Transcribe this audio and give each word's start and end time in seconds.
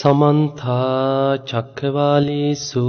සමන්තා 0.00 1.36
චක්කවාලේසු 1.44 2.84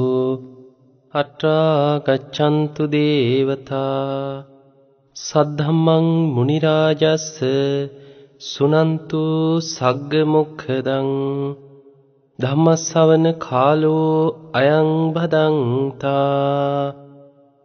අට්‍රා 1.13 1.99
ගච්ඡන්තු 1.99 2.83
දේවතා 2.87 4.45
සද්ධම්මං 5.15 6.07
මුනි 6.35 6.57
රාජස්ස 6.59 7.25
සුනන්තු 8.41 9.23
සග්ග 9.65 10.11
මොක්ඛදං 10.27 11.09
ධම්මස්සවන 12.39 13.25
කාලෝ 13.39 14.15
අයං 14.53 14.89
භදංතා 15.13 16.93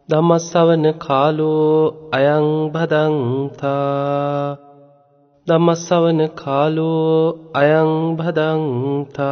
ධම්මස්සවන 0.09 0.85
කාලෝ 0.99 1.73
අයං 2.11 2.47
භදංතා 2.69 4.66
ධම්මස්සවන 5.47 6.19
කාලෝ 6.35 7.19
අයං 7.53 7.91
භදංතා 8.17 9.27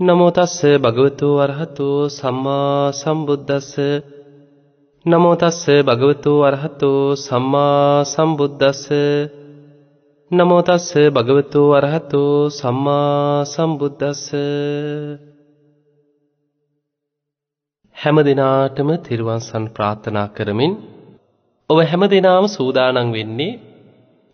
නමෝ 0.00 0.30
තස්ස 0.30 0.58
භගවතු 0.78 1.28
අරහතු 1.38 1.88
සම්මා 2.10 2.92
සම්බුද්දස්ස 2.92 3.72
නමෝ 5.06 5.34
තස්ස 5.34 5.64
භගවතු 5.82 6.32
අරහතු 6.42 6.90
සම්මා 7.16 8.04
සම්බුද්දස්ස 8.04 8.84
නමෝ 10.30 10.62
තස්ස 10.62 10.90
භගවතු 11.10 11.62
අරහතු 11.72 12.22
සම්මා 12.52 13.44
සම්බුද්දස්ස 13.44 14.24
හැම 17.96 18.16
දිනාටම 18.22 18.88
තිරුවන් 19.02 19.40
සන් 19.40 19.64
ප්‍රාර්ථනා 19.74 20.28
කරමින් 20.28 20.74
ඔබ 21.70 21.78
හැමදෙනාම 21.82 22.46
සූදානම් 22.48 23.10
වෙන්නේ 23.10 23.58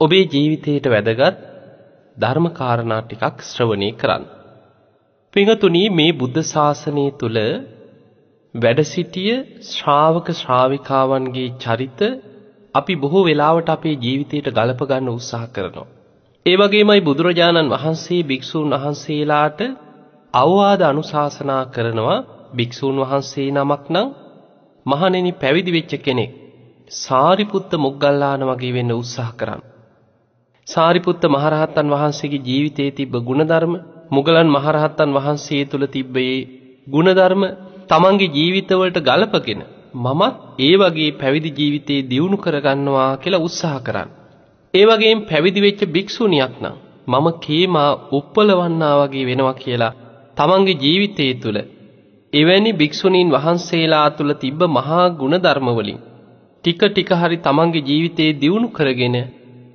ඔබේ 0.00 0.24
ජීවිතයට 0.24 0.86
වැදගත් 0.86 1.36
ධර්ම 2.16 2.46
කාරණා 2.52 3.02
ටිකක් 3.02 3.36
ශ්‍රවණය 3.44 3.90
කරන්න. 3.92 4.24
පිඟතුනි 5.34 5.82
මේ 5.90 6.12
බුද්ධ 6.12 6.40
ශාසනය 6.44 7.04
තුල 7.14 7.38
වැඩ 8.54 8.80
සිටිය 8.84 9.36
ශ්‍රාවක 9.64 10.28
ශ්‍රාවිකාවන්ගේ 10.32 11.54
චරිත 11.58 12.00
අපි 12.74 12.94
බොහෝ 12.96 13.24
වෙලාවට 13.24 13.68
අපේ 13.68 13.96
ජීවිතයට 13.96 14.50
ගලප 14.50 14.80
ගන්න 14.82 15.08
උත්සාහ 15.10 15.44
කරනවා. 15.48 15.88
ඒ 16.46 16.56
වගේමයි 16.56 17.00
බුදුරජාණන් 17.00 17.72
වහන්සේ 17.74 18.22
භික්ෂූන් 18.24 18.70
වහන්සේලාට 18.74 19.60
අවවාද 20.34 20.80
අනුශාසනා 20.82 21.62
කරනවා 21.68 22.18
භික්ෂූන් 22.56 22.96
වහන්සේ 23.02 23.48
නමක් 23.52 23.84
නම් 23.88 24.08
මහණෙනි 24.86 25.32
පැවිදි 25.34 25.70
වෙච්ච 25.72 25.94
කෙනෙක් 26.02 26.39
සාරිපුත්ත 26.90 27.72
මොග්ගල්ලාන 27.76 28.42
වගේ 28.42 28.72
වෙන්න 28.72 28.92
උත්සාහ 28.92 29.30
කරන්න. 29.32 29.60
සාරිපුත්ත 30.66 31.22
මහරහතන් 31.26 31.88
වහන්සේගේ 31.88 32.42
ජීවිතයේ 32.42 32.90
තිබ්බ 32.92 33.14
ගුණධර්ම 33.20 33.74
මුගලන් 34.10 34.48
මහරහතන් 34.48 35.10
වහන්සේ 35.12 35.62
තුළ 35.64 35.86
තිබ්බ 35.86 36.16
ඒ 36.18 36.38
ගුණධර්ම 36.86 37.42
තමන්ගේ 37.88 38.32
ජීවිතවලට 38.32 38.98
ගලපගෙන 39.00 39.62
මමත් 39.96 40.34
ඒ 40.60 40.74
වගේ 40.76 41.10
පැවිදි 41.12 41.50
ජීවිතේ 41.52 42.00
දියුණු 42.04 42.36
කරගන්නවා 42.36 43.10
කියලා 43.16 43.42
උත්සාහ 43.42 43.78
කරන්න. 43.80 44.10
ඒ 44.74 44.84
වගේම 44.84 45.18
පැවිදි 45.22 45.60
වෙච්ච 45.60 45.80
භික්ෂුණියක් 45.88 46.54
නම් 46.60 46.76
මම 47.08 47.26
කේමා 47.38 47.90
උප්පලවන්නා 48.12 48.94
වගේ 49.00 49.26
වෙනවා 49.26 49.56
කියලා 49.56 49.96
තමන්ගේ 50.36 50.80
ජීවිතයේ 50.80 51.34
තුල 51.36 51.56
එවැනි 52.32 52.70
භික්ෂුණීන් 52.74 53.32
වහන්සේලා 53.32 54.08
තුල 54.10 54.30
තිබ්බ 54.34 54.60
මහා 54.70 55.06
ගුණධර්ම 55.14 55.68
වලින් 55.72 56.00
ටික 56.64 56.82
ටික 56.86 57.10
හරි 57.14 57.36
තමන්ගේ 57.38 57.82
ජීවිතේ 57.82 58.30
දියුණු 58.34 58.68
කරගෙන 58.70 59.16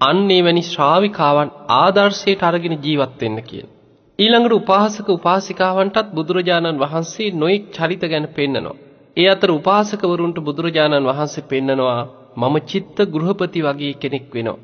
අන්න 0.02 0.28
එවැනි 0.31 0.64
ශ්‍රාවිකාවන් 0.64 1.50
ආදර්ශයට 1.75 2.44
අරගෙන 2.44 2.75
ජීවත් 2.80 3.14
වෙන්න 3.19 3.39
කියලා. 3.41 3.72
ඊළඟට 4.19 4.53
උපාසක 4.53 5.08
උපාසිකාවන්ටත් 5.09 6.13
බුදුරජාණන් 6.13 6.80
වහන්සේ 6.80 7.30
නොඑක් 7.33 7.63
චරිත 7.72 8.03
ගැන 8.03 8.28
පෙන්නනවා. 8.30 8.78
ඒ 9.17 9.28
අතර 9.28 9.50
උපාසකවරුන්ට 9.51 10.38
බුදුරජාණන් 10.40 11.09
වහන්සේ 11.09 11.47
පෙන්නනවා 11.50 12.01
මම 12.38 12.56
චිත්ත 12.66 12.97
ගෘහපති 13.07 13.59
වගේ 13.62 13.94
කෙනෙක් 13.95 14.28
වෙනවා. 14.34 14.63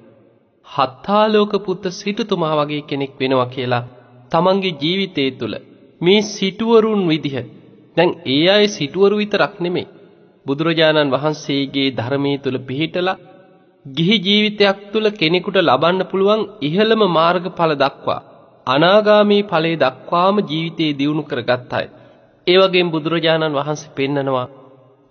හත්තාලෝක 0.67 1.53
පුත්ත 1.59 1.83
සිටුතුමා 1.93 2.53
වගේ 2.55 2.81
කෙනෙක් 2.81 3.13
වෙනවා 3.19 3.47
කියලා 3.47 3.83
තමන්ගේ 4.31 4.77
ජීවිතය 4.79 5.25
තුළ 5.31 5.55
මේ 6.01 6.21
සිටුවරුන් 6.27 7.01
විදිහ 7.07 7.35
දැන් 7.97 8.11
ඒ 8.27 8.45
අය 8.49 8.65
සිටුවරු 8.69 9.15
විතරක් 9.15 9.55
නෙමෙයි 9.59 9.87
බුදුරජාණන් 10.51 11.13
වහන්සේගේ 11.13 11.89
ධර්මයේ 11.91 12.37
තුල 12.37 12.57
පිහිටලා 12.61 13.19
ගිහි 13.85 14.17
ජීවිතයක් 14.19 14.79
තුල 14.91 15.05
කෙනෙකුට 15.13 15.57
ලබන්න 15.59 16.01
පුළුවන් 16.05 16.41
ඉහළම 16.61 17.03
මාර්ගඵල 17.09 17.73
දක්වා 17.75 18.21
අනාගාමී 18.67 19.43
ඵලයේ 19.43 19.79
දක්වාම 19.79 20.35
ජීවිතේ 20.43 20.91
දියුණු 20.93 21.23
කරගත් 21.23 21.71
අය. 21.73 21.87
ඒ 22.47 22.57
වගේම 22.57 22.87
බුදුරජාණන් 22.89 23.55
වහන්සේ 23.55 23.93
පෙන්නනවා 23.95 24.47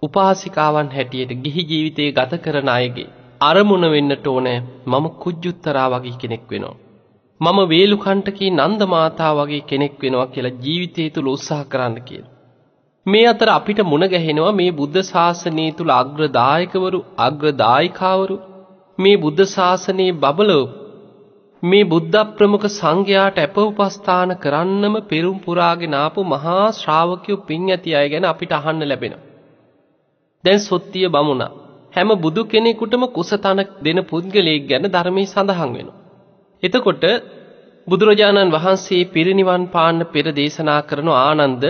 උපාසිකාවන් 0.03 0.89
හැටියට 0.89 1.33
ගිහි 1.39 1.63
ජීවිතේ 1.65 2.11
ගත 2.13 2.39
කරන 2.39 2.71
අයගේ 2.71 3.09
අරමුණ 3.41 3.87
වෙන්නට 3.91 4.27
ඕනේ 4.27 4.59
මම 4.87 5.07
කුජුත්තරා 5.19 5.89
වගේ 5.91 6.19
කෙනෙක් 6.21 6.45
වෙනවා. 6.51 6.77
මම 7.41 7.59
වේලුකණ්ඨකී 7.69 8.51
නන්ද 8.53 8.83
මාතා 8.87 9.33
වගේ 9.35 9.63
කෙනෙක් 9.63 9.95
වෙනවා 10.03 10.27
කියලා 10.27 10.59
ජීවිතය 10.61 11.11
තුල 11.11 11.29
උත්සාහ 11.29 11.63
කරන්න 11.65 11.97
කියලා. 12.03 12.35
මේ 13.07 13.27
අතර 13.27 13.49
අපිට 13.49 13.81
මුණ 13.83 14.07
ගැහෙනවා 14.07 14.53
මේ 14.53 14.73
බුද්ධ 14.73 14.99
ශාසනය 15.03 15.67
තුල 15.73 15.91
අග්‍රදායකවරු 15.93 17.01
අග්‍රදායිකාවරු 17.19 18.37
මේ 18.99 19.17
බුද්ධ 19.17 19.43
ශාසනයේ 19.47 20.17
බබලව 20.19 20.67
මේ 21.63 21.85
බුද්ධ 21.85 22.19
ප්‍රමුඛ 22.35 22.67
සංඝයාට 22.71 23.39
අප 23.39 23.57
උපස්ථාන 23.59 24.33
කරන්නම 24.37 24.95
පෙරුම් 25.05 25.39
පුරාගෙන 25.39 25.95
ආපු 25.95 26.25
මහා 26.25 26.67
ශ්‍රාවකයෝ 26.73 27.41
පින් 27.45 27.65
ඇති 27.69 27.95
අය 27.95 28.07
ගැන 28.09 28.25
අපිට 28.25 28.53
අහන්න 28.53 28.85
ලැබෙනවා. 28.85 29.25
දැන් 30.45 30.61
සොත්තිය 30.61 31.07
බමුණා 31.09 31.51
හැම 31.95 32.11
බුදු 32.19 32.43
කෙනෙකුටම 32.47 33.05
කුසතන 33.11 33.63
දෙන 33.81 34.01
පුද්ගලයෙක් 34.05 34.63
ගැන 34.69 34.85
ධර්මයේ 34.89 35.27
සඳහන් 35.27 35.71
වෙනවා. 35.75 35.99
එතකොට 36.63 37.05
බුදුරජාණන් 37.89 38.53
වහන්සේ 38.55 39.09
පිරිනිවන් 39.09 39.65
පාන්න 39.69 39.99
පෙර 40.07 40.27
දේශනා 40.33 40.81
කරන 40.83 41.09
ආනන්ද 41.19 41.65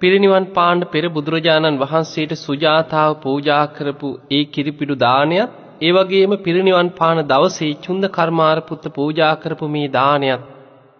පිරිනිවන් 0.00 0.44
පාන්න 0.50 0.82
පෙර 0.88 1.02
බුදුරජාණන් 1.08 1.78
වහන්සේට 1.80 2.30
සුජාතාව 2.36 3.10
පූජා 3.20 3.64
කරපු 3.72 4.12
ඒ 4.30 4.38
කිරිපිඩු 4.46 4.94
දානයත් 4.98 5.58
ඒ 5.80 5.90
වගේම 5.90 6.34
පිරිනිවන් 6.38 6.88
පාන 6.94 7.20
දවසේ 7.24 7.74
චුන්ද 7.82 8.06
කර්මාර 8.08 8.54
පුත්ත 8.62 8.86
පූජා 8.94 9.32
කරපු 9.42 9.68
මේ 9.68 9.90
දානයත් 9.90 10.46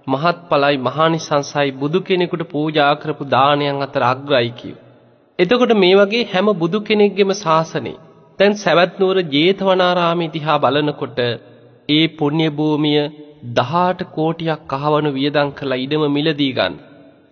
මහත්ඵලයි 0.07 0.81
මහානිසංසයි 0.81 1.73
බුදු 1.77 2.03
කෙනෙකුට 2.03 2.45
පූජා 2.49 2.91
කරපු 2.97 3.29
දානයන් 3.29 3.81
අතර 3.81 4.05
අග්‍රයි 4.05 4.53
කිය. 4.53 4.77
එතකොට 5.39 5.75
මේ 5.77 5.95
වගේ 5.95 6.23
හැම 6.27 6.53
බුදු 6.57 6.83
කෙනෙක්ගෙම 6.83 7.35
ශාසනේ 7.37 7.97
දැන් 8.39 8.59
සවැත් 8.59 9.01
නුවර 9.01 9.25
ජේතවනාරාමයේ 9.31 10.31
දිහා 10.31 10.59
බලනකොට 10.59 11.25
ඒ 11.89 12.05
පුණ්‍ය 12.15 12.53
භූමිය 12.53 13.01
18 13.57 14.13
කෝටියක් 14.15 14.71
කහවණු 14.71 15.11
වියදම් 15.13 15.57
කළා 15.57 15.79
ඉඩම 15.79 16.09
මිලදී 16.11 16.53
ගන්න. 16.53 16.81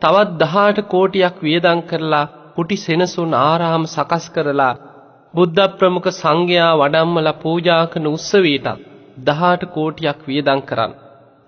තවත් 0.02 0.42
18 0.42 0.82
කෝටියක් 0.84 1.36
වියදම් 1.40 1.80
කරලා 1.82 2.26
කුටි 2.56 2.76
සෙනසුන් 2.78 3.32
ආරාම 3.36 3.84
සකස් 3.86 4.24
කරලා 4.30 4.74
බුද්ධ 5.34 5.62
ප්‍රමුඛ 5.72 6.10
සංඝයා 6.12 6.72
වඩම්මලා 6.76 7.32
පූජා 7.36 7.80
කරන 7.86 8.06
උත්සවයටත් 8.06 8.68
18 9.30 9.66
කෝටියක් 9.68 10.20
වියදම් 10.26 10.60
කරන් 10.62 10.92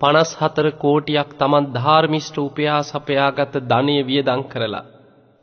54 0.01 0.73
කෝටියක් 0.77 1.31
Taman 1.39 1.69
ධාර්මිෂ්ඨ 1.73 2.41
උපයා 2.41 2.81
සපයාගත් 2.83 3.55
ධනෙ 3.65 3.97
වියදම් 4.05 4.43
කරලා 4.45 4.89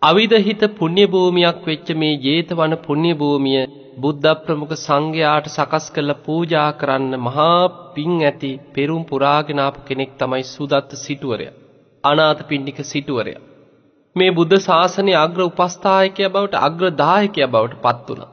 අවිදහිත 0.02 0.64
පුණ්‍ය 0.74 1.06
භූමියක් 1.08 1.62
වෙච්ච 1.66 1.88
මේ 1.96 2.20
ජේතවන 2.22 2.74
පුණ්‍ය 2.82 3.14
භූමිය 3.14 3.62
බුද්ධ 3.98 4.28
ප්‍රමුඛ 4.42 4.76
සංඝයාට 4.78 5.48
සකස් 5.50 5.88
කළ 5.92 6.12
පූජා 6.26 6.68
කරන්න 6.74 7.14
මහා 7.20 7.62
පිං 7.94 8.12
ඇති 8.22 8.52
පෙරුම් 8.74 9.04
පුරාගෙන 9.06 9.60
ආපු 9.60 9.80
කෙනෙක් 9.88 10.12
තමයි 10.16 10.44
සුදත්ත 10.48 10.92
සිටුවරයා. 10.98 11.56
අනාථපිණ්ඩික 12.08 12.80
සිටුවරයා. 12.84 13.44
මේ 14.16 14.32
බුද්ධ 14.32 14.58
ශාසනයේ 14.60 15.18
අග්‍ර 15.18 15.40
උපස්ථායකයා 15.44 16.30
බවට 16.30 16.62
අග්‍රදායකයා 16.62 17.48
බවට 17.48 17.82
පත් 17.82 18.08
වුණා. 18.10 18.32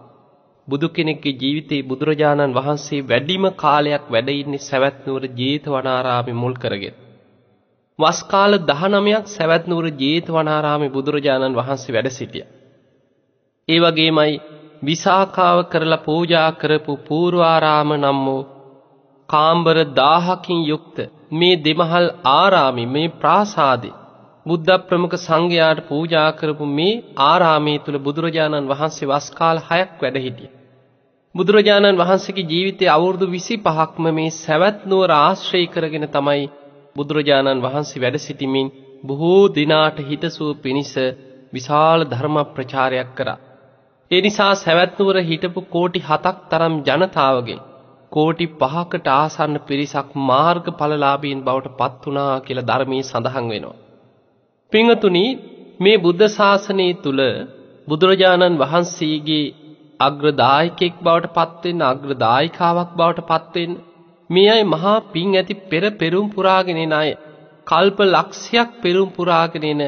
බුදු 0.68 0.88
කෙනෙක්ගේ 0.88 1.38
ජීවිතේ 1.40 1.82
බුදුරජාණන් 1.82 2.54
වහන්සේ 2.54 3.00
වැඩිම 3.02 3.46
කාලයක් 3.56 4.04
වැඩ 4.10 4.28
ඉන්නේ 4.32 4.62
සවැත් 4.62 4.98
නුවර 5.06 5.24
ජේතවනාරාමේ 5.36 6.36
මුල් 6.36 6.54
කරගෙන. 6.54 6.96
වස් 7.98 8.20
කාල 8.24 8.52
19ක් 8.60 9.26
සවැත් 9.28 9.64
නුවර 9.66 9.86
ජේතවනාරාමේ 9.98 10.88
බුදුරජාණන් 10.88 11.56
වහන්සේ 11.56 11.94
වැඩ 11.94 12.10
සිටියා. 12.10 12.50
ඒ 13.68 13.80
වගේමයි 13.80 14.32
විසාකාව 14.82 15.58
කරලා 15.64 16.02
පූජා 16.02 16.50
කරපු 16.54 16.92
පූර්වාරාම 17.08 17.90
නම් 17.94 18.18
වූ 18.26 18.42
කාම්බර 19.34 19.76
1000කින් 19.96 20.64
යුක්ත 20.64 20.98
මේ 21.32 21.60
දෙමහල් 21.62 22.08
ආරාමේ 22.32 22.88
මේ 22.88 23.12
ප්‍රාසාදේ 23.18 23.94
බුද්ධ 24.46 24.74
ප්‍රමුඛ 24.88 25.16
සංඝයාට 25.18 25.80
පූජා 25.88 26.26
කරපු 26.32 26.66
මේ 26.70 26.92
ආරාමයේ 27.24 27.78
තුල 27.78 27.96
බුදුරජාණන් 27.98 28.68
වහන්සේ 28.68 29.08
වස් 29.08 29.26
කාල 29.30 29.58
6ක් 29.62 30.00
වැඩ 30.02 30.18
හිටියා. 30.18 30.54
බුදුරජාණන් 31.34 32.00
වහන්සේගේ 32.00 32.48
ජීවිතයේ 32.48 32.90
අවුරුදු 32.90 33.26
25ක්ම 33.28 34.06
මේ 34.12 34.36
සවැත් 34.36 34.78
නුවර 34.84 35.10
ආශ්‍රය 35.16 35.64
කරගෙන 35.66 36.06
තමයි 36.08 36.44
බුදුරජාණන් 36.96 37.64
වහන්සේ 37.66 38.02
වැඩ 38.02 38.18
සිටිමින් 38.18 38.72
බොහෝ 39.04 39.42
දිනාට 39.50 39.98
හිතසුව 40.02 40.50
පිණිස 40.58 40.94
විශාල 41.52 42.00
ධර්ම 42.04 42.36
ප්‍රචාරයක් 42.52 43.10
කරා. 43.16 43.38
ඒ 44.10 44.20
නිසා 44.20 44.52
සැවැත්නුවර 44.56 45.16
හිටපු 45.22 45.60
කෝටි 45.68 46.06
7ක් 46.06 46.36
තරම් 46.50 46.74
ජනතාවගෙන් 46.86 47.60
කෝටි 48.14 48.46
5කට 48.58 49.08
ආසන්න 49.12 49.56
පිරිසක් 49.62 50.10
මාර්ගඵලලාභීන් 50.24 51.40
බවට 51.40 51.74
පත් 51.78 52.02
වුණා 52.04 52.32
කියලා 52.40 52.68
ධර්මයේ 52.70 53.04
සඳහන් 53.04 53.46
වෙනවා. 53.48 53.76
පින්වතුනි 54.72 55.24
මේ 55.80 55.96
බුද්ධ 55.98 56.26
ශාසනය 56.30 56.88
තුල 56.98 57.20
බුදුරජාණන් 57.88 58.60
වහන්සේගේ 58.60 59.44
අග්‍රදායකෙක් 60.00 60.94
බවට 61.00 61.34
පත් 61.34 61.62
වෙන්න 61.64 61.84
අග්‍රදායිකාවක් 61.84 62.90
බවට 62.92 63.26
පත් 63.26 63.54
වෙන්න 63.56 63.74
මේ 64.30 64.48
අය 64.50 64.62
මහා 64.66 64.96
පිං 65.08 65.34
ඇති 65.34 65.54
පෙර 65.64 65.84
පෙරුම් 65.94 66.26
පුරාගෙන 66.28 66.78
එන 66.78 66.92
අය 66.92 67.10
කල්ප 67.66 67.98
ලක්ෂයක් 68.06 68.70
පෙරුම් 68.80 69.08
පුරාගෙන 69.10 69.64
එන 69.64 69.82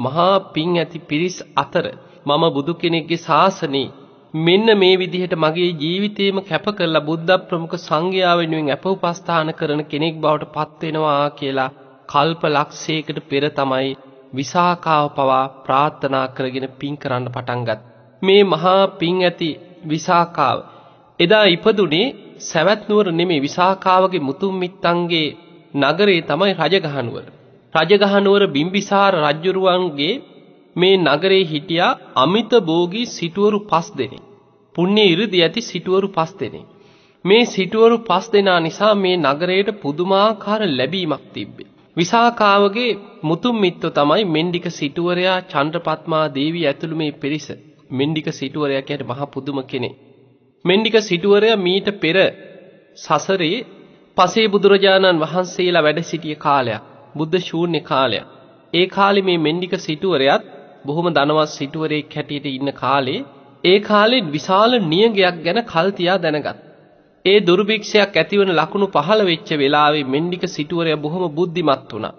මහා 0.00 0.30
පිං 0.50 0.70
ඇති 0.76 0.98
පිරිස් 1.04 1.36
අතර 1.56 1.84
මම 2.26 2.44
බුදු 2.50 2.72
කෙනෙක්ගේ 2.76 3.20
ශාසනේ 3.20 3.88
මෙන්න 4.34 4.66
මේ 4.74 4.96
විදිහට 4.96 5.34
මගේ 5.36 5.72
ජීවිතේම 5.74 6.38
කැප 6.42 6.66
කරලා 6.72 7.00
බුද්ධ 7.00 7.32
ප්‍රමුඛ 7.42 7.76
සංඝයා 7.78 8.36
වෙනුවෙන් 8.36 8.70
අප 8.70 8.84
උපස්ථාන 8.86 9.50
කරන 9.52 9.82
කෙනෙක් 9.84 10.14
බවට 10.16 10.52
පත් 10.54 10.80
වෙනවා 10.82 11.26
කියලා 11.30 11.70
කල්ප 12.08 12.42
ලක්ෂයකට 12.48 13.18
පෙර 13.28 13.44
තමයි 13.50 13.90
විසාකාව 14.34 15.06
පවා 15.10 15.44
ප්‍රාර්ථනා 15.64 16.26
කරගෙන 16.28 16.66
පින් 16.78 16.94
කරන්න 16.96 17.28
පටන් 17.28 17.60
ගත්. 17.62 17.80
මේ 18.22 18.42
මහා 18.44 18.80
පින් 18.94 19.20
ඇති 19.20 19.50
විසාකාව 19.86 20.58
එදා 21.20 21.44
ඉපදුනේ 21.48 22.06
සැවැත් 22.42 22.88
නුවර 22.88 23.06
නෙමේ 23.12 23.40
විසාකාවගේ 23.40 24.20
මුතුන් 24.20 24.54
මිත්තන්ගේ 24.54 25.28
නගරේ 25.74 26.20
තමයි 26.22 26.52
රජගහනුවර. 26.62 27.26
රජගහනුවර 27.74 28.42
බිම්බිසාර 28.48 29.12
රජ්ජුරුවන්ගේ 29.20 30.20
මේ 30.76 30.96
නගරේ 30.98 31.42
හිටියා 31.44 31.98
අමිත 32.16 32.52
භෝගී 32.62 33.06
සිටුවරු 33.08 33.58
පස් 33.64 33.88
දෙනෙක්. 33.98 34.24
පුණ්‍ය 34.76 35.04
ඉරිදි 35.04 35.42
ඇති 35.42 35.62
සිටුවරු 35.62 36.08
පස් 36.08 36.32
දෙනෙක්. 36.40 36.66
මේ 37.24 37.44
සිටුවරු 37.46 37.96
පස් 38.00 38.26
දෙනා 38.32 38.60
නිසා 38.60 38.94
මේ 38.94 39.16
නගරයට 39.16 39.68
පුදුමාකාර 39.82 40.62
ලැබීමක් 40.70 41.24
තිබ්බේ. 41.34 41.70
විසාකාවගේ 41.96 42.92
මුතුන් 43.22 43.56
මිත්තෝ 43.56 43.90
තමයි 43.90 44.24
මෙන්ඩික 44.26 44.66
සිටුවරයා 44.70 45.38
චන්ද්‍රපත්මා 45.42 46.26
දේවී 46.28 46.66
ඇතුළු 46.66 46.96
මේ 46.96 47.12
පිරිස. 47.14 47.48
මෙන්ඩික 47.90 48.28
සිටුවරයා 48.32 48.82
කියන්නේ 48.82 49.10
මහා 49.10 49.26
පුදුම 49.26 49.58
කෙනෙක්. 49.64 49.94
මෙන්ඩික 50.64 50.96
සිටුවරයා 51.00 51.58
මීට 51.58 51.88
පෙර 52.00 52.16
සසරේ 52.96 53.58
පසේ 54.16 54.46
බුදුරජාණන් 54.48 55.22
වහන්සේලා 55.22 55.82
වැඩ 55.82 56.00
සිටිය 56.02 56.36
කාලයක්. 56.36 56.82
බුද්ධ 57.16 57.38
ශූන්‍ය 57.40 57.80
කාලයක්. 57.82 58.26
ඒ 58.72 58.86
කාලේ 58.86 59.22
මේ 59.22 59.38
මෙන්ඩික 59.38 59.74
සිටුවරයාත් 59.78 60.42
බොහොම 60.84 61.06
ධනවත් 61.10 61.50
සිටුවරයෙක් 61.50 62.14
හැටියට 62.14 62.46
ඉන්න 62.48 62.70
කාලේ 62.74 63.20
ඒ 63.64 63.78
කාලේ 63.80 64.26
විශාල 64.28 64.72
නියගයක් 64.84 65.36
ගැන 65.44 65.60
කල් 65.64 65.88
තියා 65.90 66.18
දැනගත්. 66.18 66.58
ඒ 67.24 67.38
දුර්භික්ෂයක් 67.40 68.14
ඇතිවන 68.14 68.50
ලකුණු 68.52 68.86
පහළ 68.88 69.20
වෙච්ච 69.24 69.48
වෙලාවේ 69.54 70.04
මෙන්ඩික 70.04 70.44
සිටුවරයා 70.48 71.02
බොහොම 71.04 71.24
බුද්ධිමත් 71.30 71.90
වුණා. 71.90 72.18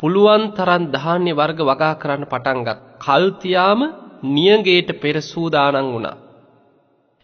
පුළුවන් 0.00 0.42
තරම් 0.50 0.82
ධාන්‍ය 0.90 1.32
වර්ග 1.32 1.58
වගා 1.62 1.94
කරන්න 1.94 2.24
පටන් 2.24 2.60
ගත්. 2.60 2.78
කල් 2.98 3.24
තියාම 3.40 3.80
නියගේට 4.26 4.90
පෙර 5.00 5.16
සූදානම් 5.22 5.86
වුණා. 5.86 6.16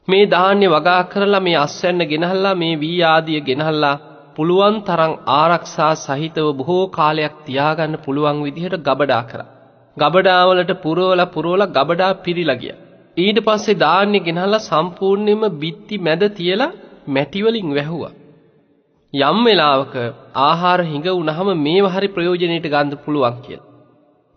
මේ 0.08 0.24
ධාන්‍ය 0.26 0.66
වගා 0.68 1.02
කරලා 1.04 1.40
මේ 1.40 1.56
අස්වැන්න 1.56 2.02
ගෙනහල්ලා 2.04 2.54
මේ 2.54 2.74
වී 2.76 3.00
ආදිය 3.04 3.40
ගෙනහල්ලා 3.40 3.96
පුළුවන් 4.36 4.76
තරම් 4.82 5.12
ආරක්ෂා 5.34 5.92
සහිතව 5.96 6.48
බොහෝ 6.58 6.84
කාලයක් 6.88 7.34
තියාගන්න 7.44 8.02
පුළුවන් 8.04 8.38
විදිහට 8.42 8.84
ගබඩා 8.86 9.22
කරා. 9.22 9.48
ගබඩාවලට 9.98 10.72
පුරවලා 10.82 11.32
පුරවලා 11.34 11.72
ගබඩා 11.72 12.12
පිරීලා 12.24 12.56
ගියා. 12.56 12.78
ඊට 13.16 13.38
පස්සේ 13.40 13.76
ධාන්‍ය 13.76 14.18
ගෙනහල්ලා 14.20 14.64
සම්පූර්ණයෙන්ම 14.64 15.44
බිත්ති 15.58 15.96
මැද 15.98 16.22
තියලා 16.32 16.74
මැටි 17.08 17.44
වලින් 17.44 17.70
වැහුවා. 17.74 18.12
යම් 19.12 19.38
වෙලාවක 19.44 19.94
ආහාර 20.38 20.80
හිඟ 20.84 21.08
වුණාම 21.08 21.50
මේව 21.58 21.86
හරි 21.86 22.08
ප්‍රයෝජනෙට 22.08 22.66
ගන්න 22.66 22.96
පුළුවන් 23.04 23.38
කියලා. 23.40 23.68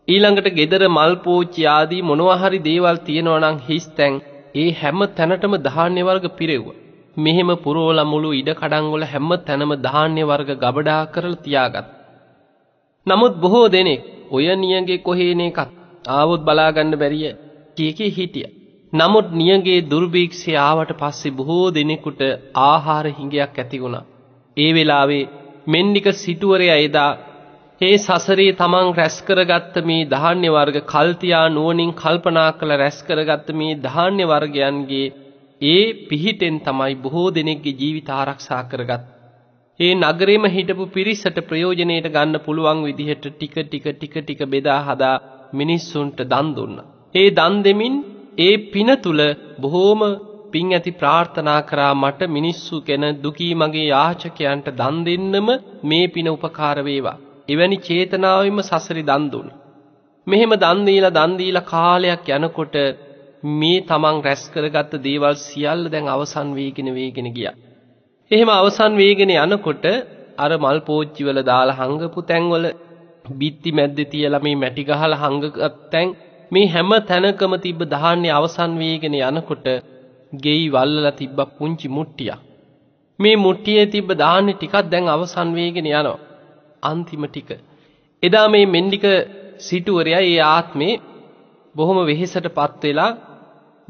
ඊළඟට 0.07 0.47
gedara 0.53 0.87
මල් 0.89 1.15
පෝච්චි 1.23 1.65
ආදී 1.69 2.01
මොනවා 2.01 2.37
හරි 2.37 2.59
දේවල් 2.61 2.97
තියෙනවා 3.05 3.41
නම් 3.41 3.57
හිස් 3.67 3.85
තැන් 3.97 4.21
ඒ 4.55 4.69
හැම 4.73 5.01
තැනටම 5.17 5.53
ධාන්‍ය 5.59 6.01
වර්ග 6.01 6.25
පිරෙව්වා. 6.37 6.79
මෙහෙම 7.17 7.51
පුරවලා 7.57 8.05
මුළු 8.05 8.29
ඉඩ 8.31 8.49
කඩන් 8.53 8.87
වල 8.93 9.05
හැම 9.05 9.29
තැනම 9.41 9.71
ධාන්‍ය 9.79 10.23
වර්ග 10.23 10.49
ගබඩා 10.55 11.01
කරලා 11.07 11.41
තියාගත්. 11.41 11.87
නමුත් 13.07 13.33
බොහෝ 13.35 13.67
දෙනෙක් 13.67 14.01
ඔය 14.31 14.47
නියගේ 14.55 14.97
කොහේන 14.99 15.41
එකක් 15.41 15.59
ආවොත් 16.09 16.41
බලාගන්න 16.41 16.93
බැරිය 16.95 17.31
කීකී 17.77 18.11
හිටියා. 18.11 18.55
නමුත් 18.93 19.27
නියගේ 19.31 19.79
දුර්භීක්ෂය 19.83 20.53
ආවට 20.59 20.91
පස්සේ 20.93 21.31
බොහෝ 21.31 21.67
දෙනෙකුට 21.71 22.21
ආහාර 22.61 23.05
හිඟයක් 23.09 23.59
ඇති 23.59 23.77
වුණා. 23.77 24.07
ඒ 24.57 24.71
වෙලාවේ 24.73 25.29
මෙන්නික 25.67 26.07
සිටුවරයා 26.15 26.79
එදා 26.79 27.11
ඒ 27.81 27.95
සසරේ 27.97 28.51
තමන් 28.53 28.89
රැස් 28.93 29.17
කරගත්ත 29.21 29.75
මේ 29.83 30.03
ධාන්‍ය 30.05 30.49
වර්ග 30.49 30.77
කල්තියා 30.85 31.45
නුවණින් 31.49 31.93
කල්පනා 31.93 32.49
කළ 32.51 32.73
රැස් 32.75 32.99
කරගත්ත 33.01 33.47
මේ 33.53 33.79
ධාන්‍ය 33.79 34.25
වර්ගයන්ගේ 34.25 35.07
ඒ 35.61 35.85
පිහිටෙන් 36.03 36.57
තමයි 36.59 36.93
බොහෝ 36.97 37.29
දෙනෙක්ගේ 37.29 37.77
ජීවිත 37.79 38.09
ආරක්ෂා 38.11 38.63
කරගත්. 38.63 39.10
ඒ 39.81 39.91
නගරෙම 39.95 40.43
හිටපු 40.47 40.85
පිරිසට 40.89 41.37
ප්‍රයෝජනෙට 41.43 42.07
ගන්න 42.07 42.37
පුළුවන් 42.39 42.81
විදිහට 42.81 43.25
ටික 43.27 43.55
ටික 43.59 43.85
ටික 43.91 44.15
ටික 44.17 44.41
බෙදා 44.47 44.79
හදා 44.81 45.15
මිනිස්සුන්ට 45.53 46.19
දන් 46.23 46.49
දුන්නා. 46.55 46.89
ඒ 47.15 47.29
දන් 47.29 47.55
දෙමින් 47.61 47.95
ඒ 48.39 48.53
පින 48.67 48.89
තුල 48.97 49.21
බොහෝම 49.59 50.01
පින් 50.51 50.67
ඇති 50.69 50.91
ප්‍රාර්ථනා 50.91 51.61
කරා 51.61 51.93
මට 51.93 52.29
මිනිස්සු 52.29 52.75
ගැන 52.81 53.05
දුකී 53.23 53.53
මගේ 53.53 53.87
යාචකයන්ට 53.87 54.67
දන් 54.73 54.97
දෙන්නම 55.07 55.49
මේ 55.83 56.05
පින 56.07 56.29
උපකාර 56.29 56.77
වේවා. 56.81 57.17
එවැනි 57.49 57.77
චේතනාවෙන්ම 57.79 58.61
සසරි 58.61 59.03
දන් 59.03 59.25
දුන්නා. 59.31 59.59
මෙහෙම 60.27 60.53
දන් 60.55 60.85
දීලා 60.85 61.13
දන් 61.13 61.33
දීලා 61.37 61.65
කාලයක් 61.65 62.27
යනකොට 62.29 62.75
මේ 63.53 63.81
තමන් 63.81 64.17
රැස් 64.21 64.43
කරගත්ත 64.53 64.93
දේවල් 64.99 65.35
සියල්ල 65.39 65.83
දැන් 65.89 66.07
අවසන් 66.07 66.49
වේගෙන 66.53 66.89
වේගෙන 66.93 67.29
ගියා. 67.33 67.55
එහෙම 68.31 68.49
අවසන් 68.51 68.93
වේගෙන 68.95 69.31
යනකොට 69.35 69.85
අර 70.37 70.51
මල් 70.55 70.79
පෝච්චි 70.81 71.21
වල 71.23 71.39
දාලා 71.43 71.79
හංගපු 71.79 72.19
තැන්වල 72.23 72.65
බිත්ති 73.33 73.71
මැද්දේ 73.71 74.05
තියලා 74.05 74.39
මේ 74.39 74.55
මැටි 74.55 74.83
ගහලා 74.83 75.21
හංගගත් 75.23 75.57
තැන් 75.91 76.13
මේ 76.51 76.67
හැම 76.67 76.91
තැනකම 77.09 77.53
තිබ්බ 77.57 77.81
ධාන්‍ය 77.85 78.29
අවසන් 78.29 78.71
වේගෙන 78.79 79.15
යනකොට 79.21 79.67
ගෙයි 80.37 80.65
වල්ලලා 80.69 81.11
තිබ්බ 81.11 81.39
පුංචි 81.57 81.87
මුට්ටියක්. 81.87 82.39
මේ 83.19 83.35
මුට්ටියේ 83.37 83.85
තිබ්බ 83.85 84.09
ධාන්‍ය 84.13 84.53
ටිකක් 84.53 84.75
දැන් 84.85 85.05
අවසන් 85.07 85.49
වේගෙන 85.53 85.89
යනවා. 85.91 86.19
අන්තිම 86.83 87.23
ටික. 87.27 87.49
එදා 88.23 88.47
මේ 88.47 88.65
මෙන්ඩික 88.65 89.05
සිටුවරයා 89.59 90.21
ඒ 90.23 90.39
ආත්මේ 90.47 90.93
බොහොම 91.75 91.99
වෙහෙසටපත් 92.05 92.81
වෙලා 92.83 93.11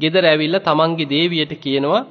ගෙදර 0.00 0.24
ඇවිල්ලා 0.24 0.62
තමන්ගේ 0.62 1.10
දේවියට 1.10 1.54
කියනවා 1.58 2.02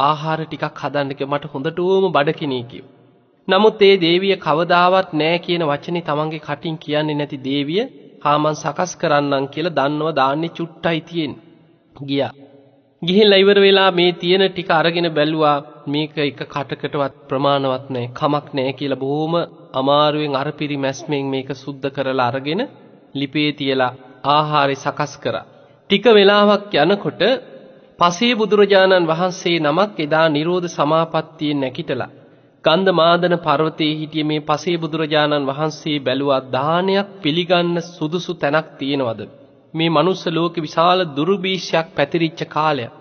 ආහාර 0.00 0.40
ටිකක් 0.44 0.80
හදන්න 0.80 1.12
මට 1.26 1.52
හොඳටම 1.52 2.08
බඩකිනී 2.12 2.64
කිව්වා. 2.64 2.94
නමුත් 3.48 3.80
ඒ 3.82 3.94
දේවිය 3.98 4.34
කවදාවත් 4.38 5.10
නෑ 5.14 5.38
කියන 5.38 5.62
වචනේ 5.64 6.02
තමන්ගේ 6.02 6.40
කටින් 6.40 6.76
කියන්නේ 6.78 7.14
නැති 7.14 7.38
දේවිය 7.44 7.82
හාමන් 8.24 8.54
සකස් 8.54 8.92
කරන්නම් 9.00 9.44
කියලා 9.46 9.76
දන්නව 9.78 10.08
දාන්නේ 10.14 10.50
චුට්ටයි 10.50 11.00
තියෙන්නේ. 11.02 11.42
ගියා. 12.02 12.32
ගිහිල්ලා 13.02 13.38
ඉවර 13.38 13.58
වෙලා 13.60 13.90
මේ 13.90 14.12
තියෙන 14.14 14.44
ටික 14.46 14.70
අරගෙන 14.72 15.08
බැලුවා 15.10 15.56
මේක 15.86 16.14
එක 16.20 16.40
කටකටවත් 16.44 17.14
ප්‍රමාණවත් 17.28 17.86
නැහැ 17.88 18.14
කමක් 18.14 18.46
නැහැ 18.54 18.72
කියලා 18.72 19.02
බොහොම 19.04 19.34
අමාරුවෙන් 19.72 20.34
අර 20.34 20.48
පිරිමැස්මෙන් 20.52 21.26
මේක 21.26 21.50
සුද්ධ 21.56 21.88
කරලා 21.90 22.28
අරගෙන 22.30 22.62
ලිපේ 23.14 23.50
තියලා 23.52 23.92
ආහාරය 24.26 24.76
සකස් 24.76 25.12
කරා. 25.22 25.46
ටික 25.90 26.04
වෙලාවක් 26.12 26.72
යනකොට 26.84 27.22
පසේ 27.98 28.34
බුදුරජාණන් 28.34 29.06
වහන්සේ 29.06 29.56
නමක් 29.58 29.96
එදා 29.98 30.26
නිරෝධ 30.28 30.66
සමාපත්තියෙන් 30.68 31.58
නැකිටලා 31.58 32.10
ගන්ධ 32.64 32.92
මාදන 32.92 33.34
පර්වතයේ 33.38 33.96
හිටිය 33.96 34.24
මේ 34.24 34.42
පසේ 34.42 34.76
බුදුරජාණන් 34.76 35.48
වහන්සේ 35.48 35.96
බැලුවා 36.00 36.38
දානයක් 36.48 37.08
පිළිගන්න 37.22 37.76
සුදුසු 37.86 38.32
තැනක් 38.34 38.68
තියෙනවද 38.78 39.20
මේ 39.74 39.88
මනුස්ස 39.88 40.22
ලෝකෙ 40.28 40.60
විශාල 40.60 41.00
දුර්භීෂයක් 41.16 41.88
පැතිරිච්ච 41.96 42.40
කාලයක් 42.46 42.92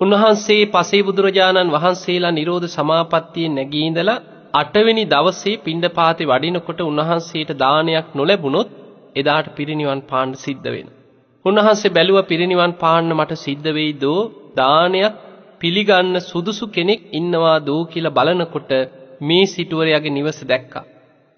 උන්වහන්සේ 0.00 0.64
පසේ 0.66 1.02
බුදුරජාණන් 1.02 1.72
වහන්සේලා 1.72 2.32
නිරෝධ 2.32 2.68
සමාපත්තියෙන් 2.68 3.54
නැගී 3.54 3.84
ඉඳලා 3.86 4.18
අටවෙනි 4.54 5.04
දවසේ 5.04 5.60
පිණ්ඩපාතේ 5.60 6.26
වඩිනකොට 6.26 6.80
උන්වහන්සේට 6.82 7.52
දානයක් 7.58 8.08
නොලැබුණොත් 8.14 8.74
එදාට 9.16 9.54
පිරිනිවන් 9.56 10.02
පාන්න 10.02 10.34
සිද්ධ 10.36 10.68
වෙනවා. 10.68 11.01
උන්වහන්සේ 11.44 11.90
බැලුවා 11.90 12.22
පිරිනිවන් 12.22 12.72
පාන්න 12.74 13.08
මට 13.10 13.38
සිද්ධ 13.38 13.68
වෙයිදෝ 13.70 14.20
දානයක් 14.56 15.14
පිළිගන්න 15.60 16.16
සුදුසු 16.22 16.66
කෙනෙක් 16.68 17.00
ඉන්නවා 17.12 17.58
දෝ 17.60 17.80
කියලා 17.84 18.16
බලනකොට 18.18 18.72
මේ 19.20 19.44
සිටුවරයාගේ 19.46 20.10
නිවස 20.10 20.38
දැක්කා. 20.44 20.84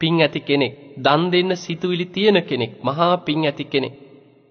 පිං 0.00 0.14
ඇති 0.20 0.40
කෙනෙක්. 0.40 0.72
දන් 0.96 1.22
දෙන්න 1.32 1.52
සිතුවිලි 1.56 2.06
තියෙන 2.06 2.38
කෙනෙක්. 2.42 2.72
මහා 2.82 3.14
පිං 3.18 3.40
ඇති 3.44 3.64
කෙනෙක්. 3.64 3.94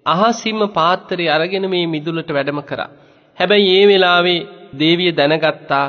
අහසින්ම 0.06 0.62
පාත්‍රය 0.70 1.26
අරගෙන 1.30 1.66
මේ 1.70 1.86
මිදුලට 1.86 2.30
වැඩම 2.30 2.60
කරා. 2.62 2.90
හැබැයි 3.38 3.72
ඒ 3.78 3.86
වෙලාවේ 3.88 4.40
දේවිය 4.80 5.12
දැනගත්තා 5.12 5.86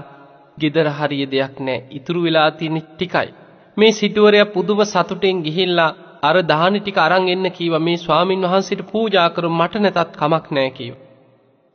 gedara 0.59 0.93
hariය 0.93 1.25
දෙයක් 1.27 1.55
නැහැ. 1.61 1.87
ඉතුරු 1.91 2.21
වෙලා 2.23 2.51
තියෙන 2.51 2.79
ටිකයි. 2.83 3.29
මේ 3.77 3.93
සිටුවරයා 3.93 4.47
පුදුම 4.47 4.81
සතුටෙන් 4.85 5.39
ගිහිල්ලා 5.43 5.91
අර 6.25 6.37
දාහනි 6.45 6.81
ටික 6.81 6.99
අරන් 6.99 7.29
එන්න 7.29 7.47
කීවා 7.51 7.81
මේ 7.81 7.97
ස්වාමින් 7.97 8.45
වහන්සේට 8.45 8.83
පූජා 8.91 9.29
කරු 9.31 9.49
මට 9.51 9.83
නැතත් 9.83 10.13
කමක් 10.15 10.47
නැහැ 10.51 10.71
කිව්වා. 10.71 11.03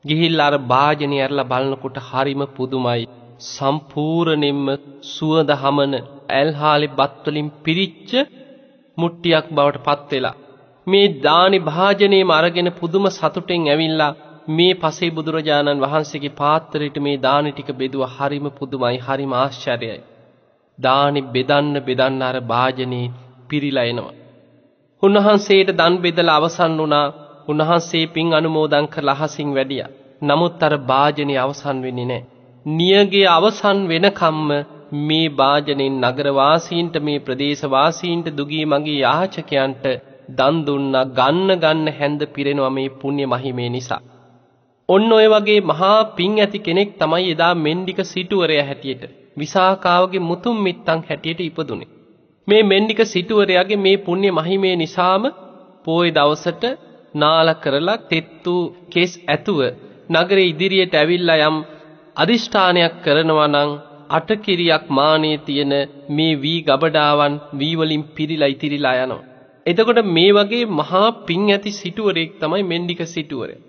ගිහිල්ලා 0.06 0.48
අර 0.48 0.58
වාජනේ 0.68 1.22
ඇරලා 1.22 1.46
බලනකොට 1.46 1.98
හරිම 2.10 2.44
පුදුමයි. 2.56 3.04
සම්පූර්ණයෙන්ම 3.48 4.68
සුවඳ 5.08 5.52
හමන 5.56 5.94
ඇල්හාලේ 6.32 6.96
බත් 6.96 7.26
වලින් 7.28 7.50
පිරිච්ච 7.64 8.12
මුට්ටියක් 8.98 9.46
බවට 9.52 9.86
පත් 9.86 10.10
වෙලා 10.12 10.36
මේ 10.88 11.08
දානි 11.22 11.60
භාජනයේම 11.62 12.32
අරගෙන 12.32 12.70
පුදුම 12.74 13.06
සතුටෙන් 13.12 13.68
ඇවිල්ලා 13.68 14.12
මේ 14.50 14.74
පසේ 14.76 15.12
බුදුරජාණන් 15.12 15.84
වහන්සේගේ 15.86 16.38
පාත්‍රයට 16.38 16.98
මේ 17.00 17.18
දානි 17.20 17.52
ටික 17.52 17.70
බෙදුවා 17.74 18.14
හරිම 18.16 18.46
පුදුමයි 18.52 18.98
හරිම 19.00 19.34
ආශ්චර්යයි. 19.36 20.00
දානි 20.78 21.22
බෙදන්න 21.30 21.76
බෙදන්න 21.82 22.22
අර 22.22 22.38
භාජනේ 22.44 23.12
පිරීලා 23.50 23.86
එනවා. 23.86 24.19
උන්වහන්සේට 25.04 25.70
දන් 25.72 25.96
බෙදලා 25.98 26.38
අවසන් 26.38 26.74
වුණා. 26.78 27.08
උන්වහන්සේ 27.48 28.06
පින් 28.08 28.34
අනුමෝදන් 28.34 28.88
කරලා 28.88 29.18
අහසින් 29.18 29.50
වැඩියා. 29.54 29.94
නමුත් 30.22 30.64
අර 30.64 30.74
භාජනේ 30.84 31.38
අවසන් 31.38 31.78
වෙන්නේ 31.82 32.06
නැහැ. 32.06 32.28
නියගේ 32.66 33.28
අවසන් 33.28 33.80
වෙනකම්ම 33.88 34.50
මේ 35.02 35.28
භාජනෙන් 35.32 35.96
නගර 36.02 36.28
වාසීන්ට 36.34 36.96
මේ 37.00 37.20
ප්‍රදේශ 37.20 37.64
වාසීන්ට 37.68 38.28
දුගී 38.38 38.66
මගේ 38.66 38.98
යාචකයන්ට 38.98 39.86
දන් 40.32 40.58
දුන්නා 40.66 41.06
ගන්න 41.12 41.52
ගන්න 41.56 41.88
හැඳ 41.92 42.22
පිරෙනවා 42.28 42.70
මේ 42.70 42.90
පුණ්‍ය 42.96 43.26
මහිමේ 43.26 43.70
නිසා. 43.70 44.02
ඔන්න 44.90 45.10
ඔය 45.12 45.28
වගේ 45.28 45.62
මහා 45.62 46.00
පිං 46.16 46.36
ඇති 46.38 46.60
කෙනෙක් 46.60 46.92
තමයි 46.98 47.32
එදා 47.32 47.54
මෙන්ඩික 47.58 48.00
සිටුවරයා 48.06 48.66
හැටියට 48.66 49.04
විසාකාවගේ 49.38 50.20
මුතුන් 50.22 50.58
මිත්තන් 50.58 51.08
හැටියට 51.10 51.42
ඉපදුනේ. 51.42 51.90
මේ 52.50 52.64
මෙන්ඩික 52.64 53.02
සිටුවරයාගේ 53.06 53.80
මේ 53.80 53.98
පුණ්‍ය 54.00 54.30
මහිමේ 54.32 54.76
නිසාම 54.76 55.24
පෝය 55.86 56.08
දවසට 56.12 56.64
නාල 57.16 57.50
කරලා 57.56 58.02
තෙත්තු 58.06 58.56
කෙස් 58.90 59.12
ඇතුව 59.26 59.60
නගරේ 60.10 60.48
ඉදිරියට 60.48 60.94
ඇවිල්ලා 60.96 61.40
යම් 61.44 61.58
අදිෂ්ඨානයක් 62.16 62.94
කරනවා 63.04 63.48
නම් 63.48 63.72
අටකිරියක් 64.10 64.86
මානේ 64.90 65.38
තියෙන 65.40 65.74
මේ 66.10 66.34
වී 66.36 66.60
ගබඩාවන් 66.62 67.34
වී 67.54 67.76
වලින් 67.76 68.04
පිරීලා 68.10 68.54
ඉතිරිලා 68.56 68.96
යනවා. 68.98 69.26
එතකොට 69.66 70.00
මේ 70.08 70.32
වගේ 70.32 70.66
මහා 70.74 71.08
පිං 71.24 71.42
ඇති 71.48 71.72
සිටුවරයෙක් 71.72 72.32
තමයි 72.40 72.64
මෙන්ඩික 72.64 73.02
සිටුවරයා. 73.08 73.64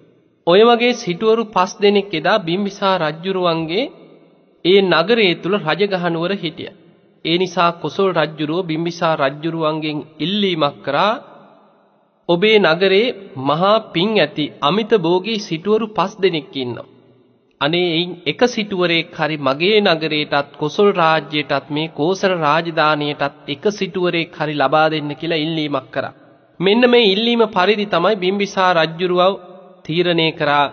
ඔය 0.46 0.60
වගේ 0.62 0.92
සිටුවරු 0.96 1.42
පස් 1.46 1.72
දෙනෙක් 1.82 2.12
එදා 2.14 2.38
බිම්බිසා 2.40 2.94
රජ්ජුරුවන්ගේ 2.98 3.84
ඒ 4.64 4.80
නගරයේ 4.84 5.34
තුල 5.34 5.54
රජගහනුවර 5.60 6.32
හිටියා. 6.34 6.79
ඒ 7.24 7.36
නිසා 7.38 7.72
කොසල් 7.74 8.08
රජ්ජුරුව 8.12 8.66
බිම්බිසා 8.66 9.14
රජ්ජුරුවන්ගෙන් 9.16 9.98
ඉල්ලීමක් 10.18 10.76
කරා 10.82 11.12
ඔබේ 12.28 12.56
නගරේ 12.60 13.06
මහා 13.40 13.74
පිං 13.92 14.10
ඇති 14.16 14.44
අමිත 14.60 14.92
භෝගී 14.98 15.38
සිටුවරු 15.40 15.86
පස් 15.88 16.12
දෙනෙක් 16.16 16.56
ඉන්නවා. 16.56 16.88
අනේ 17.60 17.88
එයින් 17.88 18.12
එක 18.26 18.40
සිටුවරයෙක් 18.46 19.10
හරි 19.14 19.36
මගේ 19.38 19.78
නගරයටත් 19.86 20.56
කොසල් 20.56 20.88
රාජ්‍යයටත් 20.92 21.66
මේ 21.68 21.88
කෝසල 21.90 22.32
රාජධානියටත් 22.38 23.34
එක 23.46 23.64
සිටුවරයෙක් 23.70 24.32
හරි 24.34 24.54
ලබා 24.54 24.86
දෙන්න 24.88 25.10
කියලා 25.12 25.44
ඉල්ලීමක් 25.46 25.88
කරා. 25.90 26.16
මෙන්න 26.60 26.82
මේ 26.86 27.10
ඉල්ලීම 27.14 27.42
පරිදි 27.48 27.86
තමයි 27.86 28.16
බිම්බිසා 28.16 28.70
රජ්ජුරුවව 28.74 29.34
තීරණය 29.84 30.28
කරා 30.32 30.66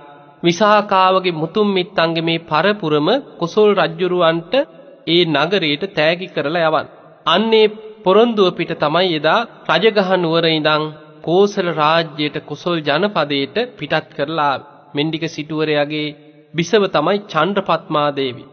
විසාකාවගේ 0.44 1.32
මුතුන් 1.34 1.68
මිත්තන්ගේ 1.70 2.22
මේ 2.22 2.46
පරපුරම 2.46 3.08
කොසල් 3.39 3.70
රජ්ජුරුවන්ට 3.75 4.54
ඒ 5.08 5.24
නගරයට 5.28 5.84
තෑගි 5.94 6.28
කරලා 6.28 6.68
යවන්න. 6.68 6.88
අන්නේ 7.26 7.74
පොරොන්දුව 8.04 8.50
පිට 8.52 8.72
තමයි 8.76 9.16
එදා 9.16 9.40
රජගහ 9.72 10.12
නුවර 10.18 10.46
ඉඳන් 10.50 10.84
කෝසල 11.24 11.70
රාජ්‍යයට 11.74 12.38
කොසල් 12.46 12.78
ජනපදයට 12.82 13.58
පිටත් 13.78 14.08
කරලා 14.12 14.56
මෙන්ඩික 14.96 15.26
සිටුවරයාගේ 15.28 16.08
බිසව 16.54 16.84
තමයි 16.88 17.18
චණ්ඩපත්මා 17.26 18.10
දේවී. 18.12 18.48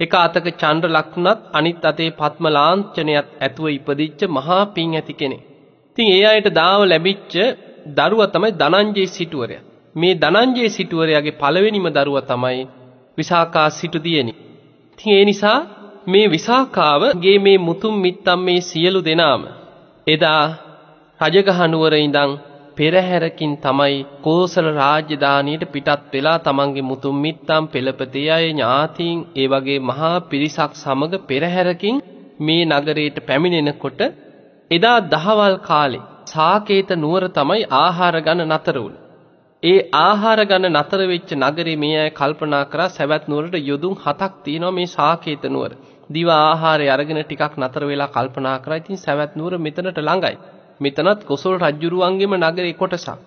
එක 0.00 0.12
අතක 0.16 0.46
චණ්ඩ 0.52 0.84
ලක්ෂණත් 0.88 1.40
අනිත් 1.52 1.84
අතේ 1.84 2.10
පත්ම 2.12 2.46
ලාංඡනයත් 2.48 3.28
ඇතුව 3.38 3.66
ඉපදිච්ච 3.70 4.20
මහා 4.28 4.62
පිං 4.68 4.90
ඇති 4.92 5.14
කෙනෙක්. 5.14 5.42
ඉතින් 5.90 6.08
ඒ 6.08 6.24
අයට 6.26 6.48
දාව 6.52 6.80
ලැබිච්ච 6.84 7.34
දරුවා 7.88 8.26
තමයි 8.26 8.50
ධනංජය 8.54 9.04
සිටුවරයා. 9.08 9.64
මේ 9.96 10.14
ධනංජය 10.14 10.64
සිටුවරයාගේ 10.68 11.38
පළවෙනිම 11.40 11.86
දරුවා 11.90 12.24
තමයි 12.24 12.62
විසාකා 13.18 13.68
සිටු 13.70 13.98
දියණි. 13.98 14.34
ඉතින් 14.92 15.12
ඒ 15.12 15.24
නිසා 15.24 15.58
මේ 16.06 16.26
විසාකාවගේ 16.28 17.38
මේ 17.38 17.58
මුතුන් 17.60 17.94
මිත්තන් 17.96 18.40
මේ 18.40 18.60
සියලු 18.62 19.00
දෙනාම 19.02 19.42
එදා 20.06 20.42
රජගහ 21.20 21.60
නුවර 21.66 21.94
ඉඳන් 21.98 22.32
පෙරහැරකින් 22.76 23.52
තමයි 23.58 23.96
කෝසල 24.22 24.66
රාජධානියට 24.74 25.64
පිටත් 25.68 26.02
වෙලා 26.12 26.38
තමන්ගේ 26.38 26.84
මුතුන් 26.84 27.16
මිත්තන් 27.16 27.68
පෙළපතේ 27.68 28.26
අය 28.30 28.44
ඥාතීන් 28.46 29.18
ඒ 29.34 29.46
වගේ 29.46 29.78
මහා 29.82 30.16
පිරිසක් 30.24 30.72
සමග 30.74 31.12
පෙරහැරකින් 31.22 32.02
මේ 32.40 32.64
නගරයට 32.70 33.16
පැමිණෙනකොට 33.22 34.00
එදා 34.70 34.98
දහවල් 35.06 35.56
කාලේ 35.62 36.04
සාකේත 36.26 36.90
නුවර 36.96 37.24
තමයි 37.30 37.64
ආහාර 37.76 38.16
ගන්න 38.20 38.50
නතර 38.50 38.76
වුණේ. 38.76 39.02
ඒ 39.62 39.80
ආහාර 39.98 40.40
ගන්න 40.42 40.74
නතර 40.74 41.00
වෙච්ච 41.06 41.30
නගරේ 41.36 41.76
මේ 41.76 41.96
අය 41.98 42.10
කල්පනා 42.12 42.64
කරා 42.66 42.90
සවැත් 42.90 43.24
නුවරට 43.24 43.56
යොදුන් 43.62 43.94
හතක් 43.96 44.32
තියෙනවා 44.44 44.72
මේ 44.72 44.88
සාකේත 44.88 45.44
නුවර. 45.48 45.72
දිව 46.10 46.28
ආහාරය 46.30 46.86
අරගෙන 46.88 47.20
ටිකක් 47.20 47.54
නතර 47.56 47.82
වෙලා 47.84 48.08
කල්පනා 48.08 48.58
කරා. 48.58 48.76
ඉතින් 48.76 48.96
සවැත් 48.96 49.32
නුවර 49.34 49.58
මෙතනට 49.58 49.98
ළඟයි. 49.98 50.36
මෙතනත් 50.80 51.20
කොසල් 51.24 51.54
රජුරුවන්ගේම 51.58 52.34
නගරේ 52.36 52.74
කොටසක්. 52.74 53.18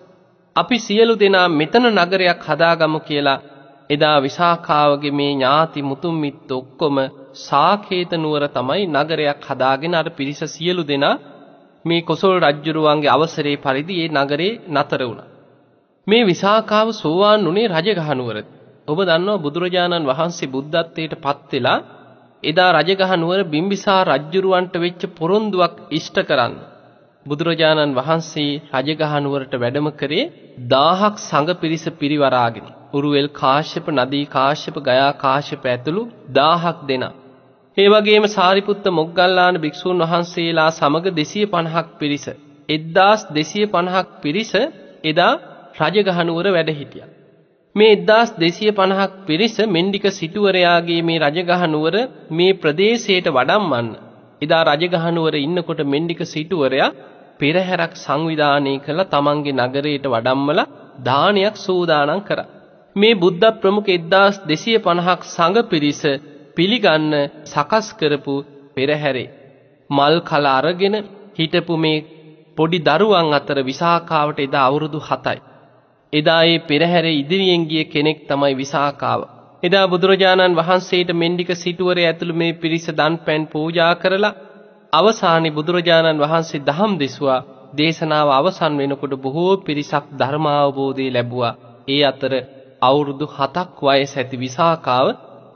අපි 0.56 0.76
සියලු 0.78 1.14
දෙනා 1.16 1.48
මෙතන 1.50 1.84
නගරයක් 1.94 2.40
හදාගමු 2.42 3.00
කියලා 3.00 3.42
එදා 3.90 4.18
විසාඛාවගේ 4.20 5.10
මේ 5.10 5.32
ඥාති 5.32 5.80
මුතුන් 5.82 6.14
මිත්ත 6.14 6.50
ඔක්කොම 6.50 6.96
සාකේත 7.38 8.12
නුවර 8.14 8.44
තමයි 8.48 8.84
නගරයක් 8.88 9.40
හදාගෙන 9.42 9.94
අර 9.94 10.08
පිරිස 10.10 10.40
සියලු 10.46 10.82
දෙනා 10.84 11.20
මේ 11.84 12.02
කොසල් 12.02 12.34
රජුරුවන්ගේ 12.40 13.10
අවසරේ 13.10 13.56
පරිදි 13.56 13.94
ඒ 13.98 14.08
නගරේ 14.16 14.58
නතර 14.68 15.02
වුණා. 15.02 15.28
මේ 16.06 16.22
විසාකාව 16.24 16.88
සෝවාන් 16.94 17.46
උනේ 17.46 17.68
රජගහ 17.68 18.10
නුවර. 18.12 18.36
ඔබ 18.88 18.98
දන්නවා 19.00 19.38
බුදුරජාණන් 19.38 20.08
වහන්සේ 20.08 20.52
බුද්ධත්වයට 20.54 21.14
පත් 21.16 21.50
වෙලා 21.52 21.78
එදා 22.42 22.72
රජගහ 22.72 23.12
නුවර 23.16 23.40
බිම්බිසාර 23.44 24.06
රජුරුවන්ට 24.08 24.74
වෙච්ච 24.76 25.02
පොරොන්දුවක් 25.12 25.76
ඉෂ්ට 25.90 26.18
කරන්න. 26.22 26.54
බුදුරජාණන් 27.26 27.96
වහන්සේ 27.96 28.60
රජගහ 28.76 29.14
නුවරට 29.18 29.54
වැඩම 29.56 29.88
කරේ 29.92 30.30
1000ක් 30.68 31.14
සංඝ 31.20 31.52
පිරිස 31.54 31.84
පිරිවරාගෙන. 31.92 32.66
උරුවෙල් 32.92 33.28
කාශ්‍යප 33.32 33.86
නදී 33.90 34.26
කාශ්‍යප 34.28 34.76
ගයා 34.80 35.10
කාශ්‍යප 35.16 35.62
ඇතුළු 35.64 36.02
1000ක් 36.32 36.76
දෙනා. 36.88 37.14
ඒ 37.76 37.88
වගේම 37.88 38.24
සාරිපුත්ත 38.28 38.86
මොග්ගල්ලාන 38.90 39.54
භික්ෂූන් 39.56 39.98
වහන්සේලා 40.02 40.70
සමග 40.72 41.04
250ක් 41.12 41.86
පිරිස 41.98 42.26
1250ක් 42.70 44.08
පිරිස 44.22 44.52
එදා 45.04 45.32
රජගහනුවර 45.80 46.46
වැඩ 46.50 46.70
හිටියා. 46.72 47.17
මේ 47.74 47.94
1250ක් 48.02 49.00
පිරිස 49.26 49.56
මෙන්ඩික 49.68 50.04
සිටුවරයාගේ 50.10 51.02
මේ 51.02 51.18
රජගහනුවර 51.20 51.96
මේ 52.30 52.52
ප්‍රදේශයට 52.54 53.26
වඩම්මන්න. 53.28 53.88
එදා 54.42 54.62
රජගහනුවර 54.70 55.34
ඉන්නකොට 55.36 55.80
මෙන්ඩික 55.84 56.20
සිටුවරයා 56.26 56.94
පෙරහැරක් 57.40 57.92
සංවිධානය 57.96 58.74
කළ 58.78 59.02
තමන්ගේ 59.06 59.58
නගරයට 59.58 60.06
වඩම්මලා 60.06 60.70
දානයක් 61.00 61.56
සූදානම් 61.58 62.20
කරා. 62.20 62.48
මේ 62.96 63.14
බුද්ධ 63.14 63.46
ප්‍රමුඛ 63.60 63.90
1250ක් 63.90 65.22
සංඝ 65.26 65.60
පිරිස 65.64 66.02
පිළිගන්න 66.56 67.12
සකස් 67.46 67.86
කරපු 67.94 68.34
පෙරහැරේ 68.76 69.28
මල් 69.90 70.16
කල 70.20 70.46
අරගෙන 70.50 70.96
හිටපු 71.36 71.74
මේ 71.76 72.04
පොඩි 72.56 72.78
දරුවන් 72.80 73.28
අතර 73.32 73.58
විසාකාවට 73.62 74.38
එදා 74.38 74.64
අවුරුදු 74.64 75.00
7යි. 75.02 75.38
එදා 76.12 76.42
ඒ 76.44 76.58
පෙරහැරේ 76.60 77.14
ඉදිරියෙන් 77.14 77.62
ගිය 77.66 77.84
කෙනෙක් 77.84 78.18
තමයි 78.26 78.54
විසාකාව. 78.54 79.20
එදා 79.62 79.86
බුදුරජාණන් 79.86 80.56
වහන්සේට 80.56 81.10
මෙන්ඩික 81.14 81.50
සිටුවරේ 81.54 82.06
ඇතුළු 82.06 82.34
මේ 82.34 82.52
පිරිස 82.54 82.86
දන් 82.90 83.14
පැන් 83.18 83.42
පූජා 83.46 83.92
කරලා 83.94 84.38
අවසානයේ 84.92 85.50
බුදුරජාණන් 85.50 86.22
වහන්සේ 86.24 86.64
දහම් 86.64 86.92
දෙසුවා. 86.96 87.40
දේශනාව 87.74 88.28
අවසන් 88.30 88.74
වෙනකොට 88.76 89.14
බොහෝ 89.16 89.52
පිරිසක් 89.58 90.04
ධර්මාවබෝධය 90.18 91.06
ලැබුවා. 91.10 91.58
ඒ 91.88 92.02
අතර 92.04 92.32
අවුරුදු 92.82 93.26
7ක් 93.30 93.78
වයස 93.88 94.12
ඇති 94.16 94.36
විසාකාව 94.36 95.06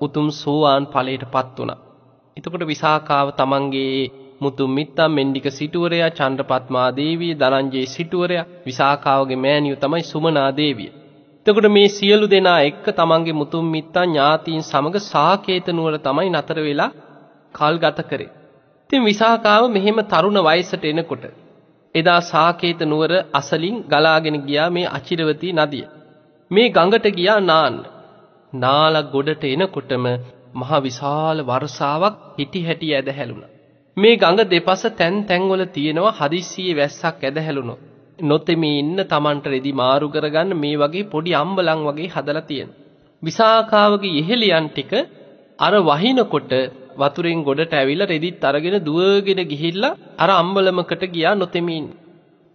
උතුම් 0.00 0.26
සෝවාන් 0.32 0.85
ඵලයට 0.87 1.25
පත් 1.26 1.56
වුණා. 1.59 1.80
එතකොට 2.37 2.64
විසාකාව 2.66 3.26
තමන්ගේ 3.32 4.11
මුතුන් 4.42 4.70
මිත්තන් 4.70 5.11
මෙන්ඩික 5.11 5.46
සිටුවරයා 5.50 6.11
චන්ද්‍රපත්මා 6.12 6.88
දේවිය 6.94 7.32
දනංජේ 7.34 7.87
සිටුවරයා 7.88 8.49
විසාකාවගේ 8.66 9.38
මෑණියෝ 9.38 9.80
තමයි 9.80 10.02
සුමනා 10.04 10.50
දේවිය. 10.56 10.90
එතකොට 11.46 11.68
මේ 11.68 11.88
සියලු 11.90 12.26
දෙනා 12.28 12.61
එක්ක 12.62 12.87
තමන්ගේ 12.92 13.32
මුතුන් 13.34 13.64
මිත්තන් 13.66 14.08
ඥාතීන් 14.08 14.62
සමග 14.62 14.96
සාකේත 15.04 15.66
නුවර 15.70 15.94
තමයි 16.00 16.28
නතර 16.30 16.58
වෙලා 16.61 16.90
කල් 17.54 17.76
ගත 17.78 17.99
කරේ. 18.04 18.30
ඉතින් 18.82 19.02
විසාකාව 19.02 19.64
මෙහෙම 19.68 19.99
තරුණ 20.06 20.38
වයසට 20.42 20.84
එනකොට 20.87 21.25
එදා 21.94 22.20
සාකේත 22.25 22.80
නුවර 22.84 23.12
අසලින් 23.32 23.76
ගලාගෙන 23.87 24.37
ගියා 24.42 24.68
මේ 24.70 24.90
අචිරවතී 24.90 25.52
නදිය. 25.54 25.87
මේ 26.50 26.68
ගඟට 26.68 27.06
ගියා 27.12 27.40
නාන්න. 27.42 27.76
නාලා 28.52 29.08
ගොඩට 29.08 29.44
එනකොටම 29.46 30.06
මහ 30.54 30.70
විශාල 30.80 31.38
වර්ෂාවක් 31.42 32.14
හිටි 32.38 32.61
හැටි 32.61 32.92
ඇදහැළුණා. 32.92 33.51
මේ 33.96 34.16
ගඟ 34.16 34.49
දෙපස 34.49 34.82
තැන් 34.90 35.14
තැන්වල 35.25 35.62
තියෙනවා 35.68 36.12
හදිස්සියේ 36.12 36.76
වැස්සක් 36.76 37.18
ඇදහැළුණොත්. 37.20 37.80
නොතෙමී 38.18 38.78
ඉන්න 38.78 39.00
Tamanට 39.06 39.46
රෙදි 39.46 39.72
මාරු 39.72 40.06
කරගන්න 40.08 40.56
මේ 40.56 40.76
වගේ 40.76 41.02
පොඩි 41.04 41.32
අම්බලන් 41.34 41.80
වගේ 41.87 42.08
හදලා 42.08 42.42
තියෙන. 42.42 42.70
විසාකාවගේ 43.22 44.16
ඉහෙලියන් 44.20 44.66
ටික 44.68 44.92
අර 45.58 45.75
වහිනකොට 45.82 46.52
වතුරෙන් 46.96 47.40
ගොඩට 47.42 47.72
ඇවිල්ලා 47.72 48.08
රෙදිත් 48.08 48.42
අරගෙන 48.42 48.76
දුවගෙන 48.80 49.40
ගිහිල්ලා 49.44 49.96
අර 50.18 50.30
අම්බලමකට 50.32 51.02
ගියා 51.11 51.34
නොතෙමී 51.34 51.84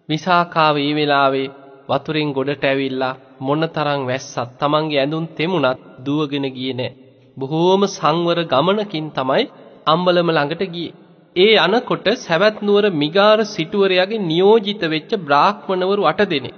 විසාකාව 0.09 0.75
ඒ 0.79 0.91
වෙලාවේ 0.95 1.47
වතුරෙන් 1.89 2.29
ගොඩට 2.31 2.63
ඇවිල්ලා 2.65 3.17
මොනතරම් 3.39 4.01
වැස්සත් 4.05 4.37
Tamanගේ 4.59 5.01
ඇඳුම් 5.01 5.25
තෙමුණත් 5.29 5.81
දුවගෙන 5.99 6.47
ගියේ 6.49 6.77
නෑ. 6.79 6.95
බොහෝම 7.37 7.81
සංවර 7.87 8.39
ගමනකින් 8.45 9.07
තමයි 9.11 9.43
අම්බලම 9.87 10.29
ළඟට 10.29 10.63
ගියේ. 10.69 10.95
ඒ 11.37 11.55
අනකොට 11.57 12.07
සැවැත් 12.17 12.57
නුවර 12.61 12.85
මිගාර 12.95 13.39
සිටුවරයාගේ 13.47 14.23
නියෝජිත 14.23 14.83
වෙච්ච 14.85 15.11
බ්‍රාහ්මණවරු 15.21 16.03
8 16.07 16.25
දෙනෙක්. 16.25 16.55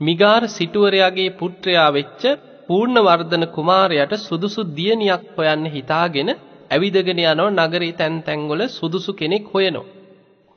මිගාර 0.00 0.42
සිටුවරයාගේ 0.48 1.34
පුත්‍රයා 1.34 1.88
වෙච්ච 1.90 2.22
පූර්ණවර්ධන 2.68 3.44
කුමාරයාට 3.48 4.14
සුදුසු 4.18 4.60
දියණියක් 4.72 5.24
හොයන්න 5.34 5.64
හිතාගෙන 5.68 6.30
ඇවිදගෙන 6.70 7.22
යනවා 7.24 7.66
නගරේ 7.66 7.92
තැන් 7.92 8.16
තැන්වල 8.22 8.62
සුදුසු 8.70 9.12
කෙනෙක් 9.12 9.46
හොයනවා. 9.48 9.86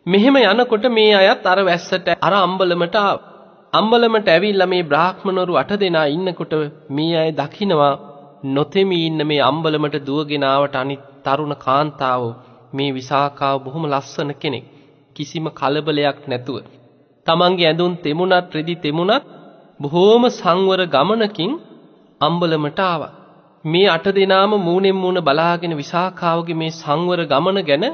මෙහෙම 0.06 0.36
යනකොට 0.44 0.86
මේ 0.90 1.14
අයත් 1.16 1.46
අර 1.46 1.60
වැස්සට 1.62 2.08
අර 2.20 2.34
අම්බලමට 2.40 2.98
අම්බලමට 3.74 4.28
ඇවිල්ලා 4.30 4.68
මේ 4.68 4.84
බ්‍රාහ්මණවරු 4.84 5.54
8 5.60 5.82
දෙනා 5.82 6.08
ඉන්නකොට 6.08 6.54
මේ 6.92 7.16
අය 7.18 7.32
දකිනවා 7.34 7.94
නොතෙමී 8.50 9.06
ඉන්න 9.06 9.22
මේ 9.28 9.42
අම්බලමට 9.44 9.96
දුවගෙන 10.06 10.46
ආවට 10.46 10.76
අනිත් 10.76 11.04
තරුණ 11.24 11.56
කාන්තාවෝ 11.58 12.34
මේ 12.74 12.92
විසාකාව 12.92 13.56
බොහොම 13.64 13.84
ලස්සන 13.86 14.32
කෙනෙක්. 14.34 14.66
කිසිම 15.16 15.46
කලබලයක් 15.52 16.20
නැතුව. 16.28 16.58
තමන්ගේ 17.28 17.68
ඇඳුම් 17.68 17.94
තෙමුණත් 17.98 18.50
රෙදි 18.54 18.76
තෙමුණත් 18.76 19.24
බොහෝම 19.80 20.24
සංවර 20.32 20.82
ගමනකින් 20.88 21.52
අම්බලමට 22.22 22.80
ආවා. 22.82 23.16
මේ 23.66 23.88
අට 23.88 24.08
දෙනාම 24.10 24.52
මූණෙන් 24.60 24.96
මූණ 24.96 25.20
බලාගෙන 25.22 25.74
විසාකාවගේ 25.76 26.56
මේ 26.56 26.72
සංවර 26.72 27.22
ගමන 27.26 27.60
ගැන 27.62 27.86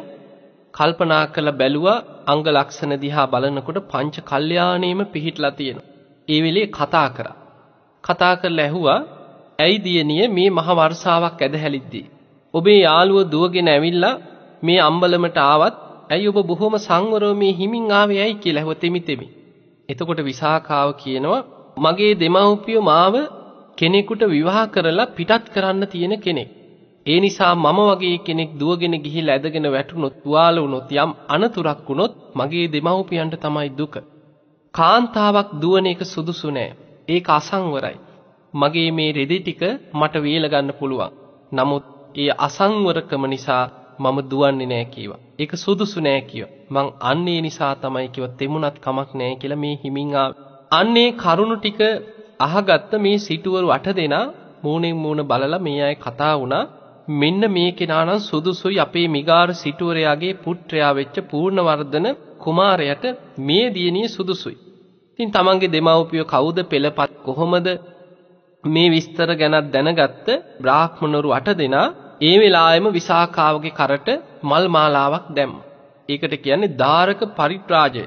කල්පනා 0.73 1.23
කරලා 1.27 1.53
බැලුවා 1.53 2.03
අංග 2.25 2.43
ලක්ෂණ 2.47 2.93
දිහා 2.97 3.27
බලනකොට 3.27 3.79
පංච 3.91 4.15
කල්යාණේම 4.23 5.01
පිහිටලා 5.07 5.51
තියෙනවා. 5.51 5.89
ඒ 6.27 6.39
වෙලේ 6.43 6.67
කතා 6.69 7.09
කරා. 7.09 7.35
කතා 8.03 8.33
කරලා 8.35 8.65
ඇහුවා 8.65 8.99
ඇයි 9.59 9.83
දියණිය 9.83 10.27
මේ 10.27 10.49
මහ 10.49 10.67
වර්ෂාවක් 10.71 11.39
ඇදහැලිද්දී 11.41 12.05
ඔබේ 12.53 12.79
යාළුව 12.79 13.19
දුවගෙන 13.31 13.67
ඇවිල්ලා 13.67 14.15
මේ 14.65 14.79
අම්බලමට 14.81 15.37
ආවත් 15.43 15.75
ඇයි 16.09 16.27
ඔබ 16.27 16.37
බොහොම 16.43 16.75
සංවරව 16.79 17.31
මේ 17.35 17.53
හිමින් 17.53 17.87
ආවේ 17.91 18.21
ඇයි 18.21 18.35
කියලා 18.35 18.63
ඇහුව 18.63 18.79
තෙමි 18.79 19.01
තෙමි. 19.01 19.27
එතකොට 19.89 20.19
විසාකාව 20.21 20.89
කියනවා 20.95 21.41
මගේ 21.77 22.13
දෙමව්පියෝ 22.15 22.83
මාව 22.83 23.15
කෙනෙකුට 23.77 24.21
විවාහ 24.25 24.65
කරලා 24.67 25.11
පිටත් 25.11 25.45
කරන්න 25.53 25.83
තියෙන 25.87 26.15
කෙනෙක්. 26.19 26.49
ඒ 27.05 27.19
නිසා 27.19 27.53
මම 27.55 27.79
වගේ 27.89 28.17
කෙනෙක් 28.19 28.51
දුවගෙන 28.59 28.95
ගිහිල්ලා 28.97 29.35
ඇදගෙන 29.35 29.67
වැටුනොත් 29.67 30.15
තුවාල 30.23 30.55
වුනොත් 30.59 30.89
යම් 30.95 31.11
අනතුරක් 31.27 31.79
වුනොත් 31.87 32.13
මගේ 32.35 32.65
දෙමව්පියන්ට 32.67 33.35
තමයි 33.37 33.69
දුක. 33.71 33.95
කාන්තාවක් 34.73 35.49
දුවන 35.61 35.85
එක 35.85 36.01
සුදුසු 36.05 36.49
නෑ. 36.49 36.69
ඒක 37.07 37.27
අසංවරයි. 37.31 37.97
මගේ 38.53 38.89
මේ 38.91 39.11
රෙදි 39.11 39.37
ටික 39.39 39.61
මට 39.93 40.15
වේල 40.17 40.45
ගන්න 40.47 40.77
පුළුවන්. 40.79 41.11
නමුත් 41.51 41.85
ඒ 42.15 42.31
අසංවරකම 42.39 43.23
නිසා 43.27 43.63
මම 43.99 44.17
දුවන්නේ 44.29 44.65
නෑ 44.65 44.85
කීවා. 44.85 45.21
ඒක 45.39 45.51
සුදුසු 45.55 45.99
නෑ 46.01 46.21
කිව්වා. 46.21 46.51
මං 46.73 46.87
අන්නේ 47.01 47.39
නිසා 47.41 47.73
තමයි 47.75 48.07
කිව්වා 48.07 48.37
තෙමුණත් 48.37 48.77
කමක් 48.79 49.09
නෑ 49.13 49.33
කියලා 49.35 49.57
මේ 49.57 49.75
හිමින් 49.83 50.11
අන්නේ 50.71 51.09
කරුණු 51.13 51.55
ටික 51.57 51.79
අහගත්ත 52.39 52.91
මේ 52.97 53.17
සිටුවරු 53.17 53.67
අට 53.69 53.87
දෙනා 53.93 54.25
මූණෙන් 54.63 54.95
මූණ 54.95 55.21
බලලා 55.23 55.59
මේ 55.59 55.79
අය 55.83 55.95
කතා 55.97 56.33
වුණා. 56.35 56.63
මෙන්න 57.13 57.41
මේ 57.49 57.71
කෙනා 57.71 58.03
නම් 58.05 58.21
සුදුසුයි 58.21 58.79
අපේ 58.79 59.07
මිගාර 59.07 59.49
සිටුවරයාගේ 59.53 60.33
පුත්‍රයා 60.35 60.93
වෙච්ච 60.93 61.15
පූර්ණවර්ධන 61.29 62.07
කුමාරයාට 62.39 63.05
මේ 63.39 63.65
දියණිය 63.69 64.07
සුදුසුයි. 64.09 64.57
ඉතින් 65.19 65.29
තමන්ගේ 65.31 65.71
දෙමව්පියෝ 65.71 66.25
කවුද 66.25 66.57
පෙළපත් 66.63 67.11
කොහොමද 67.25 67.67
මේ 68.63 68.89
විස්තර 68.89 69.29
ගැන 69.35 69.55
දැනගත්ත 69.65 70.27
බ්‍රාහ්මණවරු 70.61 71.29
අට 71.31 71.49
දෙනා 71.53 71.87
ඒ 72.21 72.35
වෙලාවෙම 72.39 72.87
විසාකාවගේ 72.89 73.71
කරට 73.71 74.07
මල් 74.43 74.65
මාලාවක් 74.69 75.25
දැම්ම. 75.31 75.55
ඒකට 76.09 76.35
කියන්නේ 76.37 76.75
ධාරක 76.75 77.21
පරිත්‍රාජය. 77.31 78.03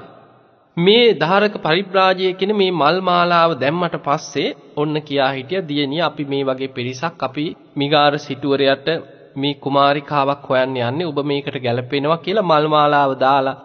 මේ 0.77 1.13
ධාරක 1.15 1.55
පරිත්‍රාජය 1.59 2.33
කියන 2.33 2.53
මේ 2.53 2.71
මල් 2.71 2.97
මාලාව 3.01 3.51
දැම්මට 3.55 3.95
පස්සේ 3.99 4.55
ඔන්න 4.75 4.95
කියා 5.01 5.31
හිටිය 5.31 5.61
දියණිය 5.63 6.01
අපි 6.01 6.23
මේ 6.25 6.43
වගේ 6.43 6.69
පිරිසක් 6.69 7.23
අපි 7.23 7.45
මිගාර 7.75 8.13
සිටුවරයට 8.17 8.87
මේ 9.35 9.55
කුමාරිකාවක් 9.55 10.45
හොයන්න 10.45 10.77
යන්නේ 10.79 11.05
ඔබ 11.05 11.19
මේකට 11.23 11.57
ගැලපෙනවා 11.59 12.19
කියලා 12.19 12.45
මල් 12.45 12.65
මාලාව 12.67 13.11
දාලා 13.17 13.57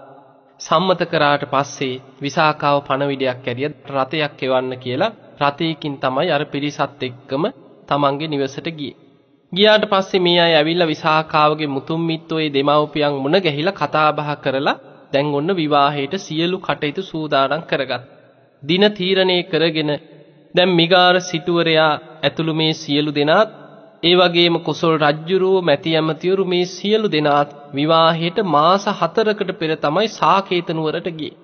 සම්මත 0.60 1.00
කරාට 1.06 1.44
පස්සේ 1.46 2.02
විසාකාව 2.20 2.76
පණවිඩයක් 2.82 3.44
ඇරිය 3.44 3.70
රතයක් 3.92 4.42
එවන්න 4.42 4.74
කියලා 4.78 5.14
රතයකින් 5.42 5.96
තමයි 5.98 6.30
අර 6.30 6.44
පිරිසත් 6.46 7.02
එක්කම 7.02 7.44
තමන්ගේ 7.88 8.28
නිවසට 8.28 8.68
ගියේ. 8.70 9.03
ගියාට 9.54 9.84
පස්සේ 9.84 10.20
මේ 10.20 10.38
අය 10.40 10.52
ඇවිල්ලා 10.54 10.86
විසාකාවගේ 10.86 11.68
මුතුන් 11.68 12.02
මිත්තෝ 12.02 12.38
ඒ 12.38 12.50
දෙමව්පියන් 12.50 13.16
මුණ 13.16 13.38
ගැහිලා 13.38 13.74
කතා 13.74 14.08
බහ 14.12 14.30
කරලා 14.40 14.80
දැන් 15.12 15.34
ඔන්න 15.34 15.50
විවාහයට 15.52 16.14
සියලු 16.18 16.58
කටයුතු 16.58 17.02
සූදානම් 17.02 17.62
කරගත්. 17.62 18.02
දින 18.62 18.84
තීරණය 18.92 19.36
කරගෙන 19.44 19.90
දැන් 20.54 20.70
මිගාර 20.70 21.14
සිටුවරයා 21.22 21.92
ඇතුළු 22.22 22.54
මේ 22.54 22.72
සියලු 22.74 23.12
දෙනාත් 23.12 23.50
ඒ 24.02 24.14
වගේම 24.14 24.56
කොසල් 24.60 24.92
රජ්ජුරුව 24.98 25.56
මැති 25.62 25.92
ඇමතිවරු 25.92 26.44
මේ 26.46 26.64
සියලු 26.68 27.08
දෙනාත් 27.08 27.54
විවාහයට 27.74 28.38
මාස 28.48 28.84
4කට 28.94 29.52
පෙර 29.54 29.70
තමයි 29.76 30.08
සාකේත 30.12 30.68
නුවරට 30.70 31.08
ගියේ. 31.12 31.38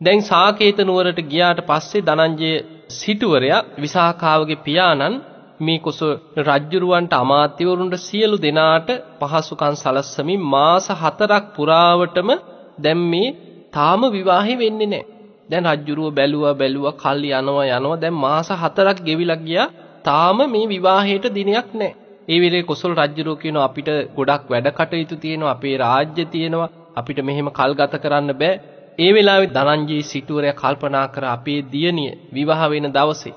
දැන් 0.00 0.20
සාකේත 0.22 0.78
නුවරට 0.82 1.20
ගියාට 1.24 1.60
පස්සේ 1.66 2.02
ධනංජය 2.02 2.52
සිටුවරයා 2.94 3.64
විසාකාවගේ 3.78 4.62
පියාණන් 4.64 5.22
මේ 5.60 5.78
කුස 5.78 6.00
රජ්ජුරුවන්ට 6.40 7.14
අමාත්‍යවරුන්ට 7.14 7.96
සියලු 7.98 8.36
දෙනාට 8.38 8.88
පහසුකම් 9.20 9.74
සලස්සමින් 9.76 10.40
මාස 10.46 10.86
4ක් 10.90 11.42
පුරාවටම 11.54 12.30
දැන් 12.78 13.00
මේ 13.06 13.34
තාම 13.72 14.00
විවාහේ 14.10 14.56
වෙන්නේ 14.56 14.86
නැහැ. 14.86 15.06
දැන් 15.50 15.64
රජ්ජුරුව 15.66 16.08
බැලුවා 16.12 16.54
බැලුවා 16.54 16.94
කල් 16.94 17.22
යනවා 17.30 17.66
යනවා 17.70 17.96
දැන් 17.96 18.16
මාස 18.16 18.48
4ක් 18.50 18.98
ගෙවිලා 19.00 19.38
ගියා 19.38 19.68
තාම 20.04 20.38
මේ 20.46 20.64
විවාහයට 20.68 21.26
දිනයක් 21.32 21.68
නැහැ. 21.72 21.94
ඒ 22.28 22.38
වෙලේ 22.40 22.64
කොසල් 22.64 22.92
රජ්ජුරුව 22.94 23.36
කියනවා 23.36 23.64
අපිට 23.64 23.88
ගොඩක් 24.16 24.44
වැඩ 24.48 24.68
කටයුතු 24.72 25.16
තියෙනවා 25.16 25.52
අපේ 25.52 25.76
රාජ්‍ය 25.76 26.24
තියෙනවා 26.26 26.72
අපිට 26.96 27.18
මෙහෙම 27.20 27.48
කල් 27.50 27.72
ගත 27.74 27.94
කරන්න 28.02 28.30
බෑ. 28.34 28.60
ඒ 28.98 29.10
වෙලාවේ 29.14 29.54
ධනංජී 29.54 30.02
සිටුවරයා 30.04 30.54
කල්පනා 30.54 31.06
කර 31.08 31.24
අපේ 31.28 31.60
දියණිය 31.72 32.12
විවාහ 32.32 32.62
වෙන 32.70 32.88
දවසේ 32.90 33.34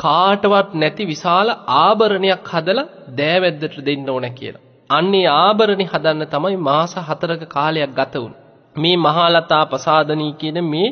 කාටවත් 0.00 0.70
නැති 0.74 1.04
විශාල 1.04 1.48
ආභරණයක් 1.76 2.50
හදලා 2.52 2.90
දෑවැද්දට 3.16 3.76
දෙන්න 3.80 4.08
ඕන 4.08 4.26
කියලා. 4.32 4.62
අන්නේ 4.90 5.26
ආභරණي 5.36 5.86
හදන්න 5.86 6.24
තමයි 6.26 6.56
මාස 6.60 6.94
4ක 7.02 7.48
කාලයක් 7.48 7.92
ගත 7.94 8.14
වුනේ. 8.16 8.40
මේ 8.76 8.96
මහලතා 8.98 9.64
ප්‍රසාදනී 9.64 10.32
කියන 10.34 10.58
මේ 10.64 10.88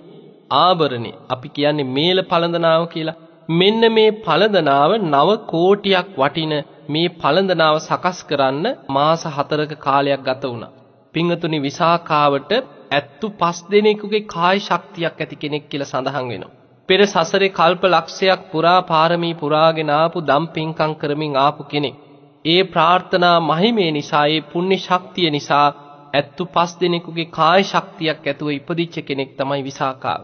ආභරණේ 0.57 1.17
අපි 1.29 1.49
කියන්නේ 1.51 1.91
මේල 1.91 2.19
පළඳනාව 2.25 2.85
කියලා. 2.87 3.19
මෙන්න 3.53 3.83
මේ 3.93 4.11
පළඳනාව 4.21 4.91
9 5.07 5.39
කෝටියක් 5.47 6.11
වටින 6.17 6.55
මේ 6.89 7.15
පළඳනාව 7.17 7.77
සකස් 7.81 8.19
කරන්න 8.25 8.67
මාස 8.91 9.25
4ක 9.33 9.73
කාලයක් 9.79 10.23
ගත 10.23 10.43
වුණා. 10.45 10.75
පිංගතුනි 11.15 11.59
විසාකාවට 11.61 12.53
ඇත්තු 12.91 13.27
පස් 13.33 13.59
දෙනෙකුගේ 13.71 14.27
කාය 14.27 14.57
ශක්තියක් 14.61 15.17
ඇති 15.17 15.37
කෙනෙක් 15.37 15.65
කියලා 15.71 15.93
සඳහන් 15.93 16.27
වෙනවා. 16.27 16.58
පෙර 16.89 17.01
සසරේ 17.05 17.51
කල්ප 17.51 17.83
ලක්ෂයක් 17.87 18.41
පුරා 18.51 18.79
පාරමී 18.83 19.35
පුරාගෙන 19.35 19.91
ආපු 19.93 20.19
දම් 20.23 20.45
පිංකම් 20.49 20.93
කරමින් 20.95 21.35
ආපු 21.39 21.63
කෙනෙක්. 21.65 21.97
ඒ 22.45 22.63
ප්‍රාර්ථනා 22.67 23.37
මහිමේ 23.43 23.91
නිසා 23.91 24.27
ඒ 24.29 24.41
පුණ්‍ය 24.47 24.77
ශක්තිය 24.79 25.31
නිසා 25.31 25.67
ඇත්තු 26.15 26.43
පස් 26.49 26.73
දෙනෙකුගේ 26.81 27.33
කාය 27.33 27.63
ශක්තියක් 27.65 28.21
ඇතුව 28.25 28.49
ඉපදිච්ච 28.51 28.97
කෙනෙක් 29.03 29.31
තමයි 29.37 29.63
විසාකාව. 29.63 30.23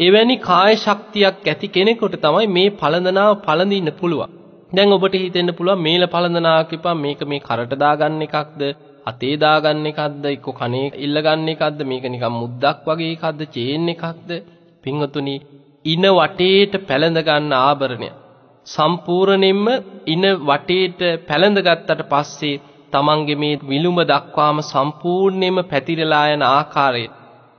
එවැනි 0.00 0.36
කාය 0.40 0.74
ශක්තියක් 0.76 1.36
ඇති 1.44 1.66
කෙනෙකුට 1.68 2.14
තමයි 2.18 2.46
මේ 2.48 2.68
පළඳනාව 2.74 3.32
පළඳින්න 3.40 3.90
පුළුවන්. 3.94 4.30
දැන් 4.72 4.92
ඔබට 4.92 5.14
හිතෙන්න 5.16 5.50
පුළුවන් 5.52 5.80
මේල 5.80 6.04
පළඳනාව 6.08 6.62
කිපා 6.66 6.96
මේක 6.96 7.22
මේ 7.24 7.40
කරට 7.40 7.72
දාගන්න 7.76 8.22
එකක්ද 8.22 8.60
අතේ 9.06 9.34
දාගන්න 9.38 9.86
එකක්ද 9.86 10.24
එක්ක 10.28 10.46
කනේ 10.54 10.90
ඉල්ල 10.98 11.18
ගන්න 11.20 11.48
එකක්ද 11.48 11.80
මේක 11.84 12.04
නිකන් 12.08 12.34
මුද්දක් 12.34 12.84
වගේ 12.86 13.14
එකක්ද 13.14 13.40
චේන් 13.50 13.88
එකක්ද 13.88 14.30
පින්වතුනි 14.84 15.36
ඉන 15.84 16.04
වටේට 16.10 16.74
පැලඳ 16.86 17.18
ගන්න 17.20 17.52
ආභරණය 17.58 18.10
සම්පූර්ණයෙන්ම 18.66 19.66
ඉන 20.06 20.24
වටේට 20.42 21.00
පැලඳ 21.26 21.58
ගත්තට 21.58 22.02
පස්සේ 22.08 22.60
තමන්ගේ 22.92 23.36
මේ 23.36 23.60
විලුඹ 23.62 24.00
දක්වාම 24.04 24.58
සම්පූර්ණයෙන්ම 24.62 25.58
පැතිරලා 25.64 26.26
යන 26.28 26.42
ආකාරය 26.46 27.04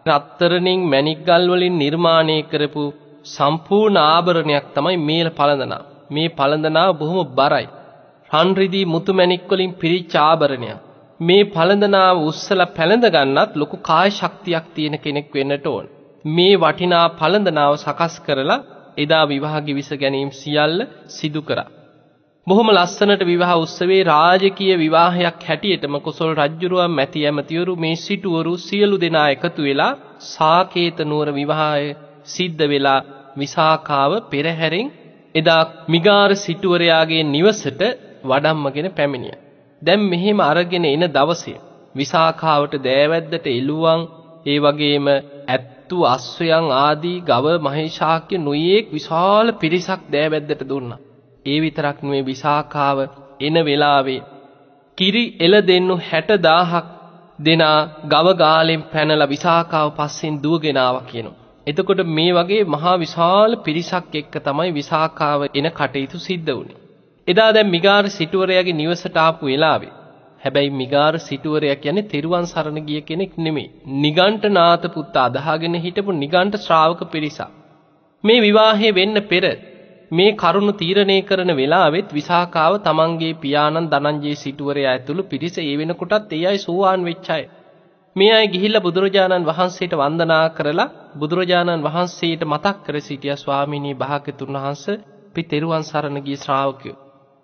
රත්තරණින් 0.06 0.82
මැණික් 0.84 1.20
ගල් 1.26 1.48
වලින් 1.50 1.76
නිර්මාණය 1.78 2.38
කරපු 2.44 2.84
සම්පූර්ණ 3.26 3.98
ආභරණයක් 4.00 4.66
තමයි 4.76 4.98
මේල 5.00 5.30
පළඳනා. 5.32 5.86
මේ 6.10 6.30
පළඳනාව 6.30 6.92
බොහොම 6.98 7.20
බරයි. 7.32 7.68
රන් 8.30 8.50
රිදී 8.56 8.86
මුතු 8.86 9.12
මැණික් 9.14 9.44
වලින් 9.50 9.74
පිරිච්ච 9.74 10.14
ආභරණයක්. 10.20 10.78
මේ 11.20 11.44
පළඳනාව 11.46 12.24
උස්සලා 12.24 12.74
පැලඳ 12.78 13.06
ගන්නත් 13.08 13.52
ලොකු 13.56 13.76
කාය 13.80 14.10
ශක්තියක් 14.12 14.66
තියෙන 14.76 14.96
කෙනෙක් 15.00 15.28
වෙන්නට 15.32 15.68
ඕන. 15.68 15.86
මේ 16.26 16.56
වටිනා 16.56 17.06
පළඳනාව 17.12 17.74
සකස් 17.76 18.16
කරලා 18.20 18.64
එදා 18.98 19.26
විවාහ 19.26 19.56
ගිවිස 19.60 19.90
ගැනීම 19.94 20.32
සියල්ල 20.32 20.80
සිදු 21.10 21.42
කරා. 21.42 21.70
බොහොම 22.48 22.70
ලස්සනට 22.70 23.24
විවාහ 23.24 23.56
උත්සවයේ 23.58 24.06
රාජකීය 24.06 24.76
විවාහයක් 24.76 25.42
හැටියටම 25.42 25.96
කොසල් 26.00 26.32
රජුරුවන් 26.36 26.92
මැති 26.92 27.26
ඇමතිවරු 27.26 27.74
මේ 27.76 27.96
සිටුවරු 27.98 28.54
සියලු 28.60 28.98
දෙනා 28.98 29.28
එකතු 29.30 29.62
වෙලා 29.62 29.98
සාකේත 30.28 31.00
නුවර 31.04 31.30
විවාහය 31.32 31.90
සිද්ධ 32.26 32.64
වෙලා 32.66 33.00
විසාකාව 33.38 34.12
පෙරහැරෙන් 34.30 34.88
එදා 35.36 35.64
මිගාර 35.88 36.32
සිටුවරයාගේ 36.38 37.24
නිවසට 37.26 37.82
වඩම්මගෙන 38.24 38.90
පැමිණිය. 38.92 39.38
දැන් 39.82 40.02
මෙහෙම 40.04 40.40
අරගෙන 40.42 40.86
එන 40.86 41.06
දවසේ 41.10 41.60
විසාකාවට 41.96 42.74
දෑවැද්දට 42.80 43.46
එළුවන් 43.52 44.02
ඒ 44.46 44.60
වගේම 44.60 45.08
ඇත්තු 45.92 46.06
අස්වැයන් 46.08 46.68
ආදී 46.78 47.18
ගව 47.22 47.46
මහේශාක්‍ය 47.60 48.36
නුයේක් 48.40 48.86
විශාල 48.90 49.48
පිරිසක් 49.54 50.02
දෑවැද්දට 50.10 50.64
දුන්නා. 50.64 51.00
ඒ 51.46 51.60
විතරක් 51.60 51.98
නෙවෙයි 52.02 52.26
විසාකාව 52.26 52.98
එන 53.40 53.56
වෙලාවේ 53.62 54.22
කිරි 54.98 55.24
එළ 55.40 55.56
දෙන්නු 55.64 55.96
60000ක් 56.06 56.84
දෙනා 57.40 57.80
ගව 58.06 58.28
ගාලෙන් 58.36 58.82
පැනලා 58.86 59.28
විසාකාව 59.28 59.88
පස්සෙන් 59.94 60.36
දුවගෙන 60.40 60.78
ආවා 60.78 61.06
කියනවා. 61.06 61.40
එතකොට 61.68 62.02
මේ 62.10 62.32
වගේ 62.34 62.64
මහා 62.66 62.96
විශාල 62.98 63.52
පිරිසක් 63.60 64.14
එක්ක 64.16 64.36
තමයි 64.42 64.70
විසාකාව 64.72 65.42
එන 65.50 65.68
කටයුතු 65.72 66.18
සිද්ධ 66.20 66.52
වුනේ. 66.52 66.80
එදා 67.28 67.50
දැන් 67.52 67.70
මිගාර 67.70 68.06
සිටුවරයාගේ 68.10 68.76
නිවසට 68.76 69.18
ආපු 69.18 69.44
වෙලාවේ 69.46 69.94
හැබැයි 70.42 70.72
මිගාර 70.74 71.14
සිටුවරයා 71.20 71.78
කියන්නේ 71.78 72.08
තෙරුවන් 72.08 72.46
සරණ 72.46 72.80
ගිය 72.84 73.02
කෙනෙක් 73.04 73.34
නෙමෙයි. 73.40 73.72
නිගණ්ඨනාත 73.98 74.86
පුත්ත 74.92 75.18
අදහාගෙන 75.20 75.76
හිටපු 75.80 76.12
නිගණ්ඨ 76.16 76.62
ශ්‍රාවක 76.62 77.02
පිරිසක්. 77.08 77.52
මේ 78.24 78.40
විවාහය 78.40 78.90
වෙන්න 78.92 79.22
පෙර 79.24 79.46
මේ 80.12 80.32
කරුණ 80.34 80.72
තීරණය 80.74 81.18
කරන 81.24 81.52
වෙලාවෙත් 81.54 82.10
විසාකාව 82.12 82.74
තමන්ගේ 82.82 83.34
පියාණන් 83.36 83.90
ධනංජය 83.90 84.34
සිටුවරයා 84.36 84.94
ඇතුළු 84.94 85.24
පිරිස 85.26 85.56
ඒ 85.60 85.76
වෙනකොටත් 85.76 86.32
ඒ 86.32 86.44
අය 86.46 86.58
සෝවාන් 86.60 87.02
වෙච්ච 87.04 87.30
අය. 87.30 87.44
මේ 88.16 88.32
අය 88.32 88.48
ගිහිල්ලා 88.48 88.82
බුදුරජාණන් 88.82 89.48
වහන්සේට 89.48 89.94
වන්දනා 89.96 90.46
කරලා 90.50 90.90
බුදුරජාණන් 91.16 91.86
වහන්සේට 91.86 92.44
මතක් 92.46 92.78
කර 92.86 92.96
සිටියා 93.02 93.38
ස්වාමීනී 93.38 93.96
භාග්‍යතුන් 93.96 94.58
වහන්සේ 94.58 95.02
අපි 95.30 95.42
තෙරුවන් 95.46 95.84
සරණ 95.84 96.18
ගිය 96.22 96.38
ශ්‍රාවකයෝ. 96.38 97.01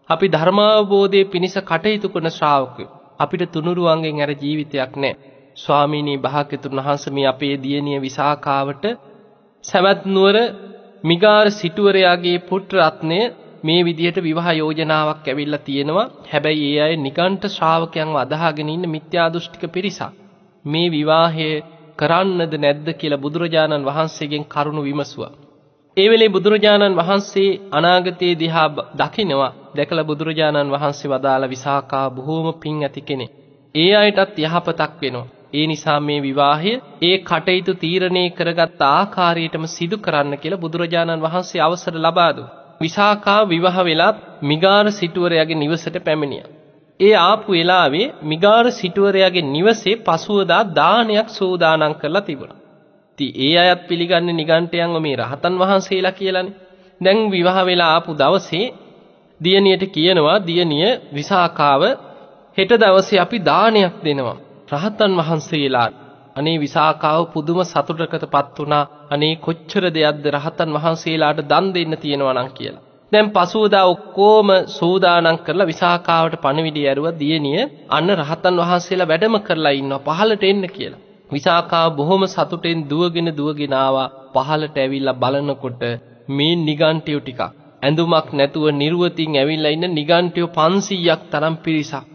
අපි 0.09 0.27
ධර්මාවබෝධයේ 0.27 1.25
පිණිස 1.25 1.55
කටයුතු 1.61 2.07
කරන 2.09 2.29
ශ්‍රාවකයෝ. 2.29 2.93
අපිට 3.19 3.43
තුනුරුවන්ගෙන් 3.51 4.21
අර 4.21 4.31
ජීවිතයක් 4.35 4.93
නැහැ. 4.95 5.17
ස්වාමීනී 5.57 6.17
භාග්‍යතුන් 6.17 6.77
වහන්සේ 6.77 7.13
මේ 7.13 7.25
අපේ 7.25 7.55
දියණිය 7.57 7.99
විසාකාවට 7.99 8.85
සවැත් 9.63 10.01
නුවර 10.07 10.37
මිගාර 11.03 11.47
සිටුවරයාගේ 11.51 12.37
පුත්‍ර 12.41 12.75
රත්නය 12.81 13.19
මේ 13.63 13.81
විදිහට 13.81 14.17
විවාහ 14.19 14.47
යෝජනාවක් 14.53 15.25
ඇවිල්ලා 15.25 15.59
තියෙනවා. 15.59 16.11
හැබැයි 16.31 16.67
ඒ 16.69 16.81
අය 16.81 16.93
නිකන්ට 16.97 17.43
ශ්‍රාවකයන්ව 17.47 18.15
අදහාගෙන 18.15 18.69
ඉන්න 18.69 18.85
මිත්‍යා 18.87 19.27
දෘෂ්ටික 19.29 19.63
පිරිසක්. 19.69 20.13
මේ 20.65 20.87
විවාහය 20.89 21.49
කරන්නද 21.99 22.53
නැද්ද 22.55 22.87
කියලා 22.93 23.17
බුදුරජාණන් 23.17 23.87
වහන්සේගෙන් 23.87 24.43
කරුණු 24.45 24.81
විමසුවා. 24.83 25.33
ඒ 25.97 26.07
වෙලේ 26.09 26.29
බුදුරජාණන් 26.29 26.97
වහන්සේ 26.97 27.49
අනාගතයේ 27.71 28.35
දිහා 28.35 28.67
දකිනවා. 28.95 29.51
දැකලා 29.77 30.03
බුදුරජාණන් 30.03 30.73
වහන්සේ 30.73 31.11
වදාළ 31.11 31.45
විසාකා 31.47 32.05
බොහෝම 32.09 32.47
පිං 32.55 32.77
ඇති 32.83 33.01
කෙනෙක්. 33.01 33.31
ඒ 33.75 33.91
අයටත් 33.95 34.37
යහපතක් 34.41 34.93
වෙනවා. 35.01 35.27
ඒ 35.53 35.65
නිසා 35.67 35.99
මේ 35.99 36.19
විවාහය 36.21 36.73
ඒ 37.01 37.17
කටයුතු 37.21 37.73
තීරණය 37.75 38.23
කරගත් 38.29 38.81
ආකාරයටම 38.89 39.65
සිදු 39.67 39.97
කරන්න 39.97 40.33
කියලා 40.37 40.59
බුදුරජාණන් 40.59 41.23
වහන්සේ 41.23 41.61
අවසර 41.61 41.95
ලබා 41.97 42.31
දුන්නා. 42.31 42.55
විසාකා 42.81 43.41
විවාහ 43.45 43.77
වෙලත් 43.81 44.17
මිගාර 44.43 44.85
සිටුවරයාගේ 44.91 45.55
නිවසට 45.55 45.97
පැමිණියා. 46.03 46.49
ඒ 46.99 47.15
ආපු 47.21 47.51
වෙලාවේ 47.51 48.07
මිගාර 48.23 48.65
සිටුවරයාගේ 48.71 49.45
නිවසේ 49.47 49.95
පසුවදා 49.97 50.63
දානයක් 50.75 51.29
සූදානම් 51.29 51.93
කරලා 51.93 52.21
තිබුණා. 52.21 52.59
ඉතින් 53.19 53.31
ඒ 53.37 53.55
අයත් 53.59 53.81
පිළිගන්නේ 53.87 54.33
නිගණ්ඨයන්ව 54.33 54.97
මේ 54.99 55.15
රහතන් 55.15 55.55
වහන්සේලා 55.57 56.11
කියලානේ. 56.11 56.57
දැන් 57.01 57.19
විවාහ 57.31 57.57
වෙලා 57.65 57.91
ආපු 57.93 58.11
දවසේ 58.13 58.65
දියණියට 59.41 59.83
කියනවා 59.89 60.37
දියණිය 60.41 60.89
විසාකාව 61.11 61.81
හෙට 62.57 62.71
දවසේ 62.73 63.19
අපි 63.19 63.37
දානයක් 63.41 63.95
දෙනවා. 64.03 64.37
රහතන් 64.71 65.11
වහන්සේලා 65.19 65.89
අනේ 66.35 66.57
විසාකාව 66.57 67.21
පුදුම 67.27 67.59
සතුටකටපත් 67.63 68.57
වුණා. 68.57 68.83
අනේ 69.11 69.33
කොච්චර 69.37 69.83
දෙයක්ද 69.89 70.25
රහතන් 70.31 70.69
වහන්සේලාට 70.75 71.39
දන් 71.43 71.65
දෙන්න 71.73 71.93
තියෙනවා 71.97 72.35
නම් 72.35 72.49
කියලා. 72.49 72.83
දැන් 73.11 73.27
පසුවදා 73.29 73.85
ඔක්කොම 73.85 74.49
සූදානම් 74.69 75.37
කරලා 75.39 75.67
විසාකාවට 75.67 76.35
පණවිඩි 76.37 76.87
ඇරුවා 76.87 77.15
දියණිය 77.15 77.59
අන්න 77.89 78.09
රහතන් 78.15 78.55
වහන්සේලා 78.61 79.07
වැඩම 79.07 79.37
කරලා 79.39 79.73
ඉන්නවා 79.73 80.05
පහළට 80.09 80.43
එන්න 80.43 80.65
කියලා. 80.69 81.03
විසාකාව 81.29 81.89
බොහොම 81.95 82.23
සතුටෙන් 82.27 82.81
දුවගෙන 82.89 83.29
දුවගෙන 83.37 83.73
ආවා 83.75 84.11
පහළට 84.35 84.77
ඇවිල්ලා 84.77 85.15
බලනකොට 85.15 85.81
මේ 86.29 86.53
නිගණ්ඨයෝ 86.57 87.21
ටිකක් 87.21 87.41
ඇඳුමක් 87.81 88.29
නැතුව 88.33 88.65
නිර්වතින් 88.73 89.35
ඇවිල්ලා 89.35 89.71
ඉන්න 89.71 89.87
නිගණ්ඨයෝ 89.93 90.53
500ක් 90.55 91.19
තරම් 91.31 91.55
පිරිසක් 91.57 92.07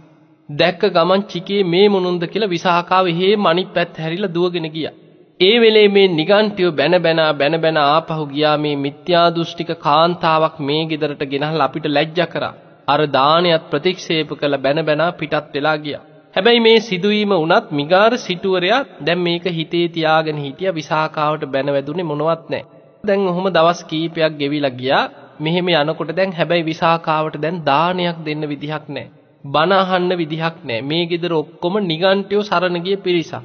දැක්ක 0.48 0.82
ගමන් 0.88 1.22
චිකේ 1.24 1.62
මේ 1.64 1.86
මොනුන්ද 1.88 2.24
කියලා 2.26 2.48
විසාකාව 2.48 3.06
හේම 3.12 3.46
අනිත් 3.46 3.70
පැත්ත 3.74 3.94
හැරිලා 3.96 4.34
දුවගෙන 4.34 4.68
ගියා. 4.68 4.94
ඒ 5.40 5.56
වෙලේ 5.60 5.88
මේ 5.88 6.08
නිගණ්ඨයෝ 6.10 6.72
බැන 6.72 6.96
බැන 7.02 7.20
බැන 7.38 7.56
බැන 7.60 7.78
ආපහු 7.78 8.24
ගියා 8.26 8.56
මේ 8.58 8.76
මිත්‍යා 8.76 9.26
දෘෂ්ටික 9.30 9.70
කාන්තාවක් 9.78 10.56
මේ 10.60 10.82
ගෙදරට 10.84 11.22
ගෙනහලා 11.26 11.64
අපිට 11.64 11.86
ලැජ්ජා 11.88 12.26
කරා. 12.26 12.54
අර 12.88 13.00
දානයත් 13.08 13.64
ප්‍රතික්ෂේප 13.70 14.30
කළ 14.32 14.56
බැන 14.58 14.84
බැන 14.84 15.02
පිටත් 15.14 15.54
වෙලා 15.54 15.76
ගියා. 15.78 16.02
හැබැයි 16.34 16.60
මේ 16.60 16.78
සිදුවීම 16.80 17.32
වුණත් 17.34 17.66
මිගාර 17.72 18.12
සිටුවරයා 18.18 18.82
දැන් 19.00 19.20
මේක 19.20 19.44
හිතේ 19.52 19.86
තියාගෙන 19.88 20.38
හිටියා 20.38 20.74
විසාකාවට 20.74 21.42
බැන 21.46 21.68
වැදුනේ 21.68 22.04
මොනවත් 22.04 22.44
නැහැ. 22.48 22.68
දැන් 23.04 23.28
ඔහොම 23.28 23.46
දවස් 23.50 23.80
කීපයක් 23.84 24.38
ගෙවිලා 24.38 24.74
ගියා. 24.74 25.04
මෙහෙම 25.38 25.68
යනකොට 25.70 26.12
දැන් 26.12 26.32
හැබැයි 26.32 26.64
විසාකාවට 26.64 27.36
දැන් 27.38 27.64
දානයක් 27.64 28.18
දෙන්න 28.24 28.48
විදිහක් 28.48 28.84
නැහැ. 28.88 29.10
බණ 29.44 29.72
අහන්න 29.74 30.12
විදිහක් 30.16 30.56
නැහැ. 30.62 30.82
මේ 30.82 31.04
ගෙදර 31.06 31.32
ඔක්කොම 31.34 31.74
නිගණ්ඨයෝ 31.82 32.42
සරණ 32.42 32.78
ගිය 32.80 32.96
පිරිසක්. 32.98 33.42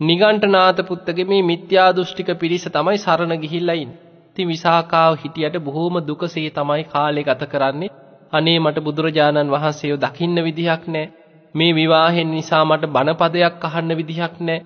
නිගණ්ඨනාත 0.00 0.78
පුත්තගේ 0.84 1.24
මේ 1.24 1.42
මිත්‍යා 1.42 1.90
දෘෂ්ටික 1.92 2.30
පිරිස 2.36 2.64
තමයි 2.68 2.98
සරණ 2.98 3.34
ගිහිල්ලා 3.38 3.76
ඉන්නේ. 3.76 3.98
ඉතින් 4.28 4.48
විසාකාව 4.48 5.12
හිටියට 5.16 5.56
බොහොම 5.60 5.96
දුකසේ 6.02 6.50
තමයි 6.50 6.84
කාලේ 6.86 7.24
ගත 7.24 7.42
කරන්නේ. 7.46 7.90
අනේ 8.32 8.58
මට 8.58 8.78
බුදුරජාණන් 8.80 9.50
වහන්සේව 9.50 9.96
දකින්න 9.98 10.38
විදිහක් 10.42 10.82
නැහැ. 10.86 11.12
මේ 11.54 11.72
විවාහෙන් 11.72 12.30
නිසා 12.30 12.64
මට 12.64 12.84
බණපදයක් 12.88 13.64
අහන්න 13.64 13.96
විදිහක් 13.96 14.34
නැහැ. 14.40 14.64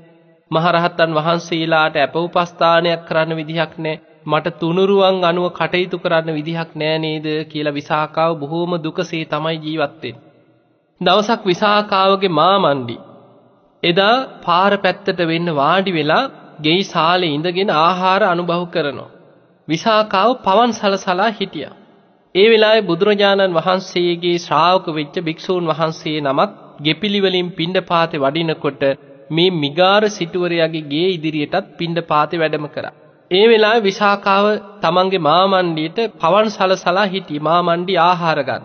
මහරහතන් 0.50 1.10
වහන්සේලාට 1.14 1.96
අපෝපස්ථානයක් 1.98 3.02
කරන්න 3.04 3.36
විදිහක් 3.36 3.72
නැහැ. 3.78 4.00
මට 4.26 4.56
තුනුරුවන් 4.58 5.24
අනුව 5.24 5.46
කටයුතු 5.52 5.98
කරන්න 5.98 6.34
විදිහක් 6.34 6.70
නෑ 6.74 6.96
නේද 6.98 7.26
කියලා 7.46 7.72
විසාකාව 7.72 8.32
බොහෝම 8.38 8.72
දුකසේ 8.78 9.24
තමයි 9.26 9.56
ජීවත් 9.58 9.94
වෙන්නේ. 10.02 10.22
දවසක් 11.00 11.40
විසාකාවගේ 11.44 12.32
මාමණ්ඩි 12.32 12.96
එදා 13.82 14.14
පාර 14.42 14.72
පැත්තට 14.78 15.20
වෙන්න 15.24 15.48
වාඩි 15.54 15.92
වෙලා 15.92 16.22
ගෙයි 16.60 16.82
සාලේ 16.84 17.30
ඉඳගෙන 17.30 17.70
ආහාර 17.78 18.22
අනුභව 18.24 18.64
කරනවා. 18.70 19.10
විසාකාව 19.68 20.30
පවන් 20.38 20.72
සලසලා 20.72 21.30
හිටියා. 21.32 21.74
ඒ 22.34 22.48
වෙලාවේ 22.48 22.86
බුදුරජාණන් 22.86 23.56
වහන්සේගේ 23.56 24.36
ශ්‍රාවක 24.38 24.86
වෙච්ච 24.92 25.16
භික්ෂූන් 25.20 25.70
වහන්සේ 25.70 26.18
නමක් 26.20 26.50
ගෙපිලි 26.80 27.20
වලින් 27.20 27.48
පිණ්ඩපාතේ 27.52 28.20
වඩිනකොට 28.20 28.82
මේ 29.30 29.50
මිගාර 29.56 30.02
සිටුවරයාගේ 30.10 30.88
ගේ 30.88 31.08
ඉදිරියටත් 31.10 31.72
පිණ්ඩපාතේ 31.78 32.40
වැඩම 32.40 32.66
කරා. 32.68 32.94
ඒ 33.30 33.46
වෙලාවේ 33.48 33.82
විසාකාව 33.82 34.46
තමන්ගේ 34.80 35.20
මාමණ්ඩියට 35.20 35.98
පවන් 36.18 36.48
සලසලා 36.48 37.06
හිටි 37.06 37.36
මාමණ්ඩි 37.40 37.94
ආහාර 38.00 38.40
ගන්න. 38.42 38.64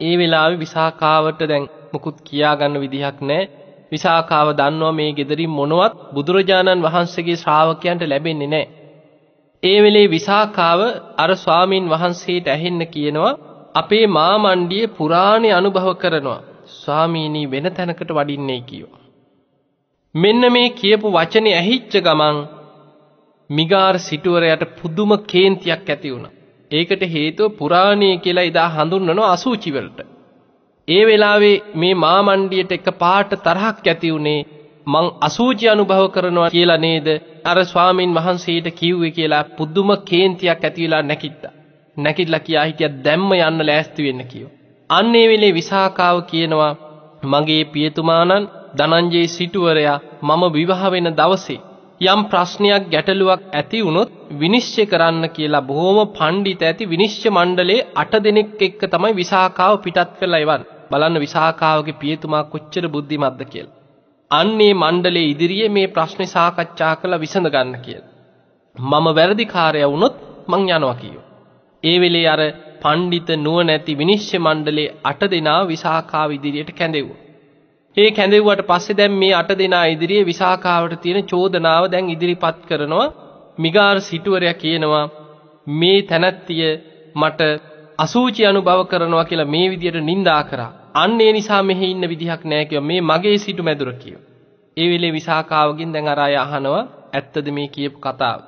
ඒ 0.00 0.14
වෙලාවේ 0.18 0.58
විසාකාවට 0.58 1.40
දැන් 1.44 1.64
මුකුත් 1.92 2.18
කියා 2.20 2.54
ගන්න 2.56 2.82
විදිහක් 2.82 3.18
නැහැ. 3.22 3.50
විසාකාව 3.92 4.48
දන්නවා 4.52 4.92
මේ 4.92 5.10
gederin 5.12 5.52
මොනවත් 5.52 5.96
බුදුරජාණන් 6.12 6.84
වහන්සේගේ 6.84 7.38
ශ්‍රාවකයන්ට 7.38 8.06
ලැබෙන්නේ 8.06 8.48
නැහැ. 8.48 8.70
ඒ 9.62 9.78
වෙලේ 9.82 10.06
විසාකාව 10.10 10.80
අර 11.18 11.30
ස්වාමින් 11.36 11.90
වහන්සේට 11.90 12.46
ඇහෙන්න 12.48 12.82
කියනවා 12.86 13.38
අපේ 13.74 14.06
මාමණ්ඩියේ 14.10 14.94
පුරාණේ 14.96 15.52
අනුභව 15.52 15.92
කරනවා. 15.96 16.40
ස්වාමීනි 16.74 17.50
වෙන 17.50 17.66
තැනකට 17.70 18.10
වඩින්නේ 18.10 18.62
කියෝ. 18.62 18.96
මෙන්න 20.14 20.42
මේ 20.52 20.68
කියපු 20.72 21.06
වචනේ 21.12 21.56
ඇහිච්ච 21.56 21.94
ගමන් 22.00 22.38
මිගාර 23.52 23.94
සිටුවරයට 24.00 24.62
පුදුම 24.76 25.10
කේන්තියක් 25.26 25.86
ඇති 25.86 26.12
වුණා. 26.12 26.32
ඒකට 26.70 27.02
හේතුව 27.08 27.54
පුරාණයේ 27.56 28.16
කියලා 28.16 28.44
එදා 28.44 28.68
හඳුන්වන 28.68 29.20
අසූචි 29.26 29.70
වලට. 29.70 30.00
ඒ 30.88 31.02
වෙලාවේ 31.06 31.56
මේ 31.74 31.94
මාමණ්ඩියට 31.96 32.72
එක 32.72 32.86
පාට 32.98 33.32
තරහක් 33.40 33.86
ඇති 33.86 34.10
උනේ 34.10 34.40
මං 34.86 35.06
අසූචි 35.20 35.68
අනුභව 35.68 36.04
කරනවා 36.10 36.50
කියලා 36.50 36.78
නේද 36.78 37.08
අර 37.44 37.58
ස්වාමින් 37.64 38.14
වහන්සේට 38.14 38.66
කිව්වේ 38.72 39.10
කියලා 39.10 39.44
පුදුම 39.52 39.90
කේන්තියක් 40.02 40.64
ඇති 40.64 40.84
වෙලා 40.84 41.02
නැකිට්ටා. 41.02 41.52
නැකිట్లా 41.96 42.38
කියා 42.38 42.64
හිටියා 42.64 42.96
දැම්ම 43.04 43.30
යන්න 43.38 43.66
ලෑස්ති 43.66 44.04
වෙන්න 44.04 44.22
කියෝ. 44.26 44.50
අන්න 44.90 45.14
ඒ 45.14 45.26
වෙලේ 45.28 45.52
විසාකාව 45.54 46.18
කියනවා 46.22 46.72
මගේ 47.24 47.64
පියතුමාණන් 47.66 48.48
ධනංජේ 48.78 49.26
සිටුවරයා 49.28 49.98
මම 50.22 50.42
විවාහ 50.52 50.90
වෙන 50.90 51.08
දවසේ 51.16 51.60
යම් 52.02 52.20
ප්‍රශ්නයක් 52.24 52.84
ගැටලුවක් 52.90 53.42
ඇති 53.52 53.78
වුණොත් 53.80 54.12
විනිශ්චය 54.34 54.84
කරන්න 54.84 55.24
කියලා 55.28 55.62
බොහොම 55.62 55.98
පඬිත 56.10 56.62
ඇති 56.62 56.84
විනිශ්චය 56.86 57.28
මණ්ඩලයේ 57.28 57.86
අට 57.94 58.14
දෙනෙක් 58.20 58.60
එක්ක 58.60 58.80
තමයි 58.86 59.12
විසාකාව 59.12 59.74
පිටත් 59.84 60.14
කරලා 60.18 60.40
එවන්නේ. 60.40 60.68
බලන්න 60.90 61.18
විසාකාවගේ 61.18 61.98
පියතුමා 62.00 62.42
කොච්චර 62.44 62.84
බුද්ධිමත්ද 62.88 63.42
කියලා. 63.44 63.76
අන්නේ 64.30 64.72
මණ්ඩලයේ 64.74 65.30
ඉදිරියේ 65.30 65.68
මේ 65.68 65.86
ප්‍රශ්නේ 65.88 66.28
සාකච්ඡා 66.28 66.94
කරලා 66.96 67.20
විසඳ 67.20 67.48
ගන්න 67.48 67.76
කියලා. 67.84 68.10
මම 68.76 69.06
වැරදිකාරයා 69.10 69.90
වුණොත් 69.90 70.16
මං 70.48 70.62
යනවා 70.68 70.94
කියෝ. 70.94 71.24
ඒ 71.84 71.96
වෙලේ 72.00 72.26
අර 72.28 72.42
පඬිත 72.82 73.28
නුවණැති 73.38 73.98
විනිශ්චය 73.98 74.38
මණ්ඩලයේ 74.38 74.94
අට 75.04 75.22
දෙනා 75.30 75.60
විසාකාව 75.66 76.30
ඉදිරියට 76.30 76.72
කැඳෙව්වා. 76.72 77.21
ඒ 77.96 78.10
කැඳෙව්වට 78.10 78.62
පස්සේ 78.66 78.96
දැන් 78.96 79.14
මේ 79.14 79.32
අට 79.34 79.50
දෙනා 79.58 79.84
ඉදිරියේ 79.86 80.26
විසාකාවට 80.26 80.94
තියෙන 81.00 81.26
චෝදනාව 81.26 81.84
දැන් 81.90 82.06
ඉදිරිපත් 82.10 82.60
කරනවා 82.68 83.08
මිගාර 83.58 83.96
සිටුවරයා 84.00 84.54
කියනවා 84.54 85.04
මේ 85.66 85.98
තැනැත්තිය 86.02 86.70
මට 87.14 87.40
අසූචි 87.98 88.46
අනුභව 88.46 88.80
කරනවා 88.86 89.24
කියලා 89.24 89.44
මේ 89.46 89.66
විදියට 89.70 89.98
නිඳා 90.02 90.42
කරා. 90.44 90.72
අන්න 90.94 91.20
ඒ 91.20 91.32
නිසා 91.32 91.62
මෙහි 91.62 91.90
ඉන්න 91.90 92.08
විදිහක් 92.08 92.44
නැහැ 92.44 92.64
කිව්වා. 92.64 92.86
මේ 92.86 93.00
මගේ 93.02 93.36
සිටු 93.38 93.62
මැදුර 93.62 93.92
කිව්වා. 93.94 94.24
ඒ 94.76 94.88
වෙලේ 94.90 95.12
විසාකාවගෙන් 95.12 95.92
දැන් 95.92 96.08
අර 96.08 96.20
අය 96.20 96.36
අහනවා 96.36 96.84
ඇත්තද 97.12 97.46
මේ 97.50 97.68
කියපු 97.68 97.98
කතාව. 97.98 98.40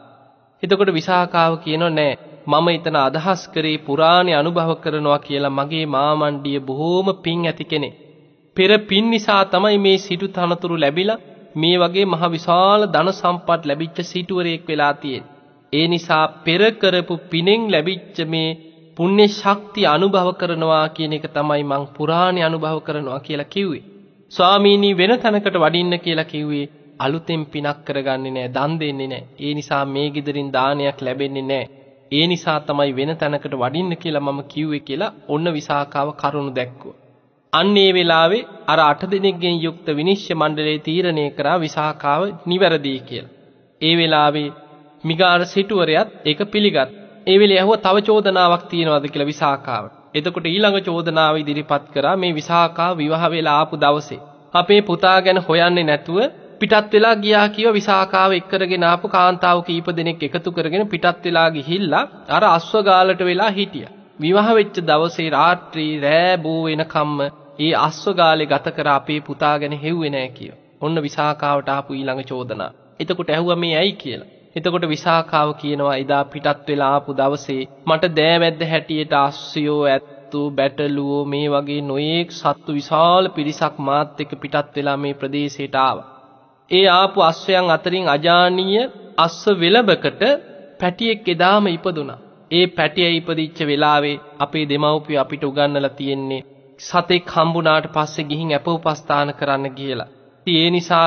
එතකොට 0.62 0.92
විසාකාව 0.92 1.52
කියනවා 1.58 1.90
නෑ 1.90 2.14
මම 2.46 2.66
ඊතන 2.68 2.96
අදහස් 2.98 3.42
කරේ 3.48 3.76
පුරාණේ 3.80 4.36
අනුභව 4.36 4.70
කරනවා 4.80 5.18
කියලා 5.18 5.50
මගේ 5.50 5.86
මාමණ්ඩිය 5.88 6.58
බොහෝම 6.60 7.08
පිං 7.18 7.46
ඇති 7.46 7.64
කෙනෙක්. 7.64 7.94
පෙර 8.56 8.70
පින් 8.80 9.06
නිසා 9.10 9.42
තමයි 9.44 9.78
මේ 9.78 9.96
සිටු 9.98 10.26
තනතුරු 10.28 10.76
ලැබිලා 10.76 11.22
මේ 11.56 11.76
වගේ 11.76 12.04
මහ 12.04 12.22
විශාල 12.28 12.82
ධන 12.86 13.10
සම්පත් 13.12 13.60
ලැබිච්ච 13.64 13.98
සිටුවරයෙක් 14.02 14.68
වෙලා 14.68 14.92
තියෙන්නේ. 14.94 15.32
ඒ 15.72 15.86
නිසා 15.88 16.24
පෙර 16.44 16.62
කරපු 16.72 17.14
පිනෙන් 17.30 17.62
ලැබිච්ච 17.70 18.18
මේ 18.26 18.48
පුණ්‍ය 18.96 19.26
ශක්තිය 19.30 19.86
අනුභව 19.86 20.28
කරනවා 20.40 20.86
කියන 20.88 21.12
එක 21.12 21.26
තමයි 21.28 21.62
මං 21.62 21.84
පුරාණේ 21.96 22.44
අනුභව 22.44 22.78
කරනවා 22.82 23.20
කියලා 23.20 23.52
කිව්වේ. 23.52 23.84
ස්වාමීනි 24.32 24.90
වෙන 24.92 25.12
තැනකට 25.18 25.56
වඩින්න 25.56 25.94
කියලා 25.98 26.24
කිව්වේ 26.24 26.66
අලුතෙන් 26.98 27.42
පිනක් 27.46 27.78
කරගන්නේ 27.84 28.32
නැහැ, 28.32 28.52
දන් 28.52 28.72
දෙන්නේ 28.80 29.08
නැහැ. 29.08 29.28
ඒ 29.38 29.54
නිසා 29.54 29.84
මේ 29.86 30.08
ගෙදරින් 30.10 30.50
දානයක් 30.52 30.98
ලැබෙන්නේ 31.00 31.42
නැහැ. 31.42 31.70
ඒ 32.12 32.26
නිසා 32.26 32.58
තමයි 32.60 32.90
වෙන 32.96 33.16
තැනකට 33.16 33.54
වඩින්න 33.54 33.96
කියලා 33.96 34.26
මම 34.26 34.40
කිව්වේ 34.48 34.80
කියලා 34.80 35.14
ඔන්න 35.28 35.46
විසාකාව 35.52 36.08
කරුණු 36.14 36.52
දැක්කුවා. 36.52 37.03
අන්න 37.54 37.76
ඒ 37.76 37.90
වෙලාවේ 37.92 38.46
අර 38.66 38.78
අට 38.80 39.02
දෙනෙක්ගෙන් 39.08 39.56
යුක්ත 39.58 39.86
විනිශ්චය 39.92 40.32
මණ්ඩලයේ 40.32 40.80
තීරණය 40.80 41.24
කරා 41.30 41.58
විසාකාව 41.58 42.22
නිවැරදි 42.46 42.94
කියලා. 43.00 43.32
ඒ 43.80 43.94
වෙලාවේ 43.96 44.54
මිගාර 45.04 45.40
සිටුවරයත් 45.46 46.08
ඒක 46.24 46.40
පිළිගත්. 46.46 46.90
ඒ 47.26 47.36
වෙලේ 47.38 47.58
ඇහුවා 47.58 47.82
තව 47.82 47.96
චෝදනාවක් 48.02 48.64
තියෙනවද 48.64 49.06
කියලා 49.08 49.26
විසාකාවට. 49.26 49.92
එතකොට 50.14 50.46
ඊළඟ 50.46 50.78
චෝදනාව 50.82 51.34
ඉදිරිපත් 51.36 51.84
කරා 51.90 52.16
මේ 52.16 52.32
විසාකාව 52.32 52.92
විවාහ 52.96 53.24
වෙලා 53.28 53.56
ආපු 53.58 53.76
දවසේ. 53.76 54.24
අපේ 54.54 54.80
පුතා 54.82 55.18
ගැන 55.20 55.40
හොයන්නේ 55.40 55.84
නැතුව 55.84 56.18
පිටත් 56.60 56.92
වෙලා 56.92 57.14
ගියා 57.16 57.46
කියව 57.50 57.70
විසාකාව 57.72 58.30
එක්කරගෙන 58.32 58.84
ආපු 58.84 59.06
කාන්තාව 59.08 59.58
කීප 59.62 59.88
දෙනෙක් 59.92 60.22
එකතු 60.22 60.50
කරගෙන 60.52 60.84
පිටත් 60.88 61.24
වෙලා 61.24 61.48
ගිහිල්ලා 61.50 62.04
අර 62.28 62.44
අස්වගාලට 62.48 63.20
වෙලා 63.22 63.50
හිටියා. 63.50 63.94
විවාහ 64.20 64.48
වෙච්ච 64.54 64.76
දවසේ 64.82 65.30
රාත්‍රී 65.30 65.92
රෑ 66.00 66.36
බෝ 66.36 66.60
වෙනකම්ම 66.64 67.18
ඒ 67.58 67.72
අස්වගාලේ 67.78 68.46
ගත 68.46 68.70
කර 68.70 68.88
අපේ 68.90 69.20
පුතා 69.20 69.56
ගැන 69.58 69.74
හෙව්වේ 69.78 70.10
නෑ 70.10 70.28
කිය. 70.28 70.52
ඔන්න 70.80 71.02
විසාකාවට 71.02 71.68
ආපු 71.68 71.94
ඊළඟ 71.94 72.22
චෝදනා. 72.24 72.70
එතකොට 73.00 73.30
ඇහුවා 73.30 73.56
මේ 73.56 73.74
ඇයි 73.76 73.92
කියලා. 73.94 74.30
එතකොට 74.56 74.86
විසාකාව 74.88 75.48
කියනවා 75.54 75.96
එදා 75.96 76.24
පිටත් 76.24 76.68
වෙලා 76.68 76.90
ආපු 76.90 77.10
දවසේ 77.12 77.62
මට 77.86 78.10
දෑවැද්ද 78.16 78.60
හැටියට 78.64 79.14
අස්සයෝ 79.18 79.78
ඇත්තෝ 79.86 80.46
බැටළුවෝ 80.50 81.22
මේ 81.26 81.46
වගේ 81.48 81.80
නොයේක් 81.82 82.30
සත්තු 82.32 82.70
විශාල 82.72 83.30
පිරිසක් 83.30 83.78
මාත් 83.80 84.20
එක්ක 84.20 84.32
පිටත් 84.42 84.76
වෙලා 84.76 84.96
මේ 84.96 85.14
ප්‍රදේශයට 85.14 85.76
ආවා. 85.76 86.10
ඒ 86.70 86.86
ආපු 86.92 87.18
අස්වැයන් 87.22 87.70
අතරින් 87.70 88.06
අජානීය 88.08 88.84
අස්ව 89.18 89.60
වෙලබකට 89.60 90.22
පැටියෙක් 90.80 91.28
එදාම 91.28 91.66
ඉපදුනා. 91.68 92.22
ඒ 92.50 92.66
පැටිය 92.68 93.10
ඉපදිච්ච 93.12 93.58
වෙලාවේ 93.62 94.16
අපේ 94.38 94.64
දෙමව්පිය 94.64 95.18
අපිට 95.18 95.44
උගන්වලා 95.44 95.96
තියෙන්නේ 95.98 96.42
සතෙක් 96.80 97.30
හම්බුනාට 97.30 97.86
පස්සේ 97.88 98.24
ගිහින් 98.24 98.50
අපෝපස්ථාන 98.52 99.30
කරන්න 99.34 99.74
කියලා. 99.74 100.10
ඒ 100.46 100.66
නිසා 100.70 101.06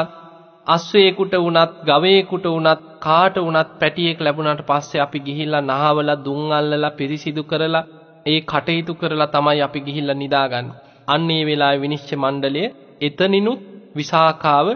අස්වැයෙකුට 0.67 1.33
වුණත් 1.35 1.73
ගවයෙකුට 1.83 2.45
වුණත් 2.45 2.81
කාට 2.99 3.35
වුණත් 3.37 3.69
පැටියෙක් 3.79 4.19
ලැබුණාට 4.19 4.63
පස්සේ 4.63 5.01
අපි 5.01 5.19
ගිහිල්ලා 5.19 5.63
නහවලා 5.63 6.17
දුම් 6.19 6.51
අල්ලලා 6.51 6.91
පිරිසිදු 6.91 7.43
කරලා 7.43 7.85
ඒ 8.25 8.39
කටයුතු 8.43 8.93
කරලා 8.95 9.27
තමයි 9.27 9.61
අපි 9.61 9.79
ගිහිල්ලා 9.79 10.15
නිදාගන්නේ. 10.15 10.77
අන්න 11.07 11.29
ඒ 11.31 11.43
වෙලාවේ 11.45 11.81
විනිශ්චය 11.81 12.15
මණ්ඩලය 12.15 12.63
එතනිනුත් 13.01 13.61
විසාකාව 13.95 14.67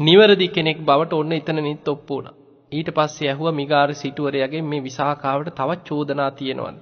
නිවැරදි 0.00 0.48
කෙනෙක් 0.48 0.78
බවට 0.80 1.12
ඔන්න 1.12 1.32
එතනනිත් 1.32 1.88
ඔප්පු 1.88 2.14
වුණා. 2.14 2.36
ඊට 2.72 2.88
පස්සේ 2.90 3.28
ඇහුවා 3.28 3.52
මිගාර 3.52 3.90
සිටුවරයාගෙන් 3.94 4.64
මේ 4.64 4.82
විසාකාවට 4.82 5.48
තවත් 5.50 5.80
චෝදනා 5.88 6.30
තියෙනවද? 6.30 6.76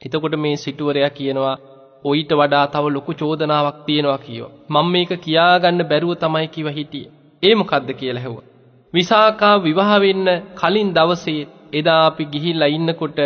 එතකොට 0.00 0.34
මේ 0.36 0.56
සිටුවරයා 0.56 1.10
කියනවා 1.10 1.56
ඔయిత 2.04 2.30
වඩා 2.32 2.66
තව 2.66 2.84
ලොකු 2.88 3.12
චෝදනාවක් 3.14 3.78
තියෙනවා 3.86 4.18
කියෝ. 4.18 4.50
මම 4.68 4.86
මේක 4.92 5.12
කියාගන්න 5.18 5.82
බැරුව 5.84 6.12
තමයි 6.16 6.48
කිව 6.48 6.66
හිටියේ. 6.68 7.12
ඒ 7.42 7.54
මොකද්ද 7.54 7.88
කියලා 7.92 8.22
ඇහුවා. 8.22 8.48
විසාකා 8.94 9.56
විවාහ 9.58 9.92
වෙන්න 10.00 10.28
කලින් 10.54 10.94
දවසේ 10.94 11.40
එදා 11.72 12.00
අපි 12.06 12.24
ගිහිල්ලා 12.24 12.68
ඉන්නකොට 12.68 13.18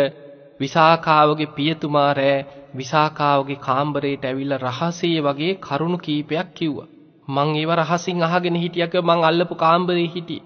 විසාකාවගේ 0.59 1.53
පියතුමා 1.55 2.11
රෑ 2.13 2.45
විසාකාවගේ 2.77 3.59
කාමරයට 3.59 4.25
ඇවිල්ලා 4.25 4.63
රහසේ 4.63 5.17
වගේ 5.19 5.53
කරුණු 5.59 5.97
කීපයක් 5.97 6.49
කිව්වා. 6.53 6.91
මං 7.27 7.55
ඒව 7.55 7.71
රහසින් 7.75 8.23
අහගෙන 8.23 8.55
හිටියක 8.55 8.93
මං 9.01 9.23
අල්ලපු 9.23 9.55
කාමරේ 9.55 10.07
හිටියේ. 10.07 10.45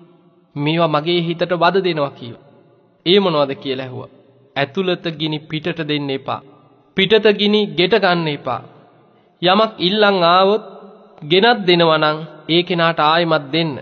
මේවා 0.56 0.88
මගේ 0.88 1.20
හිතට 1.22 1.52
වද 1.56 1.84
දෙනවා 1.84 2.12
කිව්වා. 2.12 2.48
ඒ 3.06 3.20
මොනවද 3.20 3.52
කියලා 3.56 3.86
ඇහුවා. 3.86 4.14
ඇතුළත 4.56 5.06
ගිනි 5.20 5.40
පිටට 5.42 5.80
දෙන්න 5.88 6.10
එපා. 6.10 6.42
පිටත 7.00 7.28
ගිනි 7.34 7.62
ගෙට 7.70 7.94
ගන්න 7.96 8.28
එපා. 8.30 8.62
යමක් 9.42 9.72
ඉල්ලන් 9.80 10.18
ආවොත් 10.26 10.64
ගෙනත් 11.24 11.60
දෙනවා 11.68 12.00
නම් 12.00 12.18
ඒ 12.50 12.62
කෙනාට 12.64 13.00
ආයෙමත් 13.02 13.46
දෙන්න. 13.54 13.74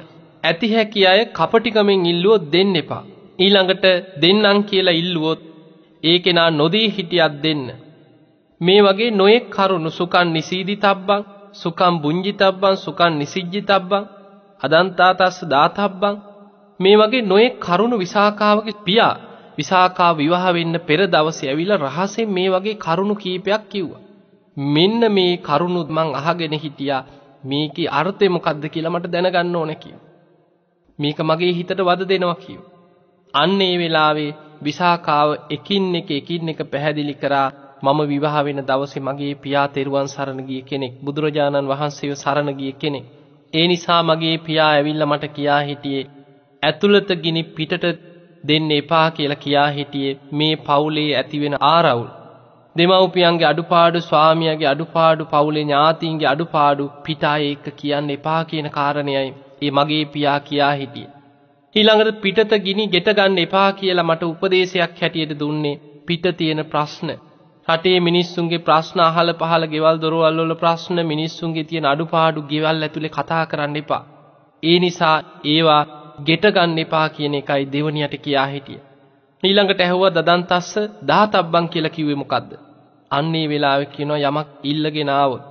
ඇති 0.44 0.68
හැකි 0.74 1.02
අය 1.06 1.22
කපටිකමෙන් 1.32 2.06
ඉල්ලුවොත් 2.06 2.44
දෙන්න 2.54 2.76
එපා. 2.76 3.04
ඊළඟට 3.40 3.86
දෙන්නම් 4.22 4.60
කියලා 4.64 5.00
ඉල්ලුවොත් 5.02 5.42
ඒ 6.04 6.18
කෙනා 6.20 6.50
නොදී 6.52 6.88
හිටියත් 6.90 7.34
දෙන්න. 7.44 7.66
මේ 8.62 8.82
වගේ 8.82 9.12
නොයෙක් 9.12 9.46
කරුණු 9.50 9.90
සුකන් 9.90 10.28
නිසීදි 10.28 10.76
තබ්බං 10.76 11.24
සුකම් 11.54 11.94
බුංජිතබ්බං 11.96 12.76
සුකන් 12.76 13.14
නිසිජ්ජිතබ්බං 13.18 14.04
අදන්තාතස්ස 14.62 15.38
දාතබ්බං 15.46 16.16
මේ 16.80 16.98
වගේ 16.98 17.22
නොයෙක් 17.24 17.56
කරුණු 17.60 17.96
විසාකාවගේ 17.98 18.82
පියා 18.86 19.16
විසාකා 19.58 20.12
විවාහ 20.14 20.46
වෙන්න 20.54 20.76
පෙර 20.82 21.00
දවසේ 21.08 21.50
ඇවිල්ලා 21.50 21.84
රහසෙන් 21.86 22.30
මේ 22.30 22.50
වගේ 22.50 22.76
කරුණු 22.78 23.16
කීපයක් 23.16 23.64
කිව්වා. 23.70 24.04
මෙන්න 24.58 25.02
මේ 25.12 25.34
කරුණු 25.40 25.82
මං 25.90 26.10
අහගෙන 26.16 26.54
හිටියා 26.56 27.06
මේකේ 27.44 27.88
අර්ථය 27.92 28.30
මොකද්ද 28.30 28.64
කියලා 28.68 28.94
මට 28.94 29.14
දැනගන්න 29.14 29.56
ඕනේ 29.56 29.76
කිව්වා. 29.76 30.08
මේක 31.00 31.20
මගේ 31.22 31.54
හිතට 31.54 31.80
වද 31.80 32.02
දෙනවා 32.06 32.38
කියව. 32.38 32.62
අන්න 33.34 33.62
ඒ 33.62 33.76
වෙලාවේ 33.78 34.36
විසාකාව 34.62 35.30
එකින් 35.50 35.96
එක 35.96 36.10
එකින් 36.12 36.50
එක 36.50 36.60
පැහැදිලි 36.66 37.16
කරා 37.16 37.48
මම 37.84 38.00
විවාහ 38.04 38.38
වෙන 38.44 38.62
දවසේ 38.62 39.02
මගේ 39.02 39.34
පියා 39.36 39.68
තෙරුවන් 39.70 40.08
සරණ 40.08 40.42
ගිය 40.42 40.62
කෙනෙක් 40.62 40.94
බුදුරජාණන් 41.04 41.70
වහන්සේව 41.70 42.14
සරණ 42.16 42.50
ගිය 42.54 42.74
කෙනෙක්. 42.74 43.06
ඒ 43.54 43.66
නිසා 43.68 44.02
මගේ 44.04 44.38
පියා 44.38 44.70
ඇවිල්ලා 44.72 45.08
මට 45.08 45.26
කියා 45.28 45.62
හිටියේ 45.62 46.10
ඇතුළත 46.64 47.10
ගිනි 47.16 47.42
පිටට 47.52 47.86
දෙන්න 48.48 48.72
එපා 48.74 49.08
කියලා 49.12 49.40
කියා 49.40 49.70
හිටියේ 49.70 50.20
මේ 50.34 50.54
පවුලේ 50.62 51.10
ඇතිවෙන 51.16 51.58
ආරවුල්. 51.64 52.08
දෙමව්පියන්ගේ 52.76 53.48
අඩුපාඩු 53.48 54.02
ස්වාමියාගේ 54.02 54.68
අඩුපාඩු 54.68 55.26
පවුලේ 55.26 55.64
ඥාතීන්ගේ 55.64 56.28
අඩුපාඩු 56.28 56.90
පිටායේ 57.04 57.52
එක 57.52 57.68
කියන්න 57.76 58.10
එපා 58.10 58.42
කියන 58.46 58.70
කාරණයයි 58.70 59.22
ඒ 59.62 59.72
මගේ 59.72 60.04
පියා 60.08 60.40
කියා 60.42 60.74
හිටියේ. 60.74 61.14
ඊළඟට 61.76 62.20
පිටත 62.22 62.54
ගිනි 62.62 62.84
ගෙට 62.88 63.10
ගන්න 63.14 63.40
එපා 63.40 63.70
කියලා 63.74 64.06
මට 64.06 64.24
උපදේශයක් 64.24 65.02
හැටියට 65.02 65.40
දුන්නේ 65.40 65.80
පිට 66.08 66.26
තියෙන 66.38 66.62
ප්‍රශ්න. 66.66 67.10
රටේ 67.68 68.00
මිනිස්සුන්ගේ 68.00 68.60
ප්‍රශ්න 68.60 69.00
අහල 69.02 69.34
පහල 69.34 69.66
ගෙවල් 69.66 69.98
දොරවල් 70.00 70.40
වල 70.40 70.54
ප්‍රශ්න 70.56 71.02
මිනිස්සුන්ගේ 71.06 71.64
තියෙන 71.64 71.86
අඩුපාඩු 71.86 72.44
ගෙවල් 72.44 72.84
ඇතුලේ 72.84 73.10
කතා 73.10 73.44
කරන්න 73.46 73.76
එපා. 73.76 74.04
ඒ 74.64 74.78
නිසා 74.80 75.18
ඒවා 75.46 75.84
ගෙට 76.18 76.46
ගන්න 76.48 76.80
එපා 76.80 77.08
කියන 77.10 77.36
එකයි 77.36 77.66
දෙවණියට 77.68 78.16
කියා 78.20 78.48
හිටියේ. 78.48 78.86
ඊළඟට 79.44 79.82
ඇහුවා 79.82 80.12
දදන්තස්ස 80.12 80.72
දාතබ්බන් 81.04 81.68
කියලා 81.68 81.90
කිව්වේ 81.90 82.16
මොකද්ද? 82.16 82.52
අන්නේ 83.12 83.46
වෙලාවේ 83.50 83.92
කියනවා 83.94 84.24
යමක් 84.24 84.50
ඉල්ලගෙන 84.64 85.10
ආවොත් 85.12 85.44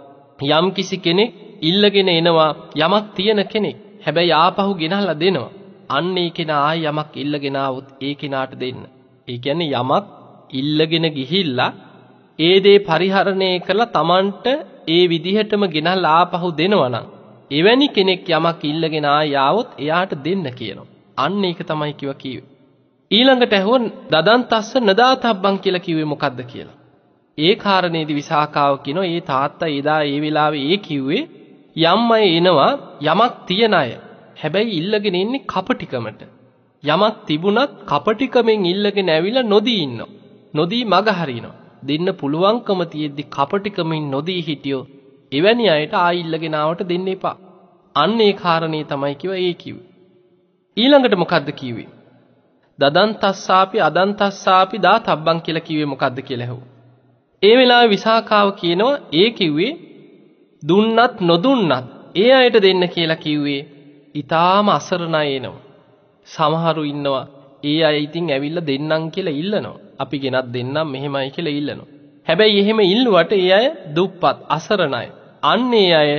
යම් 0.51 0.67
කිසි 0.73 0.97
කෙනෙක් 0.99 1.31
ඉල්ලගෙන 1.63 2.09
එනවා 2.11 2.51
යමක් 2.77 3.07
තියෙන 3.15 3.41
කෙනෙක්. 3.47 3.77
හැබැයි 4.05 4.33
ආපහු 4.35 4.73
ගෙනල්ලා 4.75 5.15
දෙනවා. 5.15 5.55
අන්න 5.89 6.17
ඒ 6.17 6.31
කෙනා 6.31 6.61
ආයි 6.63 6.87
යමක් 6.87 7.13
ඉල්ලගෙන 7.17 7.57
ආවොත් 7.57 7.89
ඒ 8.01 8.15
කෙනාට 8.15 8.53
දෙන්න. 8.55 8.81
ඒ 9.29 9.39
කියන්නේ 9.39 9.75
යමක් 9.75 10.07
ඉල්ලගෙන 10.53 11.07
ගිහිල්ලා 11.11 11.73
ඒ 12.39 12.57
දේ 12.61 12.79
පරිහරණය 12.81 13.51
කරලා 13.61 13.93
Tamanට 13.93 14.47
ඒ 14.89 15.05
විදිහටම 15.09 15.63
ගෙනල්ලා 15.69 16.17
ආපහු 16.17 16.49
දෙනවනම් 16.53 17.07
එවැනි 17.51 17.89
කෙනෙක් 17.89 18.29
යමක් 18.31 18.63
ඉල්ලගෙන 18.65 19.07
ආවොත් 19.07 19.71
එයාට 19.79 20.13
දෙන්න 20.25 20.47
කියනවා. 20.51 20.87
අන්න 21.17 21.45
ඒක 21.45 21.61
තමයි 21.63 21.93
කිව 21.93 22.11
කිව්වේ. 22.15 22.49
ඊළඟට 23.11 23.53
ඇහුව 23.53 23.85
දදන්තස්ස 24.11 24.71
නදාතබ්බන් 24.81 25.57
කියලා 25.59 25.79
කිව්වේ 25.79 26.05
මොකද්ද 26.05 26.41
කියලා. 26.45 26.77
ඒ 27.39 27.55
කාරණේදී 27.55 28.15
විසාකාව 28.15 28.75
කියනවා 28.79 29.07
ඒ 29.07 29.21
තාත්තා 29.23 29.71
එදා 29.71 30.01
ඒ 30.05 30.19
වෙලාවේ 30.21 30.65
ඒ 30.67 30.79
කිව්වේ 30.79 31.23
යම් 31.85 32.11
අය 32.11 32.27
එනවා 32.39 32.73
යමක් 33.03 33.35
තියන 33.47 33.75
අය. 33.75 33.91
හැබැයි 34.37 34.77
ඉල්ලගෙන 34.77 35.15
ඉන්නේ 35.15 35.47
කපටිකමට. 35.47 36.21
යමක් 36.83 37.15
තිබුණත් 37.27 37.73
කපටිකමෙන් 37.85 38.67
ඉල්ලගෙන 38.67 39.09
ඇවිල්ලා 39.09 39.43
නොදී 39.45 39.81
ඉන්නවා. 39.83 40.15
නොදී 40.55 40.85
මග 40.85 41.09
හරිනවා. 41.13 41.57
දෙන්න 41.83 42.09
පුළුවන්කම 42.21 42.81
තියෙද්දි 42.85 43.31
කපටිකමින් 43.31 44.11
නොදී 44.11 44.41
හිටියෝ 44.41 44.85
එවැනි 45.33 45.69
අයට 45.69 45.95
ආයි 45.95 46.21
ඉල්ලගෙන 46.21 46.55
ආවට 46.55 46.89
දෙන්න 46.89 47.09
එපා. 47.09 47.37
අන්න 47.97 48.21
ඒ 48.21 48.33
කාරණේ 48.35 48.85
තමයි 48.85 49.15
කිව්ව 49.15 49.35
ඒ 49.37 49.55
කිව්වේ. 49.55 49.89
ඊළඟට 50.77 51.17
මොකද්ද 51.17 51.49
කිව්වේ? 51.53 51.89
දදන්තස්සාපි 52.79 53.79
අදන්තස්සාපි 53.81 54.77
දාතබ්බන් 54.79 55.39
කියලා 55.41 55.67
කිව්වේ 55.69 55.93
මොකද්ද 55.93 56.19
කියලා 56.21 56.47
ඇහුවා. 56.47 56.73
ඒ 57.43 57.55
වෙලාවේ 57.57 57.91
විසාකාව 57.91 58.49
කියනවා 58.53 58.97
ඒ 59.13 59.31
කිව්වේ 59.31 59.73
දුන්නත් 60.63 61.17
නොදුන්නත් 61.21 61.87
ඒ 62.15 62.31
අයට 62.33 62.57
දෙන්න 62.63 62.83
කියලා 62.89 63.17
කිව්වේ 63.17 63.61
ඊටාම 64.15 64.69
අසරණ 64.69 65.17
එනවා. 65.29 65.65
සමහරු 66.27 66.83
ඉන්නවා 66.85 67.25
ඒ 67.65 67.81
අය 67.85 67.99
ඉතින් 68.03 68.31
ඇවිල්ලා 68.31 68.67
දෙන්නම් 68.67 69.05
කියලා 69.11 69.39
ඉල්ලනවා. 69.43 69.77
අපි 69.99 70.17
ගෙනත් 70.19 70.49
දෙන්නම් 70.55 70.87
මෙහෙමයි 70.87 71.31
කියලා 71.31 71.59
ඉල්ලනවා. 71.61 71.96
හැබැයි 72.27 72.61
එහෙම 72.61 72.81
ඉල්ලුවට 72.85 73.33
ඒ 73.35 73.51
අය 73.51 73.67
දුප්පත් 73.97 74.39
අසරණයි. 74.49 75.09
අන්න 75.43 75.73
ඒ 75.75 75.91
අය 75.93 76.11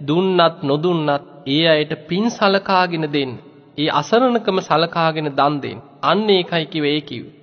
දුන්නත් 0.00 0.58
නොදුන්නත් 0.62 1.24
ඒ 1.46 1.64
අයට 1.66 1.92
පින් 2.08 2.26
සලකාගෙන 2.30 3.06
දෙන්න. 3.12 3.32
ඒ 3.78 3.88
අසරණකම 3.92 4.58
සලකාගෙන 4.60 5.30
දන් 5.30 5.54
දෙන්න. 5.60 5.78
අන්න 6.02 6.28
ඒකයි 6.30 6.64
කිව්වේ 6.66 6.94
ඒ 6.94 7.02
කිව්වේ. 7.02 7.36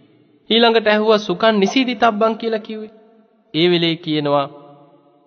ඊළඟට 0.49 0.87
ඇහුවා 0.87 1.17
සුකන් 1.19 1.59
නිසීදිතබ්බන් 1.59 2.33
කියලා 2.35 2.59
කිව්වේ. 2.59 2.93
ඒ 3.53 3.67
වෙලේ 3.71 3.95
කියනවා 3.95 4.47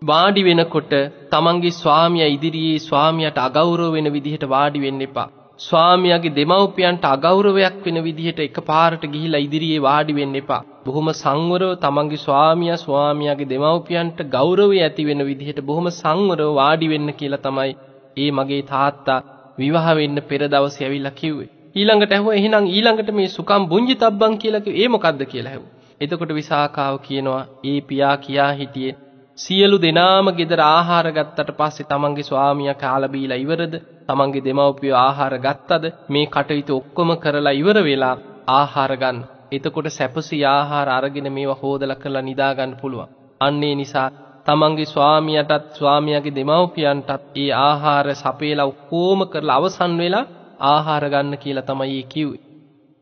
වාඩි 0.03 0.43
වෙනකොට 0.45 0.93
තමන්ගේ 1.31 1.71
ස්වාමියා 1.73 2.29
ඉදිරියේ 2.29 2.79
ස්වාමියාට 2.81 3.39
අගෞරව 3.39 3.93
වෙන 3.93 4.13
විදිහට 4.13 4.45
වාඩි 4.49 4.81
වෙන්න 4.81 5.01
එපා. 5.01 5.29
ස්වාමියාගේ 5.61 6.35
දෙමව්පියන්ට 6.35 7.05
අගෞරවයක් 7.07 7.79
වෙන 7.85 7.97
විදිහට 8.01 8.41
එකපාරට 8.41 9.05
ගිහිලා 9.07 9.41
ඉදිරියේ 9.41 9.81
වාඩි 9.81 10.15
වෙන්න 10.15 10.37
එපා. 10.37 10.61
බොහොම 10.85 11.09
සංවරව 11.13 11.73
තමන්ගේ 11.79 12.21
ස්වාමියා 12.21 12.77
ස්වාමියාගේ 12.77 13.49
දෙමව්පියන්ට 13.49 14.21
ගෞරවය 14.29 14.79
ඇති 14.79 15.07
වෙන 15.07 15.25
විදිහට 15.25 15.59
බොහොම 15.63 15.89
සංවරව 15.93 16.53
වාඩි 16.55 16.91
වෙන්න 16.93 17.11
කියලා 17.15 17.43
තමයි 17.43 17.75
ඒ 18.17 18.31
මගේ 18.31 18.61
තාත්තා 18.65 19.19
විවාහ 19.59 19.89
වෙන්න 19.95 20.23
පෙර 20.25 20.41
දවසේ 20.47 20.87
ඇවිල්ලා 20.87 21.15
කිව්වේ. 21.15 21.51
ඊළඟට 21.77 22.13
ඇහුවා 22.13 22.37
එහෙනම් 22.37 22.71
ඊළඟට 22.71 23.13
මේ 23.13 23.29
සුකම් 23.31 23.69
බුඤ්ජිතබ්බන් 23.69 24.39
කියලා 24.39 24.63
කිව්වේ 24.63 24.81
ඒ 24.81 24.89
මොකද්ද 24.89 25.27
කියලා 25.27 25.53
ඇහුවා. 25.53 25.77
එතකොට 26.01 26.33
විසාකාව 26.35 27.03
කියනවා 27.03 27.45
ඒ 27.67 27.79
පියා 27.83 28.17
කියා 28.19 28.51
හිටියේ 28.55 28.97
සියලු 29.39 29.77
දෙනාම 29.81 30.35
ගෙදර 30.37 30.67
ආහාර 30.69 31.07
ගත්තට 31.13 31.55
පස්සේ 31.57 31.89
තමන්ගේ 31.89 32.25
ස්වාමියා 32.25 32.77
කාලා 32.77 33.11
බීලා 33.11 33.39
ඉවරද 33.39 33.75
තමන්ගේ 34.09 34.45
දෙමව්පියෝ 34.45 34.99
ආහාර 34.99 35.35
ගත්තද 35.39 35.85
මේ 36.09 36.27
කටයුතු 36.29 36.77
ඔක්කොම 36.77 37.11
කරලා 37.17 37.55
ඉවර 37.55 37.79
වෙලා 37.83 38.15
ආහාර 38.51 38.93
ගන්න. 38.97 39.19
එතකොට 39.53 39.89
සැපසී 39.91 40.45
ආහාර 40.47 40.89
අරගෙන 40.91 41.29
මේවා 41.33 41.61
හොදලා 41.63 41.97
කරලා 41.97 42.23
නිදා 42.23 42.53
ගන්න 42.55 42.79
පුළුවන්. 42.81 43.13
අන්න 43.41 43.63
ඒ 43.63 43.75
නිසා 43.75 44.09
තමන්ගේ 44.47 44.87
ස්වාමියාටත් 44.87 45.71
ස්වාමියාගේ 45.75 46.37
දෙමව්පියන්ටත් 46.37 47.25
ඒ 47.37 47.51
ආහාර 47.61 48.09
සපේලා 48.15 48.67
ඔක්කොම 48.67 49.21
කරලා 49.27 49.57
අවසන් 49.57 49.95
වෙලා 49.99 50.25
ආහාර 50.67 51.05
ගන්න 51.07 51.35
කියලා 51.37 51.65
තමයි 51.65 52.03
කිව්වේ. 52.05 52.45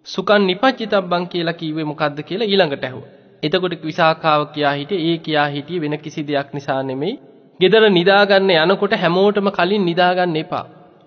සුකන් 0.07 0.43
නිපච්චිතබ්බන් 0.45 1.25
කියලා 1.27 1.55
කිව්වේ 1.55 1.85
මොකද්ද 1.85 2.19
කියලා 2.23 2.49
ඊළඟට 2.49 2.85
ඇහුවා. 2.85 3.13
එතකොට 3.43 3.83
විසාකාව 3.83 4.43
කියා 4.49 4.75
හිටියේ 4.75 5.09
ඒ 5.09 5.19
කියා 5.21 5.49
හිටියේ 5.49 5.83
වෙන 5.83 5.99
කිසි 5.99 6.23
දෙයක් 6.25 6.49
නිසා 6.55 6.83
නෙමෙයි. 6.83 7.15
ගෙදර 7.61 7.85
නිදාගන්න 7.91 8.51
යනකොට 8.57 8.95
හැමෝටම 8.97 9.49
කලින් 9.51 9.85
නිදාගන්න 9.85 10.37
එපා. 10.37 10.65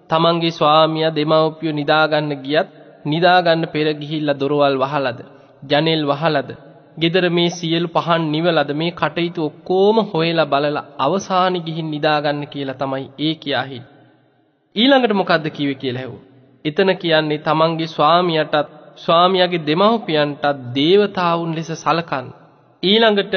තමන්ගේ 0.10 0.52
ස්වාමියා 0.52 1.16
දෙමව්පියෝ 1.16 1.76
නිදාගන්න 1.76 2.32
ගියත් 2.38 2.74
නිදාගන්න 3.06 3.68
පෙර 3.68 3.88
ගිහිල්ලා 3.94 4.40
දොරවල් 4.40 4.76
වහලද 4.78 5.20
ජනෙල් 5.64 6.04
වහලද 6.06 6.50
ගෙදර 6.98 7.26
මේ 7.30 7.50
සියලු 7.50 7.90
පහන් 7.90 8.24
නිවලද 8.32 8.72
මේ 8.74 8.92
කටයුතු 8.92 9.46
ඔක්කොම 9.46 9.98
හොයලා 10.06 10.46
බලලා 10.46 10.90
අවසානි 10.98 11.60
ගිහින් 11.60 11.88
නිදාගන්න 11.92 12.44
කියලා 12.48 12.76
තමයි 12.76 13.06
ඒ 13.20 13.36
කියා 13.36 13.66
ඊළඟට 14.76 15.14
මොකද්ද 15.14 15.46
කිව්වේ 15.50 15.76
කියලා 15.76 16.02
හෙව්වා. 16.02 16.26
එතන 16.66 16.92
කියන්නේ 16.96 17.40
තමන්ගේ 17.40 17.88
ස්වාමියාටත් 17.88 18.76
ස්වාමියාගේ 18.98 19.66
දෙමව්පියන්ටත් 19.66 20.46
දේවතාවුන් 20.76 21.56
ලෙස 21.56 21.72
සලකන්න. 21.76 22.28
ඊළඟට 22.84 23.36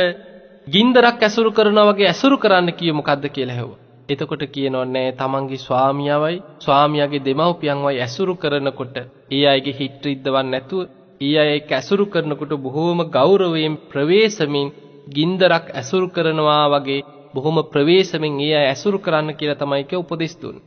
ගින්දරක් 0.67 1.23
ඇසුරු 1.23 1.51
කරනවා 1.53 1.89
වගේ 1.89 2.09
ඇසුරු 2.09 2.37
කරන්න 2.39 2.73
කිය 2.73 2.93
මොකද්ද 2.93 3.25
කියලා 3.29 3.57
හෙව්වා. 3.57 3.82
එතකොට 4.09 4.43
කියනවා 4.49 4.87
නෑ 4.87 5.11
තමන්ගේ 5.15 5.61
ස්වාමියාවයි 5.61 6.39
ස්වාමියාගේ 6.59 7.23
දෙමව්පියන්වයි 7.23 8.01
ඇසුරු 8.01 8.35
කරනකොට 8.37 8.97
ඒ 9.33 9.45
අයගේ 9.49 9.75
හිත් 9.75 10.05
රිද්දවන්න 10.05 10.49
නැතුව 10.49 10.83
ඒ 11.21 11.35
අය 11.39 11.51
එක්ක 11.53 11.71
ඇසුරු 11.73 12.05
කරනකොට 12.07 12.53
බොහෝම 12.59 13.01
ගෞරවයෙන් 13.11 13.75
ප්‍රවේශමින් 13.91 14.69
ගින්දරක් 15.09 15.67
ඇසුරු 15.73 16.07
කරනවා 16.09 16.65
වගේ 16.73 17.01
බොහොම 17.35 17.57
ප්‍රවේශමින් 17.67 18.35
ඒ 18.41 18.53
අය 18.55 18.67
ඇසුරු 18.67 18.99
කරන්න 18.99 19.31
කියලා 19.33 19.61
තමයි 19.61 19.85
කිය 19.85 20.01
උපදෙස් 20.01 20.35
දුන්නේ. 20.37 20.65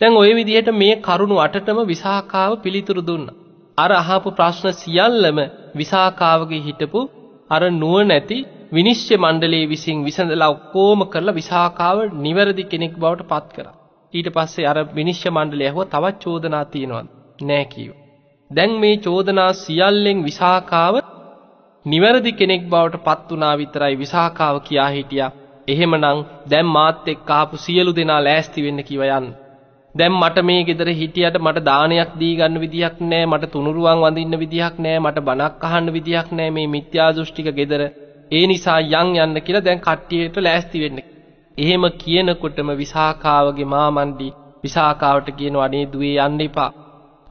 දැන් 0.00 0.14
ওই 0.14 0.32
විදිහට 0.34 0.70
මේ 0.74 0.94
කරුණු 0.98 1.36
අටටම 1.38 1.78
විසාකාව 1.84 2.52
පිළිතුරු 2.62 3.02
දුන්නා. 3.02 3.36
අර 3.78 3.90
අහපු 3.92 4.28
ප්‍රශ්න 4.30 4.68
සියල්ලම 4.74 5.38
විසාකාවගේ 5.74 6.60
හිටපු 6.60 7.00
අර 7.50 7.62
නුවණැති 7.72 8.38
විනිශ්චය 8.72 9.16
මණ්ඩලයේ 9.16 9.68
විසින් 9.68 9.98
විසඳලා 10.04 10.48
ඔක්කොම 10.48 11.00
කරලා 11.06 11.34
විසාකාව 11.34 11.98
නිවැරදි 12.16 12.64
කෙනෙක් 12.64 12.94
බවට 12.94 13.28
පත් 13.28 13.48
කරා. 13.52 13.74
ඊට 14.12 14.28
පස්සේ 14.30 14.66
අර 14.66 14.78
විනිශ්චය 14.94 15.30
මණ්ඩලය 15.30 15.64
ඇහුවා 15.64 15.86
තවත් 15.86 16.22
චෝදනා 16.22 16.64
තියෙනවද? 16.66 17.06
නෑ 17.40 17.64
කිව්වා. 17.66 18.02
දැන් 18.50 18.72
මේ 18.80 18.96
චෝදනා 18.98 19.50
සියල්ලෙන් 19.54 20.24
විසාකාව 20.24 20.94
නිවැරදි 21.86 22.32
කෙනෙක් 22.32 22.62
බවට 22.66 23.04
පත් 23.04 23.30
වුණා 23.30 23.54
විතරයි 23.56 23.94
විසාකාව 23.96 24.56
කියා 24.60 24.90
හිටියා. 24.90 25.30
එහෙමනම් 25.68 26.24
දැන් 26.50 26.68
මාත් 26.68 27.08
එක්ක 27.08 27.30
ආපු 27.30 27.56
සියලු 27.58 27.92
දෙනා 27.94 28.24
ලෑස්ති 28.24 28.64
වෙන්න 28.64 28.82
කිව 28.84 29.02
යන්න. 29.08 29.28
දැන් 29.94 30.14
මට 30.14 30.44
මේ 30.44 30.64
ගෙදර 30.64 30.88
හිටියට 30.92 31.38
මට 31.40 31.64
දානයක් 31.64 32.10
දී 32.18 32.34
ගන්න 32.36 32.60
විදියක් 32.60 32.96
නැහැ 33.02 33.28
මට 33.28 33.52
තුනුරුවන් 33.52 34.02
වඳින්න 34.02 34.38
විදියක් 34.38 34.74
නැහැ 34.78 35.04
මට 35.04 35.24
බණක් 35.28 35.62
අහන්න 35.62 35.92
විදියක් 35.92 36.28
නැහැ 36.32 36.50
මේ 36.50 36.66
මිත්‍යා 36.68 37.08
දෘෂ්ටික 37.12 37.48
ගෙදර 37.52 37.84
ඒ 38.30 38.46
නිසා 38.46 38.80
යන් 38.80 39.10
යන්න 39.16 39.40
කියලා 39.40 39.64
දැන් 39.64 39.80
කට්ටියට 39.80 40.36
ලෑස්ති 40.38 40.80
වෙන්න. 40.80 40.98
එහෙම 41.58 41.84
කියනකොටම 41.98 42.70
විසාකාවගේ 42.76 43.66
මාමණ්ඩි 43.66 44.28
විසාකාවට 44.64 45.28
කියනවා 45.32 45.64
අනේ 45.64 45.84
දුවේ 45.92 46.16
යන්න 46.20 46.40
එපා. 46.40 46.70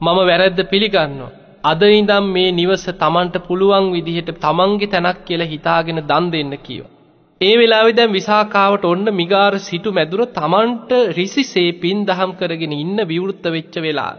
මම 0.00 0.18
වැරද්ද 0.22 0.60
පිළිගන්නවා. 0.64 1.32
අද 1.64 1.82
ඉඳන් 1.90 2.26
මේ 2.28 2.50
නිවස 2.52 2.84
Tamanට 2.94 3.36
පුළුවන් 3.46 3.86
විදිහට 3.92 4.30
Tamanගේ 4.40 4.88
තැනක් 4.88 5.20
කියලා 5.24 5.46
හිතාගෙන 5.46 6.00
දන් 6.02 6.26
දෙන්න 6.32 6.52
කිව්වා. 6.58 6.92
ඒ 7.40 7.54
වෙලාවේ 7.58 7.96
දැන් 7.96 8.12
විසාකාවට 8.12 8.84
ඔන්න 8.84 9.06
මිගාර 9.12 9.54
සිටු 9.60 9.90
මැදුර 9.92 10.22
Tamanට 10.32 10.90
රිසිසේ 11.16 11.70
පින් 11.74 11.98
දහම් 12.06 12.30
කරගෙන 12.32 12.74
ඉන්න 12.74 12.98
විවෘත 13.04 13.44
වෙච්ච 13.50 13.74
වෙලාව. 13.78 14.16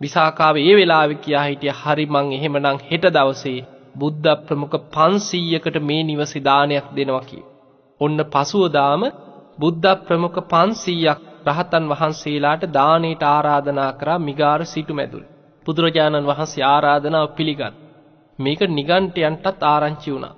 විසාකාව 0.00 0.56
ඒ 0.58 0.74
වෙලාවේ 0.76 1.18
කියා 1.18 1.44
හිටිය 1.44 1.74
හරි 1.74 2.06
මං 2.06 2.26
එහෙමනම් 2.32 2.84
හෙට 2.88 3.04
දවසේ 3.10 3.60
බුද්ධ 3.96 4.34
ප්‍රමුඛ 4.46 4.76
500කට 4.94 5.78
මේ 5.80 6.02
නිවසේ 6.02 6.44
දානයක් 6.44 6.86
දෙනවා 6.94 7.24
කිය. 7.24 7.44
ඔන්න 8.00 8.18
පසුවදාම 8.26 9.02
බුද්ධ 9.58 9.94
ප්‍රමුඛ 10.06 10.40
500ක් 10.46 11.18
රහතන් 11.46 11.84
වහන්සේලාට 11.88 12.64
දානයට 12.72 13.22
ආරාධනා 13.26 13.90
කරා 13.92 14.18
මිගාර 14.20 14.60
සිටුමැදුර. 14.64 15.24
බුදුරජාණන් 15.66 16.28
වහන්සේ 16.28 16.64
ආරාධනාව 16.64 17.28
පිළිගත්. 17.30 17.74
මේක 18.38 18.60
නිගණ්ඨයන්ටත් 18.70 19.62
ආරංචි 19.64 20.10
වුණා. 20.10 20.34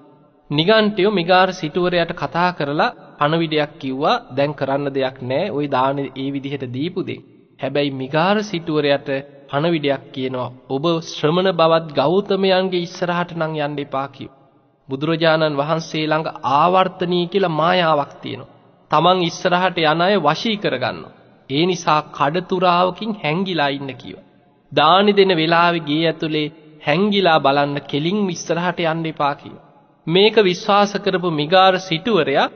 නිගණ්ඨයෝ 0.50 1.12
මිගාර 1.12 1.48
සිටුවරයාට 1.52 2.12
කතා 2.14 2.50
කරලා 2.52 2.94
පණවිඩයක් 3.18 3.72
කිව්වා 3.78 4.22
දැන් 4.30 4.52
කරන්න 4.54 4.86
දෙයක් 4.90 5.16
නැහැ. 5.22 5.50
ওই 5.50 5.66
දාන 5.68 5.98
ඒ 5.98 6.28
විදිහට 6.34 6.64
දීපු 6.68 7.00
දෙයි. 7.02 7.24
හැබැයි 7.60 7.90
මිගාර 7.92 8.36
සිටුවරයාට 8.42 9.08
පණවිඩයක් 9.48 10.02
කියනවා 10.12 10.50
ඔබ 10.68 10.84
ශ්‍රමණ 11.06 11.50
බවත් 11.52 11.94
ගෞතමයන්ගේ 11.94 12.80
ඉස්සරහට 12.80 13.30
නම් 13.34 13.52
යන්න 13.58 13.78
එපා 13.78 14.08
කිව්. 14.08 14.30
බුදුරජාණන් 14.88 15.58
වහන්සේ 15.60 16.04
ළඟ 16.04 16.28
ආවර්තනී 16.52 17.24
කියලා 17.26 17.56
මායාවක් 17.56 18.12
තියෙනවා. 18.22 18.52
තමන් 18.90 19.18
ඉස්සරහට 19.22 19.78
යන 19.84 20.00
අය 20.00 20.14
වශී 20.20 20.56
කරගන්නවා. 20.56 21.16
ඒ 21.50 21.64
නිසා 21.66 22.00
කඩතුරාවකින් 22.10 23.12
හැංගිලා 23.22 23.70
ඉන්න 23.70 23.90
කිව්වා. 23.94 24.26
දානි 24.72 25.12
දෙන 25.12 25.32
වෙලාවේ 25.36 25.86
ගේ 25.86 26.02
ඇතුලේ 26.04 26.46
හැංගිලා 26.86 27.38
බලන්න 27.40 27.76
කෙලින් 27.86 28.20
ඉස්සරහට 28.28 28.80
යන්න 28.86 29.04
එපා 29.06 29.34
කිව්වා. 29.34 29.66
මේක 30.06 30.36
විශ්වාස 30.42 30.92
කරපු 30.98 31.30
මිගාර 31.32 31.74
සිටුවරයා 31.80 32.48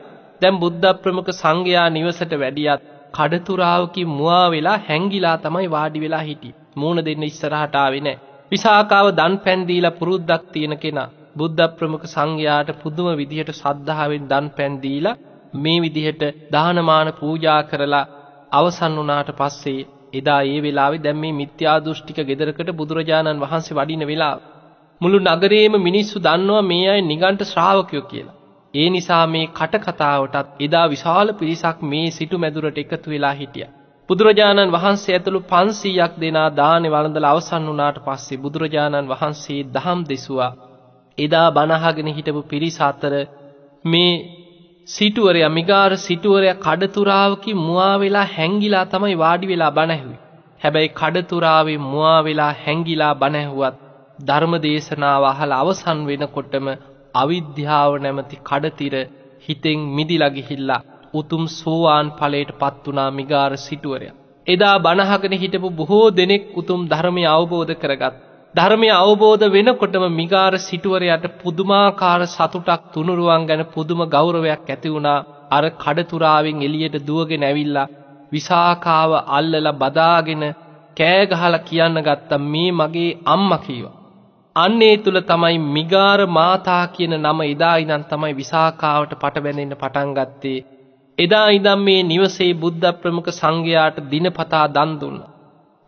දැන් 0.43 0.57
බුද්ධ 0.59 0.91
ප්‍රමුඛ 1.03 1.33
සංඝයා 1.33 1.89
නිවසට 1.91 2.33
වැඩියත් 2.37 2.89
කඩතුරාවකින් 3.13 4.09
මුවා 4.11 4.47
වෙලා 4.51 4.83
හැංගිලා 4.89 5.37
තමයි 5.39 5.69
වාඩි 5.71 6.01
වෙලා 6.01 6.23
හිටියේ. 6.23 6.62
මූණ 6.77 7.01
දෙන්න 7.01 7.25
ඉස්සරහට 7.25 7.75
ආවේ 7.77 8.01
නැහැ. 8.01 8.23
විසාකාව 8.53 9.07
දන් 9.13 9.35
පෑන් 9.39 9.61
දීලා 9.67 9.93
පුරුද්දක් 9.93 10.43
තියෙන 10.53 10.75
කෙනා 10.77 11.11
බුද්ධ 11.37 11.63
ප්‍රමුඛ 11.73 12.07
සංඝයාට 12.07 12.71
පුදුම 12.79 13.09
විදිහට 13.15 13.51
ශ්‍රද්ධාවෙන් 13.53 14.29
දන් 14.29 14.47
පෑන් 14.51 14.75
දීලා 14.81 15.19
මේ 15.57 15.79
විදිහට 15.81 16.23
දානමාන 16.53 17.09
පූජා 17.13 17.61
කරලා 17.63 18.05
අවසන් 18.53 18.95
වුණාට 18.97 19.31
පස්සේ 19.33 19.87
එදා 20.13 20.41
ඒ 20.45 20.59
වෙලාවේ 20.63 21.03
දැන් 21.03 21.19
මේ 21.19 21.33
මිත්‍යා 21.33 21.79
දෘෂ්ටික 21.81 22.19
ගෙදරකට 22.23 22.71
බුදුරජාණන් 22.73 23.43
වහන්සේ 23.43 23.77
වඩින 23.79 24.05
වෙලාව 24.07 24.39
මුළු 25.01 25.19
නගරේම 25.27 25.75
මිනිස්සු 25.81 26.17
දන්නවා 26.19 26.63
මේ 26.63 26.87
අය 26.89 27.01
නිගණ්ඨ 27.03 27.45
ශ්‍රාවකයෝ 27.45 28.03
කියලා. 28.03 28.39
ඒ 28.75 28.89
නිසා 28.91 29.25
මේ 29.27 29.47
කට 29.51 29.81
කතාවටත් 29.81 30.61
එදා 30.61 30.87
විශාල 30.89 31.29
පිරිසක් 31.33 31.79
මේ 31.85 32.07
සිටු 32.11 32.37
මැදුරට 32.39 32.79
එකතු 32.79 33.09
වෙලා 33.11 33.33
හිටියා. 33.33 33.73
බුදුරජාණන් 34.09 34.73
වහන්සේ 34.73 35.15
ඇතුළු 35.15 35.41
500ක් 35.51 36.13
දෙනා 36.21 36.49
දානේ 36.53 36.91
වළඳලා 36.91 37.31
අවසන් 37.31 37.69
වුණාට 37.69 37.99
පස්සේ 38.01 38.39
බුදුරජාණන් 38.39 39.11
වහන්සේ 39.11 39.61
දහම් 39.71 40.01
දෙසුවා. 40.05 40.53
එදා 41.19 41.49
බණහගෙන 41.51 42.09
හිටපු 42.09 42.43
පිරිස 42.45 42.79
අතර 42.81 43.15
මේ 43.85 44.13
සිටුවරයා 44.89 45.51
මිගාර 45.51 45.93
සිටුවරයා 45.99 46.59
කඩතුරාවකින් 46.59 47.57
මුවා 47.59 47.97
වෙලා 47.99 48.27
හැංගිලා 48.29 48.85
තමයි 48.87 49.17
වාඩි 49.17 49.47
වෙලා 49.47 49.71
බණ 49.71 49.93
ඇහුවේ. 49.93 50.21
හැබැයි 50.61 50.95
කඩතුරාවේ 50.95 51.79
මුවා 51.85 52.21
වෙලා 52.23 52.53
හැංගිලා 52.57 53.15
බණ 53.15 53.37
ඇහුවත් 53.37 53.77
ධර්ම 54.21 54.55
දේශනාව 54.61 55.25
අහලා 55.25 55.61
අවසන් 55.61 56.01
වෙනකොටම 56.07 56.67
අවිද්‍යාව 57.15 57.93
නැමැති 57.99 58.45
කඩතිර 58.45 58.95
හිතෙන් 59.47 59.79
මිදිලා 59.91 60.31
ගිහිල්ලා 60.31 60.83
උතුම් 61.15 61.45
සෝවාන් 61.51 62.07
ඵලයට 62.13 62.51
පත් 62.59 62.85
වුණා 62.87 63.11
මිගාර 63.11 63.53
සිටුවරයා. 63.59 64.19
එදා 64.47 64.77
බණහගෙන 64.79 65.35
හිටපු 65.35 65.69
බොහෝ 65.73 66.07
දෙනෙක් 66.13 66.45
උතුම් 66.57 66.81
ධර්මය 66.89 67.25
අවබෝධ 67.29 67.75
කරගත්. 67.75 68.15
ධර්මය 68.55 68.89
අවබෝධ 68.95 69.45
වෙනකොටම 69.49 70.05
මිගාර 70.13 70.53
සිටුවරයාට 70.61 71.27
පුදුමාකාර 71.39 72.23
සතුටක් 72.29 72.83
තුනුරුවන් 72.93 73.47
ගැන 73.47 73.63
පුදුම 73.67 74.01
ගෞරවයක් 74.09 74.63
ඇති 74.67 74.89
වුණා. 74.89 75.25
අර 75.51 75.65
කඩතුරාවෙන් 75.77 76.59
එළියට 76.61 76.97
දුවගෙන 77.01 77.43
ඇවිල්ලා 77.43 77.91
විසාකාව 78.33 79.11
අල්ලලා 79.31 79.73
බදාගෙන 79.75 80.45
කෑ 80.97 81.23
ගහලා 81.29 81.59
කියන්න 81.61 81.99
ගත්තා 82.01 82.45
මේ 82.45 82.71
මගේ 82.73 83.11
අම්මා 83.27 83.59
කීවා. 83.59 83.99
අන්නේ 84.57 84.97
තුල 84.99 85.19
තමයි 85.23 85.59
මිගාර 85.69 86.21
මාතා 86.29 86.85
කියන 86.89 87.15
නම 87.17 87.39
එදා 87.45 87.77
ඉඳන් 87.77 88.05
තමයි 88.05 88.35
විසාකාවට 88.35 89.13
පට 89.15 89.37
බැඳෙන්න 89.39 89.75
පටන් 89.75 90.11
ගත්තේ. 90.15 90.59
එදා 91.23 91.49
ඉඳන් 91.49 91.81
මේ 91.81 92.01
නිවසේ 92.05 92.53
බුද්ධ 92.55 92.89
ප්‍රමුඛ 93.01 93.31
සංඝයාට 93.33 93.99
දිනපතා 94.11 94.67
දන් 94.69 94.93
දුන්නා. 95.01 95.31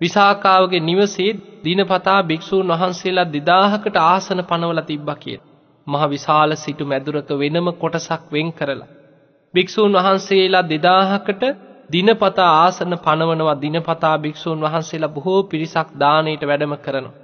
විසාකාවගේ 0.01 0.80
නිවසේ 0.80 1.30
දිනපතා 1.64 2.20
භික්ෂූන් 2.22 2.72
වහන්සේලා 2.72 3.28
2000කට 3.32 3.97
ආසන 4.05 4.41
පනවලා 4.43 4.82
තිබ්බා 4.82 5.16
කියලා. 5.16 5.49
මහ 5.87 6.03
විශාල 6.09 6.57
සිටු 6.57 6.85
මැදුරක 6.85 7.30
වෙනම 7.35 7.68
කොටසක් 7.74 8.22
වෙන් 8.32 8.53
කරලා. 8.53 8.91
භික්ෂූන් 9.55 9.97
වහන්සේලා 9.99 10.64
2000කට 10.64 11.43
දිනපතා 11.91 12.51
ආසන 12.57 12.93
පනවනවා 12.99 13.59
දිනපතා 13.61 14.16
භික්ෂූන් 14.18 14.61
වහන්සේලා 14.61 15.09
බොහෝ 15.09 15.41
පිරිසක් 15.45 15.89
දාණයට 16.01 16.43
වැඩම 16.43 16.74
කරනවා. 16.78 17.16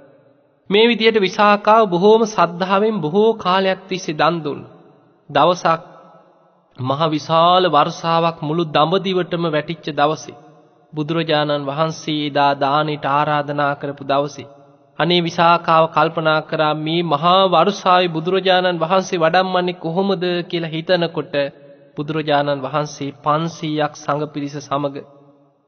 මේ 0.69 0.85
විදිහට 0.87 1.17
විසාකාව 1.19 1.83
බොහෝම 1.89 2.21
සද්ධාවෙන් 2.27 3.01
බොහෝ 3.01 3.29
කාලයක් 3.35 3.81
තිස්සේ 3.87 4.17
දන් 4.17 4.35
දුන්නා. 4.43 4.71
දවසක් 5.29 5.90
මහ 6.81 7.01
විශාල 7.09 7.63
වර්ෂාවක් 7.69 8.37
මුළු 8.41 8.63
දඹදිවටම 8.69 9.45
වැටිච්ච 9.49 9.87
දවසේ 9.95 10.39
බුදුරජාණන් 10.93 11.67
වහන්සේ 11.67 12.19
එදා 12.23 12.51
දානෙට 12.57 13.05
ආරාධනා 13.09 13.73
කරපු 13.75 14.03
දවසේ 14.05 14.47
අනේ 14.99 15.21
විසාකාව 15.21 15.85
කල්පනා 15.89 16.39
කරා 16.43 16.73
මේ 16.79 17.01
මහා 17.05 17.39
වර්ෂාවේ 17.47 18.09
බුදුරජාණන් 18.09 18.81
වහන්සේ 18.81 19.19
වඩම්මන්නේ 19.19 19.79
කොහොමද 19.79 20.23
කියලා 20.45 20.71
හිතනකොට 20.71 21.35
බුදුරජාණන් 21.97 22.63
වහන්සේ 22.63 23.09
500ක් 23.23 23.93
සංඝ 23.95 24.27
පිරිස 24.33 24.57
සමග 24.59 24.95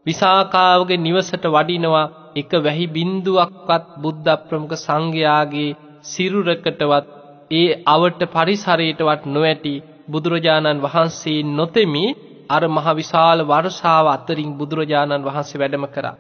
විසාකාවගේ 0.05 0.99
නිවසට 0.99 1.45
වඩිනවා 1.49 2.05
එක 2.35 2.51
වැහි 2.61 2.85
බින්දුවක්වත් 2.89 3.85
බුද්ධ 3.97 4.29
ප්‍රමුඛ 4.43 4.77
සංඝයාගේ 4.79 5.69
සිරුරකටවත් 6.05 7.09
ඒ 7.51 7.69
අවට 7.87 8.21
පරිසරයටවත් 8.31 9.23
නොඇටි 9.27 9.75
බුදුරජාණන් 10.07 10.81
වහන්සේ 10.81 11.39
නොතෙමි 11.51 12.05
අර 12.49 12.63
මහ 12.67 12.87
විශාල 12.93 13.39
වර්ෂාව 13.43 14.05
අතරින් 14.07 14.51
බුදුරජාණන් 14.53 15.23
වහන්සේ 15.23 15.59
වැඩම 15.59 15.85
කරා. 15.87 16.15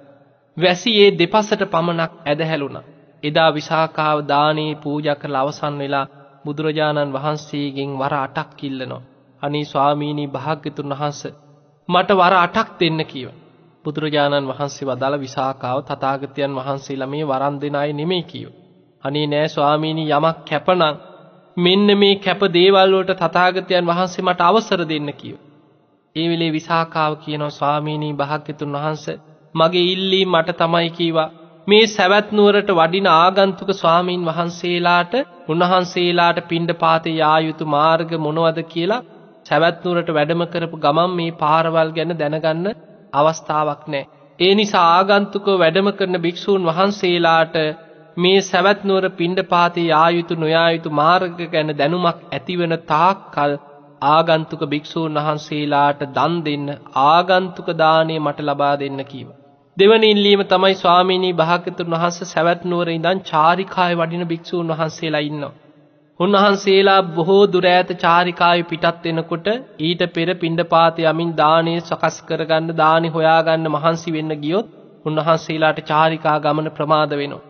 වැසි 0.57 0.91
ඒ 0.97 1.11
දෙපසට 1.13 1.61
පමණක් 1.65 2.11
ඇදහැළුණා. 2.23 2.89
එදා 3.23 3.49
විසාකාව 3.51 4.17
දානේ 4.27 4.73
පූජා 4.75 5.15
කරලා 5.15 5.43
අවසන් 5.43 5.75
වෙලා 5.77 6.09
බුදුරජාණන් 6.45 7.13
වහන්සේගෙන් 7.13 7.91
වර 7.93 8.15
8ක් 8.27 8.59
ඉල්ලනවා. 8.63 9.03
අනේ 9.41 9.65
ස්වාමීනි 9.65 10.25
භාග්‍යතුන් 10.27 10.89
වහන්සේ 10.91 11.33
මට 11.89 12.09
වර 12.11 12.35
8ක් 12.37 12.69
දෙන්න 12.79 12.99
කීවා. 13.05 13.39
බුදුරජාණන් 13.85 14.49
වහන්සේ 14.49 14.87
වදාළ 14.87 15.15
විසාකාව 15.19 15.79
තථාගතයන් 15.83 16.53
වහන්සේලා 16.55 17.07
මේ 17.07 17.25
වරන් 17.25 17.55
දෙන 17.61 17.75
අය 17.75 17.91
නෙමෙයි 17.93 18.23
කීවා. 18.23 18.59
අනේ 19.03 19.27
නෑ 19.27 19.47
ස්වාමීනි 19.47 20.03
යමක් 20.09 20.37
කැපනම් 20.45 20.95
මෙන්න 21.57 21.97
මේ 21.97 22.15
කැප 22.17 22.41
දේවල් 22.51 22.93
වලට 22.93 23.19
තථාගතයන් 23.19 23.85
වහන්සේ 23.85 24.23
මට 24.23 24.41
අවසර 24.41 24.81
දෙන්න 24.85 25.09
කිව්වා. 25.13 25.45
ඒ 26.15 26.25
වෙලේ 26.27 26.51
විසාකාව 26.51 27.13
කියනවා 27.17 27.49
ස්වාමීනි 27.51 28.09
භාග්‍යතුන් 28.15 28.75
වහන්සේ 28.75 29.21
මගේ 29.55 29.85
ඉල්ලීම 29.87 30.29
මට 30.31 30.57
තමයි 30.57 30.89
කීවා 30.91 31.29
මේ 31.67 31.85
සවැත් 31.87 32.27
නුවරට 32.31 32.69
වඩින 32.71 33.07
ආගන්තුක 33.09 33.69
ස්වාමීන් 33.73 34.25
වහන්සේලාට 34.25 35.13
උන්වහන්සේලාට 35.47 36.39
පිණ්ඩපාතේ 36.47 37.15
යා 37.15 37.37
යුතු 37.39 37.65
මාර්ග 37.67 38.11
මොනවද 38.19 38.59
කියලා 38.65 39.03
සවැත් 39.45 39.77
නුවරට 39.83 40.09
වැඩම 40.11 40.43
කරපු 40.47 40.77
ගමන් 40.77 41.11
මේ 41.11 41.37
පාරවල් 41.37 41.89
ගැන 41.91 42.13
දැනගන්න 42.15 42.67
අවස්ථාවක් 43.13 43.83
නැහැ. 43.87 44.09
ඒ 44.39 44.53
නිසා 44.55 44.85
ආගන්තුකව 44.91 45.55
වැඩම 45.57 45.89
කරන 45.91 46.17
භික්ෂූන් 46.19 46.63
වහන්සේලාට 46.63 47.55
මේ 48.17 48.41
සවැත් 48.41 48.81
නුවර 48.83 49.05
පිණ්ඩපාතේ 49.11 49.85
යා 49.85 50.09
යුතු 50.09 50.35
නොයා 50.35 50.65
යුතු 50.71 50.89
මාර්ග 50.91 51.39
ගැන 51.49 51.71
දැනුමක් 51.75 52.19
ඇතිවන 52.31 52.75
තාක්කල් 52.87 53.53
ආගන්තුක 54.07 54.63
භික්ෂූන් 54.67 55.15
වහන්සේලාට 55.19 56.03
දන් 56.09 56.35
දෙන්න 56.43 56.67
ආගන්තුක 57.05 57.71
දාණය 57.75 58.19
මට 58.19 58.39
ලබා 58.41 58.75
දෙන්න 58.75 58.99
කීවා. 59.05 59.39
දෙවන 59.77 60.03
ඉල්ලීම 60.03 60.43
තමයි 60.45 60.75
ස්වාමීනී 60.75 61.33
භාග්‍යතුන් 61.35 61.93
වහන්සේ 61.93 62.27
සවැත් 62.27 62.65
නුවර 62.65 62.89
ඉඳන් 62.89 63.23
චාරිකාවේ 63.23 63.99
වඩින 63.99 64.25
භික්ෂූන් 64.27 64.69
වහන්සේලා 64.71 65.21
ඉන්නවා. 65.21 65.53
උන්වහන්සේලා 66.19 66.99
බොහෝ 67.11 67.41
දුර 67.47 67.65
ඈත 67.67 67.95
චාරිකාවේ 67.99 68.67
පිටත් 68.67 69.07
වෙනකොට 69.07 69.47
ඊට 69.81 70.03
පෙර 70.11 70.29
පිණ්ඩපාත 70.35 71.01
යමින් 71.05 71.31
දානේ 71.35 71.79
සකස් 71.81 72.19
කරගන්න 72.27 72.69
දානි 72.75 73.09
හොයාගන්න 73.09 73.71
මහන්සි 73.71 74.13
වෙන්න 74.13 74.37
ගියොත් 74.37 74.69
උන්වහන්සේලාට 75.05 75.81
චාරිකා 75.87 76.37
ගමන 76.39 76.71
ප්‍රමාද 76.71 77.11
වෙනවා. 77.13 77.43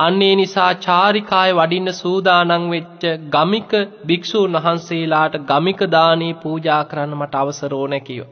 අන්නේ 0.00 0.34
නිසා 0.34 0.72
චාරිකාය 0.80 1.50
වඩින්න 1.52 1.92
සූදානං 1.92 2.52
වෙච්ච 2.70 3.02
ගමික 3.30 3.72
භික්ෂූන් 4.06 4.54
වහන්සේලාට 4.56 5.34
ගමික 5.46 5.80
දානේ 5.90 6.30
පූජා 6.38 6.82
කරන්න 6.84 7.16
මට 7.16 7.34
අවසර 7.36 7.74
ඕන 7.74 7.96
කිව්වා. 8.00 8.30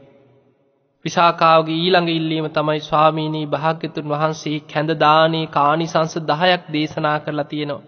විසාකාවගේ 1.05 1.77
ඊළඟ 1.77 2.09
ඉල්ලීම 2.09 2.47
තමයි 2.49 2.79
ස්වාමීනී 2.79 3.45
භාග්‍යතුන් 3.47 4.09
වහන්සේ 4.09 4.57
කැඳ 4.67 4.95
දානේ 4.97 5.45
කානිසංස 5.49 6.17
10ක් 6.23 6.73
දේශනා 6.73 7.15
කරලා 7.19 7.45
තියෙනවා. 7.45 7.87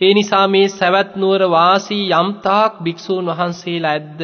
ඒ 0.00 0.12
නිසා 0.14 0.46
මේ 0.48 0.68
සවැත් 0.70 1.12
නුවර 1.16 1.42
වාසී 1.50 2.04
යම්තාක් 2.14 2.80
භික්ෂූන් 2.82 3.30
වහන්සේලා 3.30 3.92
ඇද්ද 3.92 4.20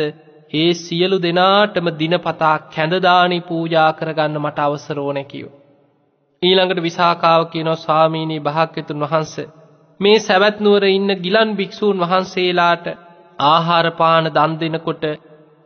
ඒ 0.54 0.70
සියලු 0.76 1.22
දෙනාටම 1.22 1.88
දිනපතා 1.98 2.56
කැඳ 2.70 2.94
දානි 3.02 3.44
පූජා 3.44 3.92
කරගන්න 3.92 4.38
මට 4.38 4.58
අවසර 4.60 4.98
ඕන 5.00 5.24
කිව්වා. 5.24 5.65
ඊළඟට 6.42 6.80
විසාකාව 6.82 7.42
කියනවා 7.46 7.76
ස්වාමීනී 7.76 8.40
භාග්‍යතුන් 8.40 9.02
වහන්සේ 9.02 9.46
මේ 10.00 10.18
සවැත් 10.20 10.56
නුවර 10.60 10.84
ඉන්න 10.88 11.10
ගිලන් 11.18 11.50
භික්ෂූන් 11.54 12.02
වහන්සේලාට 12.02 12.86
ආහාර 13.44 13.86
පාන 13.92 14.26
දන් 14.30 14.52
දෙනකොට 14.58 15.04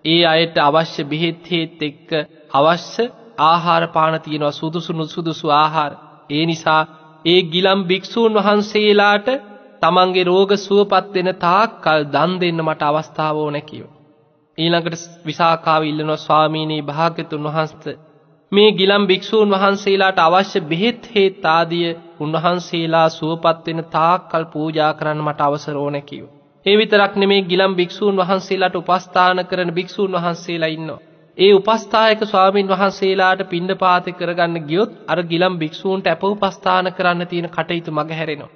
ඒ 0.05 0.23
අයට 0.27 0.57
අවශ්‍ය 0.59 1.03
බෙහෙත් 1.05 1.43
හේත් 1.47 1.83
එක්ක 1.83 2.11
අවශ්‍ය 2.53 3.05
ආහාර 3.43 3.85
පාන 3.89 4.15
තියෙනවා 4.21 4.53
සුදුසු 4.53 4.93
නුසුදුසු 4.93 5.47
ආහාර. 5.53 5.93
ඒ 6.31 6.45
නිසා 6.47 6.83
ඒ 7.25 7.41
ගිලම් 7.45 7.81
භික්ෂූන් 7.85 8.37
වහන්සේලාට 8.37 9.29
තමන්ගේ 9.83 10.25
රෝග 10.25 10.51
සුවපත් 10.59 11.15
වෙන 11.15 11.31
තාක් 11.37 11.71
කල් 11.83 12.03
දන් 12.09 12.33
දෙන්න 12.41 12.61
මට 12.61 12.83
අවස්ථාව 12.83 13.37
ඕන 13.37 13.59
කිව්වා. 13.63 13.99
ඊළඟට 14.59 15.03
විසාකාව 15.27 15.83
ඉල්ලනවා 15.85 16.17
ස්වාමීනී 16.19 16.83
භාග්‍යතුන් 16.83 17.45
වහන්සේ 17.47 17.97
මේ 18.53 18.71
ගිලම් 18.73 19.03
භික්ෂූන් 19.07 19.53
වහන්සේලාට 19.53 20.17
අවශ්‍ය 20.19 20.61
බෙහෙත් 20.63 21.05
හේත් 21.11 21.45
ආදිය 21.49 21.91
උන්වහන්සේලා 22.21 23.09
සුවපත් 23.11 23.67
වෙන 23.67 23.83
තාක් 23.89 24.23
කල් 24.31 24.45
පූජා 24.47 24.89
කරන්න 24.95 25.21
මට 25.23 25.41
අවසර 25.41 25.77
ඕන 25.77 25.99
කිව්වා. 26.03 26.33
ඒ 26.67 26.75
විතරක් 26.77 27.13
නෙමේ 27.17 27.43
ගිලම් 27.43 27.77
භික්ෂූන් 27.77 28.19
වහන්සේලාට 28.19 28.75
උපස්ථාන 28.75 29.43
කරන 29.45 29.71
භික්ෂූන් 29.71 30.17
වහන්සේලා 30.17 30.71
ඉන්නවා. 30.71 30.99
ඒ 31.39 31.53
උපස්ථායක 31.53 32.25
ස්වාමින් 32.25 32.69
වහන්සේලාට 32.69 33.45
පිණ්ඩපාත 33.45 34.11
කරගන්න 34.15 34.59
ගියොත් 34.65 34.99
අර 35.09 35.19
ගිලම් 35.25 35.55
භික්ෂූන්ට 35.57 36.07
අප 36.07 36.23
උපස්ථාන 36.25 36.93
කරන්න 36.93 37.27
තියෙන 37.27 37.49
කටයුතු 37.49 37.91
මගහැරෙනවා. 37.93 38.51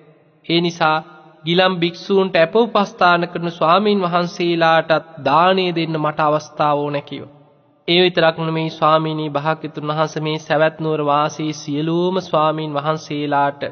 ඒ 0.47 0.61
නිසා 0.61 0.99
ගිලම් 1.45 1.75
භික්ෂූන්ට 1.77 2.37
අප 2.39 2.55
උපස්ථාන 2.57 3.29
කරන 3.29 3.49
ස්වාමින් 3.53 4.03
වහන්සේලාටත් 4.03 5.17
දානය 5.25 5.67
දෙන්න 5.73 5.97
මට 5.99 6.21
අවස්ථාව 6.23 6.77
ඕන 6.79 7.03
කිව්වා. 7.05 7.44
ඒ 7.89 8.01
විතරක් 8.01 8.37
නෙමේ 8.41 8.69
ස්වාමීනී 8.71 9.31
භාග්‍යතුන් 9.31 9.91
වහන්සේ 9.91 10.23
මේ 10.23 10.39
සවැත් 10.41 10.77
නුවර 10.81 11.01
වාසී 11.05 11.53
සියලුම 11.55 12.21
ස්වාමින් 12.23 12.71
වහන්සේලාට 12.75 13.65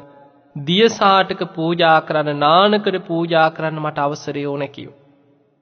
දියසාටක 0.55 1.41
පූජා 1.55 1.95
කරන්න 2.01 2.39
නානකර 2.39 2.97
පූජා 3.07 3.47
කරන්න 3.51 3.79
මට 3.79 3.97
අවසරය 3.99 4.43
ඕන 4.45 4.65
කිව්වා. 4.69 4.99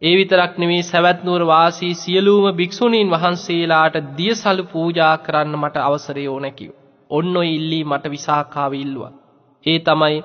ඒ 0.01 0.13
විතරක් 0.15 0.53
නෙමේ 0.57 0.81
සැවැත්නුවර 0.83 1.43
වාසී 1.45 1.93
සියලූම 1.93 2.45
භික්ෂුණීන් 2.53 3.09
වහන්සේලාට 3.09 3.95
දියසලු 4.17 4.63
පූජා 4.65 5.15
කරන්න 5.19 5.57
මට 5.57 5.83
අවසරය 5.83 6.27
ඕනැකිව. 6.27 6.71
ඔන්න 7.09 7.33
ඔය 7.37 7.49
ඉල්ලී 7.49 7.83
මට 7.83 8.05
විසාකාව 8.09 8.73
ඉල්ලුවා. 8.75 9.11
ඒ 9.65 9.79
තමයි 9.79 10.17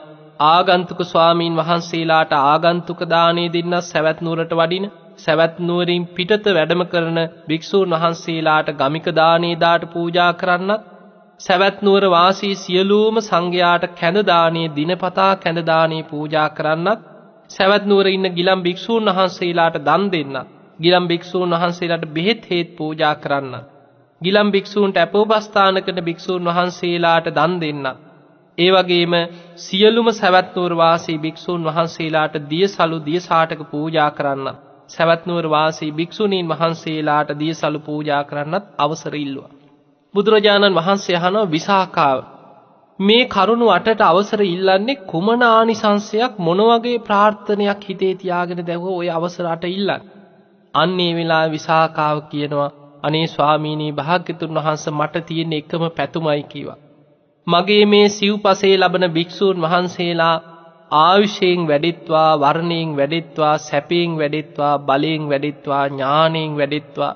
ආගන්තුක 0.47 1.01
ස්වාමීන් 1.05 1.57
වහන්සේලාට 1.57 2.33
ආගන්තුක 2.35 3.01
දානය 3.09 3.45
දෙන්න 3.53 3.83
සැවැත්නුවරට 3.85 4.53
වඩින 4.55 4.87
සැවැත්නුවරින් 5.19 6.05
පිටත 6.11 6.47
වැඩම 6.51 6.83
කරන 6.87 7.19
භික්‍ෂූන් 7.49 7.95
වහන්සේලාට 7.95 8.69
ගමික 8.75 9.07
දානේදාට 9.15 9.85
පූජා 9.93 10.33
කරන්නත් 10.35 10.87
සැවැත්නුවර 11.41 12.05
වාසී 12.11 12.55
සියලූම 12.57 13.17
සංඝයාට 13.21 13.85
කැඳදානයේ 13.95 14.73
දිනපතා 14.73 15.33
කැඳදානයේ 15.37 16.05
පූජා 16.05 16.49
කරන්නත් 16.51 17.01
සැවැත් 17.51 17.85
නුවර 17.85 18.07
ඉන්න 18.09 18.29
ගිලම් 18.33 18.61
භික්ෂූන් 18.63 19.11
වහන්සේලාට 19.11 19.77
දන් 19.81 20.05
දෙන්නත් 20.11 20.49
ගිලම් 20.81 21.05
භික්ෂූන් 21.07 21.53
වහන්සේලාට 21.53 22.07
බෙහෙත් 22.11 22.43
හේත් 22.45 22.71
පූජා 22.77 23.15
කරන්නත් 23.17 23.67
ගිලම් 24.21 24.49
භික්ෂූන්ට 24.51 24.97
අපෝපස්ථාන 24.99 25.83
කරන 25.83 26.01
භික්ෂූන් 26.05 26.49
වහන්සේලාට 26.49 27.29
දන් 27.33 27.55
දෙන්නත් 27.61 28.03
ඒ 28.59 28.71
වගේම 28.71 29.15
සියලුම 29.59 30.09
සැවැත් 30.13 30.57
නුවර 30.57 30.75
වාසී 30.75 31.19
භික්ෂූන් 31.19 31.65
වහන්සේලාට 31.65 32.37
දියසලු 32.51 32.99
දියසාටක 33.05 33.61
පූජා 33.71 34.11
කරන්නත්. 34.11 34.66
සැවැත් 34.91 35.27
නුවර 35.27 35.47
වාසී 35.51 35.93
භික්ෂුණීන් 35.93 36.49
වහන්සේලාට 36.49 37.31
දියසලු 37.39 37.79
පූජා 37.81 38.23
කරන්නත් 38.25 38.65
අවසර 38.79 39.15
ඉල්ලුවා 39.17 39.53
බුදුරජාණන් 40.15 40.77
වහන්සේ 40.77 41.17
අහනවා 41.17 41.51
විසාකාව 41.51 42.19
මේ 42.99 43.25
කරුණු 43.27 43.67
අටට 43.69 44.01
අවසර 44.03 44.41
ඉල්ලන්නේ 44.45 45.01
කුමන 45.07 45.43
ආනිසංශයක් 45.45 46.39
මොන 46.39 46.61
වගේ 46.63 46.99
ප්‍රාර්ථනයක් 47.01 47.83
හිතේ 47.83 48.15
තියාගෙන 48.15 48.63
දැවුව 48.65 48.95
ওই 48.95 49.09
අවසර 49.11 49.47
අට 49.47 49.65
ඉල්ලන්න. 49.67 50.07
අන්න 50.75 51.01
ඒ 51.01 51.13
වෙලාවේ 51.15 51.53
විසාකාව 51.53 52.19
කියනවා 52.31 52.71
අනේ 53.03 53.27
ස්වාමීනී 53.27 53.93
භාග්‍යතුන් 53.93 54.57
වහන්සේ 54.57 54.93
මට 54.93 55.25
තියෙන 55.27 55.53
එකම 55.53 55.83
පැතුමයි 55.91 56.43
කිව්වා. 56.45 56.79
මගේ 57.47 57.85
මේ 57.85 58.09
සිව්පසේ 58.11 58.75
ලබන 58.77 59.05
භික්ෂූන් 59.09 59.63
වහන්සේලා 59.63 60.37
ආයුෂයෙන් 60.91 61.69
වැඩිත්වා 61.69 62.39
වර්ණයෙන් 62.39 62.97
වැඩිත්වා 62.97 63.59
සැපයෙන් 63.59 64.19
වැඩිත්වා 64.19 64.79
බලයෙන් 64.81 65.29
වැඩිත්වා 65.29 65.85
ඥානයෙන් 65.89 66.53
වැඩිත්වා 66.59 67.15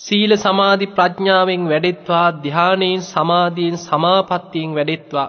සීල 0.00 0.32
සමාධි 0.36 0.86
ප්‍රඥාවෙන් 0.88 1.68
වැඩෙත්වා 1.68 2.26
ධ්‍යානයෙන් 2.42 3.02
සමාධියෙන් 3.04 3.78
සමාපත්තියෙන් 3.78 4.74
වැඩෙත්වා 4.74 5.28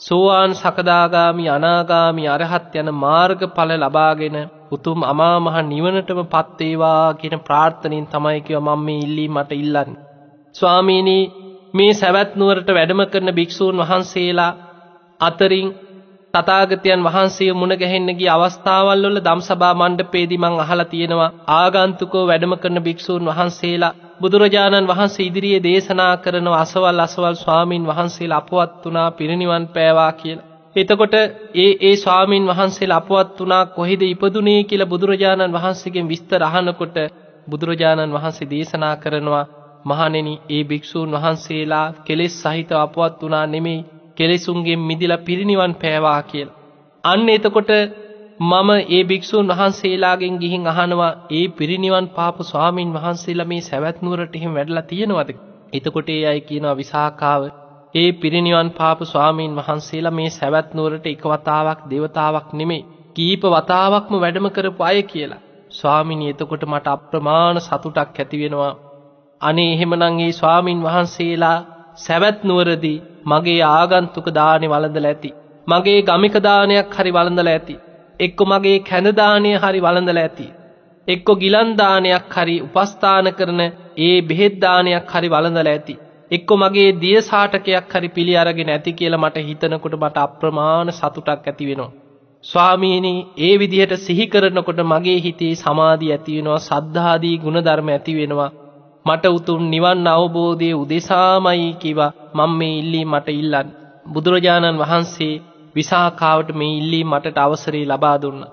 සෝවාන් 0.00 0.54
සකදාගාමි 0.54 1.44
අනාගාමි 1.48 2.24
අරහත් 2.28 2.74
යන 2.74 2.88
මාර්ගඵල 2.96 3.72
ලබාගෙන 3.78 4.36
උතුම් 4.72 5.00
අමා 5.02 5.36
මහ 5.40 5.56
නිවනටම 5.64 6.20
පත්වේවා 6.26 7.14
කියන 7.14 7.36
ප්‍රාර්ථනෙන් 7.40 8.06
තමයි 8.06 8.40
කිව්ව 8.40 8.62
මම 8.66 8.80
මේ 8.84 8.98
ඉල්ලීම 8.98 9.34
මට 9.34 9.52
ඉල්ලන්නේ. 9.54 10.00
ස්වාමීනි 10.54 11.18
මේ 11.74 11.92
සවැත් 11.92 12.32
නුවරට 12.34 12.70
වැඩම 12.70 13.02
කරන 13.06 13.30
භික්ෂූන් 13.30 13.80
වහන්සේලා 13.80 14.52
අතරින් 15.20 15.68
තථාගතයන් 16.34 17.00
වහන්සේ 17.04 17.54
මුණ 17.54 17.74
ගැහෙන්න 17.76 18.10
ගිය 18.12 18.28
අවස්ථාවල් 18.28 19.00
වල 19.04 19.18
ධම්සභා 19.20 19.70
මණ්ඩපයේදී 19.74 20.38
මං 20.38 20.60
අහලා 20.60 20.86
තියෙනවා 20.86 21.30
ආගන්තුකව 21.54 22.14
වැඩම 22.24 22.54
කරන 22.56 22.80
භික්ෂූන් 22.80 23.28
වහන්සේලා 23.28 23.96
බුදුරජාණන් 24.20 24.88
වහන්සේ 24.88 25.26
ඉදිරියේ 25.26 25.62
දේශනා 25.62 26.12
කරන 26.18 26.48
අසවල් 26.54 27.00
අසවල් 27.00 27.36
ස්වාමින් 27.36 27.84
වහන්සේලා 27.86 28.40
අපවත් 28.40 28.78
වුණා 28.84 29.08
පිරිනිවන් 29.12 29.64
පෑවා 29.68 30.12
කියලා. 30.12 30.48
එතකොට 30.76 31.14
ඒ 31.56 31.70
ඒ 31.80 31.94
ස්වාමින් 31.98 32.44
වහන්සේලා 32.46 32.98
අපවත් 32.98 33.36
වුණා 33.38 33.62
කොහෙද 33.72 34.02
ඉපදුනේ 34.04 34.60
කියලා 34.64 34.88
බුදුරජාණන් 34.88 35.56
වහන්සේගෙන් 35.56 36.08
විස්තර 36.08 36.42
අහනකොට 36.44 36.98
බුදුරජාණන් 37.48 38.16
වහන්සේ 38.16 38.50
දේශනා 38.50 38.96
කරනවා 38.96 39.46
මහණෙනි 39.84 40.34
ඒ 40.50 40.64
භික්ෂූන් 40.64 41.14
වහන්සේලා 41.14 41.86
කෙලෙස් 42.04 42.34
සහිතව 42.40 42.78
අපවත් 42.78 43.16
වුණා 43.22 43.46
නෙමෙයි 43.48 43.80
කෙලෙසුන්ගෙන් 44.20 44.80
මිදිලා 44.82 45.24
පිරිනිවන් 45.24 45.74
පෑවා 45.76 46.20
කියලා. 46.22 46.56
අන්න 47.04 47.28
එතකොට 47.28 47.70
මම 48.42 48.70
ඒ 48.88 49.02
භික්ෂූන් 49.04 49.50
වහන්සේලාගෙන් 49.50 50.36
ගිහින් 50.38 50.66
අහනවා 50.66 51.12
ඒ 51.30 51.46
පිරිනිවන් 51.50 52.06
පාපු 52.10 52.42
ස්වාමින් 52.42 52.92
වහන්සේලා 52.92 53.46
මේ 53.46 53.62
සවැත් 53.62 53.98
නුවරට 54.02 54.36
එහෙම 54.36 54.54
වැඩලා 54.54 54.84
තියෙනවද? 54.84 55.30
එතකොට 55.72 56.08
ඒ 56.08 56.22
අය 56.26 56.40
කියනවා 56.40 56.76
විසාකාව 56.76 57.42
ඒ 57.94 58.10
පිරිනිවන් 58.12 58.70
පාපු 58.70 59.04
ස්වාමින් 59.04 59.52
වහන්සේලා 59.56 60.12
මේ 60.12 60.30
සවැත් 60.30 60.68
නුවරට 60.74 61.06
එක 61.06 61.24
වතාවක් 61.26 61.80
දෙවතාවක් 61.90 62.48
නෙමෙයි 62.52 62.86
කීප 63.16 63.42
වතාවක්ම 63.46 64.14
වැඩම 64.16 64.46
කරපු 64.48 64.82
අය 64.82 65.02
කියලා. 65.04 65.42
ස්වාමිනී 65.70 66.30
එතකොට 66.30 66.64
මට 66.64 66.86
අප්‍රමාණ 66.88 67.58
සතුටක් 67.60 68.18
ඇති 68.18 68.36
වෙනවා. 68.38 68.72
අනේ 69.40 69.70
එහෙමනම් 69.72 70.18
ඒ 70.18 70.32
ස්වාමින් 70.32 70.80
වහන්සේලා 70.82 71.58
සැවැත් 71.96 72.38
නුවරදී 72.44 72.98
මගේ 73.24 73.60
ආගන්තුක 73.64 74.26
දානෙ 74.30 74.66
වළඳලා 74.66 75.12
ඇති. 75.12 75.30
මගේ 75.66 76.02
ගමික 76.02 76.36
දානයක් 76.40 76.90
හරි 76.92 77.10
වළඳලා 77.10 77.54
ඇති. 77.54 77.76
එක්ක 78.20 78.40
මගේ 78.44 78.78
කැඳ 78.82 79.08
දානය 79.14 79.52
හරි 79.56 79.80
වළඳලා 79.80 80.24
ඇති. 80.24 80.46
එක්ක 81.08 81.28
ගිලන් 81.38 81.72
දානයක් 81.76 82.28
හරි 82.30 82.56
උපස්ථාන 82.60 83.32
කරන 83.32 83.60
ඒ 83.98 84.14
බෙහෙත් 84.22 84.60
දානයක් 84.60 85.10
හරි 85.10 85.28
වළඳලා 85.28 85.72
ඇති. 85.72 85.96
එක්ක 86.30 86.50
මගේ 86.56 86.90
දිය 86.98 87.16
සාටකයක් 87.22 87.90
හරි 87.92 88.08
පිළි 88.10 88.36
අරගෙන 88.36 88.70
ඇති 88.70 88.92
කියලා 88.92 89.22
මට 89.22 89.48
හිතනකොට 89.48 89.98
මට 89.98 90.16
අප්‍රමාණ 90.18 90.92
සතුටක් 90.92 91.30
ඇති 91.44 91.66
වෙනවා. 91.66 91.92
ස්වාමීනි 92.44 93.12
ඒ 93.38 93.54
විදිහට 93.58 93.92
සිහි 93.98 94.26
කරනකොට 94.26 94.80
මගේ 94.84 95.18
හිතේ 95.20 95.54
සමාධිය 95.56 96.12
ඇති 96.12 96.36
වෙනවා 96.36 96.60
සද්ධාදී 96.60 97.36
ගුණධර්ම 97.38 97.88
ඇති 97.88 98.14
වෙනවා 98.14 98.50
මට 99.06 99.24
උතුම් 99.30 99.66
නිවන් 99.68 100.08
අවබෝධයේ 100.08 100.74
උදෙසාමයි 100.74 101.66
කිවා 101.74 102.12
මම 102.34 102.52
මේ 102.54 102.74
ඉල්ලී 102.78 103.04
මට 103.04 103.28
ඉල්ලන් 103.34 103.68
බුදුරජාණන් 104.06 104.80
වහන්සේ 104.80 105.34
විසාකාවට 105.76 106.50
මේ 106.52 106.72
ඉල්ලී 106.76 107.04
මටට 107.04 107.38
අවසරේ 107.38 107.84
ලබා 107.84 108.16
දුන්නා. 108.18 108.52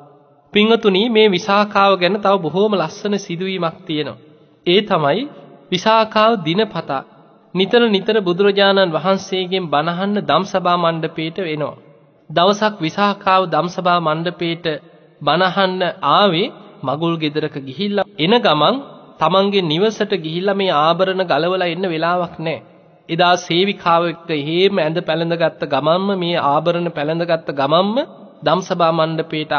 පිංහතුනි 0.53 1.03
මේ 1.09 1.27
විසාකාව 1.29 1.91
ගැන 1.95 2.15
තව 2.17 2.35
බොහෝම 2.37 2.73
ලස්සන 2.75 3.15
සිදුවීමක් 3.17 3.77
තියෙනවා. 3.85 4.21
ඒ 4.65 4.81
තමයි 4.81 5.21
විසාකාව 5.71 6.31
දිනපතා 6.45 7.03
නිතර 7.53 7.81
නිතර 7.87 8.17
බුදුරජාණන් 8.21 8.93
වහන්සේගෙන් 8.93 9.65
බණහන්න 9.65 10.17
ධම්සභා 10.21 10.77
මණ්ඩපයට 10.77 11.37
වෙනවා. 11.39 11.75
දවසක් 12.29 12.73
විසාකාව 12.79 13.41
ධම්සභා 13.45 13.99
මණ්ඩපයට 13.99 14.65
බණහන්න 15.21 15.81
ආවේ 16.11 16.47
මගුල් 16.83 17.13
ගෙදරක 17.17 17.55
ගිහිල්ලා 17.61 18.07
එන 18.17 18.33
ගමන් 18.39 18.75
තමන්ගේ 19.19 19.63
නිවසට 19.63 20.11
ගිහිල්ලා 20.17 20.55
මේ 20.55 20.71
ආභරණ 20.77 21.23
ගලවලා 21.23 21.67
එන්න 21.67 21.85
වෙලාවක් 21.85 22.35
නැහැ. 22.39 22.65
එදා 23.09 23.33
සේවිකාව 23.39 24.03
එක්ක 24.05 24.31
හේම 24.43 24.79
ඇඳ 24.79 24.97
පැළඳගත්ත 25.01 25.61
ගමන්ම 25.65 26.07
මේ 26.17 26.37
ආභරණ 26.45 26.89
පැළඳගත්ත 26.91 27.49
ගමන්ම 27.53 27.97
ධම්සභා 28.43 28.93
මණ්ඩපයට 28.93 29.53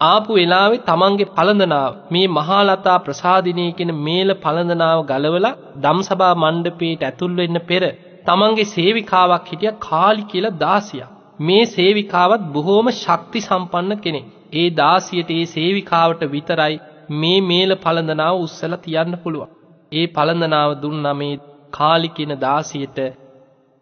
ආපු 0.00 0.32
වෙලාවේ 0.32 0.82
තමන්ගේ 0.82 1.30
පළඳනාව 1.30 1.92
මේ 2.10 2.26
මහාලතා 2.30 2.98
ප්‍රසාදිනී 2.98 3.70
කියන 3.72 3.92
මේල 4.00 4.30
පළඳනාව 4.36 5.00
ගලවලා 5.04 5.54
ධම්සභා 5.78 6.34
මණ්ඩපයට 6.34 7.02
ඇතුල් 7.02 7.32
වෙන්න 7.32 7.60
පෙර 7.62 7.82
තමන්ගේ 8.26 8.68
සේවිකාවක් 8.68 9.46
හිටිය 9.46 9.72
කාලි 9.80 10.22
කියලා 10.24 10.58
දාසියක්. 10.58 11.10
මේ 11.40 11.64
සේවිකාවත් 11.68 12.44
බොහෝම 12.52 12.88
ශක්ති 12.94 13.40
සම්පන්න 13.40 14.00
කෙනෙක්. 14.00 14.26
ඒ 14.52 14.68
දාසියට 14.72 15.30
ඒ 15.30 15.44
සේවිකාවට 15.46 16.22
විතරයි 16.30 16.76
මේ 17.14 17.40
මේල 17.42 17.72
පළඳනාව 17.76 18.34
උස්සලා 18.40 18.82
තියන්න 18.82 19.20
පුළුවන්. 19.22 19.50
ඒ 19.92 20.06
පළඳනාව 20.08 20.70
දුන්නා 20.82 21.14
මේ 21.14 21.34
කාලි 21.74 22.08
කියන 22.08 22.34
දාසියට 22.40 22.98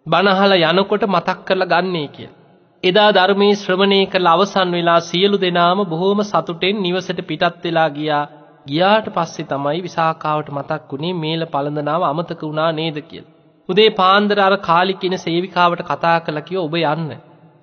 බණහලා 0.07 0.70
යනකොට 0.70 1.05
මතක් 1.07 1.38
කරලා 1.45 1.70
ගන්නේ 1.72 2.09
කියලා. 2.09 2.38
එදා 2.84 3.11
ධර්මයේ 3.11 3.57
ශ්‍රවණය 3.57 3.99
කළ 4.07 4.28
අවසන් 4.28 4.70
වෙලා 4.72 5.01
සියලු 5.03 5.36
දෙනාම 5.38 5.80
බොහෝම 5.86 6.20
සතුටෙන් 6.24 6.80
නිවසට 6.80 7.20
පිටත් 7.24 7.61
වෙලා 7.64 7.90
ගියා. 7.90 8.24
ගියාට 8.66 9.07
පස්සේ 9.11 9.47
තමයි 9.47 9.78
විසාකාවට 9.80 10.49
මතක් 10.51 10.88
වුණේ 10.90 11.12
මේල 11.16 11.43
පළඳනාව 11.47 12.03
අමතක 12.05 12.43
වුණා 12.43 12.70
නේද 12.72 12.99
කියලා. 13.03 13.30
උදේ 13.68 13.90
පාන්දර 13.93 14.38
අර 14.40 14.55
කාලි 14.61 14.95
කියන 14.95 15.16
සේවිකාවට 15.18 15.84
කතා 15.84 16.16
කළා 16.20 16.43
කිව්වා 16.43 16.66
ඔබ 16.66 16.74
යන්න. 16.76 17.12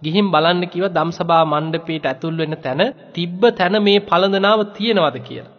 ගිහින් 0.02 0.32
බලන්න 0.32 0.64
කිව්වා 0.68 0.94
ධම්සභා 0.94 1.44
මණ්ඩපයට 1.46 2.06
ඇතුල් 2.06 2.36
වෙන 2.38 2.56
තැන 2.58 2.82
තිබ්බ 3.14 3.42
තැන 3.54 3.76
මේ 3.84 4.00
පළඳනාව 4.02 4.62
තියෙනවද 4.72 5.18
කියලා. 5.22 5.54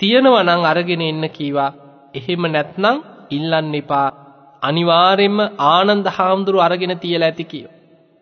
තියෙනවා 0.00 0.42
නම් 0.42 0.62
අරගෙන 0.64 1.02
එන්න 1.02 1.28
කීවා. 1.30 1.70
එහෙම 2.14 2.42
නැත්නම් 2.48 2.96
ඉල්ලන්න 3.30 3.74
එපා. 3.74 4.08
අනිවාර්යෙන්ම 4.62 5.38
ආනන්ද 5.68 6.06
හාමුදුරුව 6.08 6.60
අරගෙන 6.60 6.94
තියලා 6.98 7.30
ඇති 7.30 7.44
කිව්වා. 7.44 7.74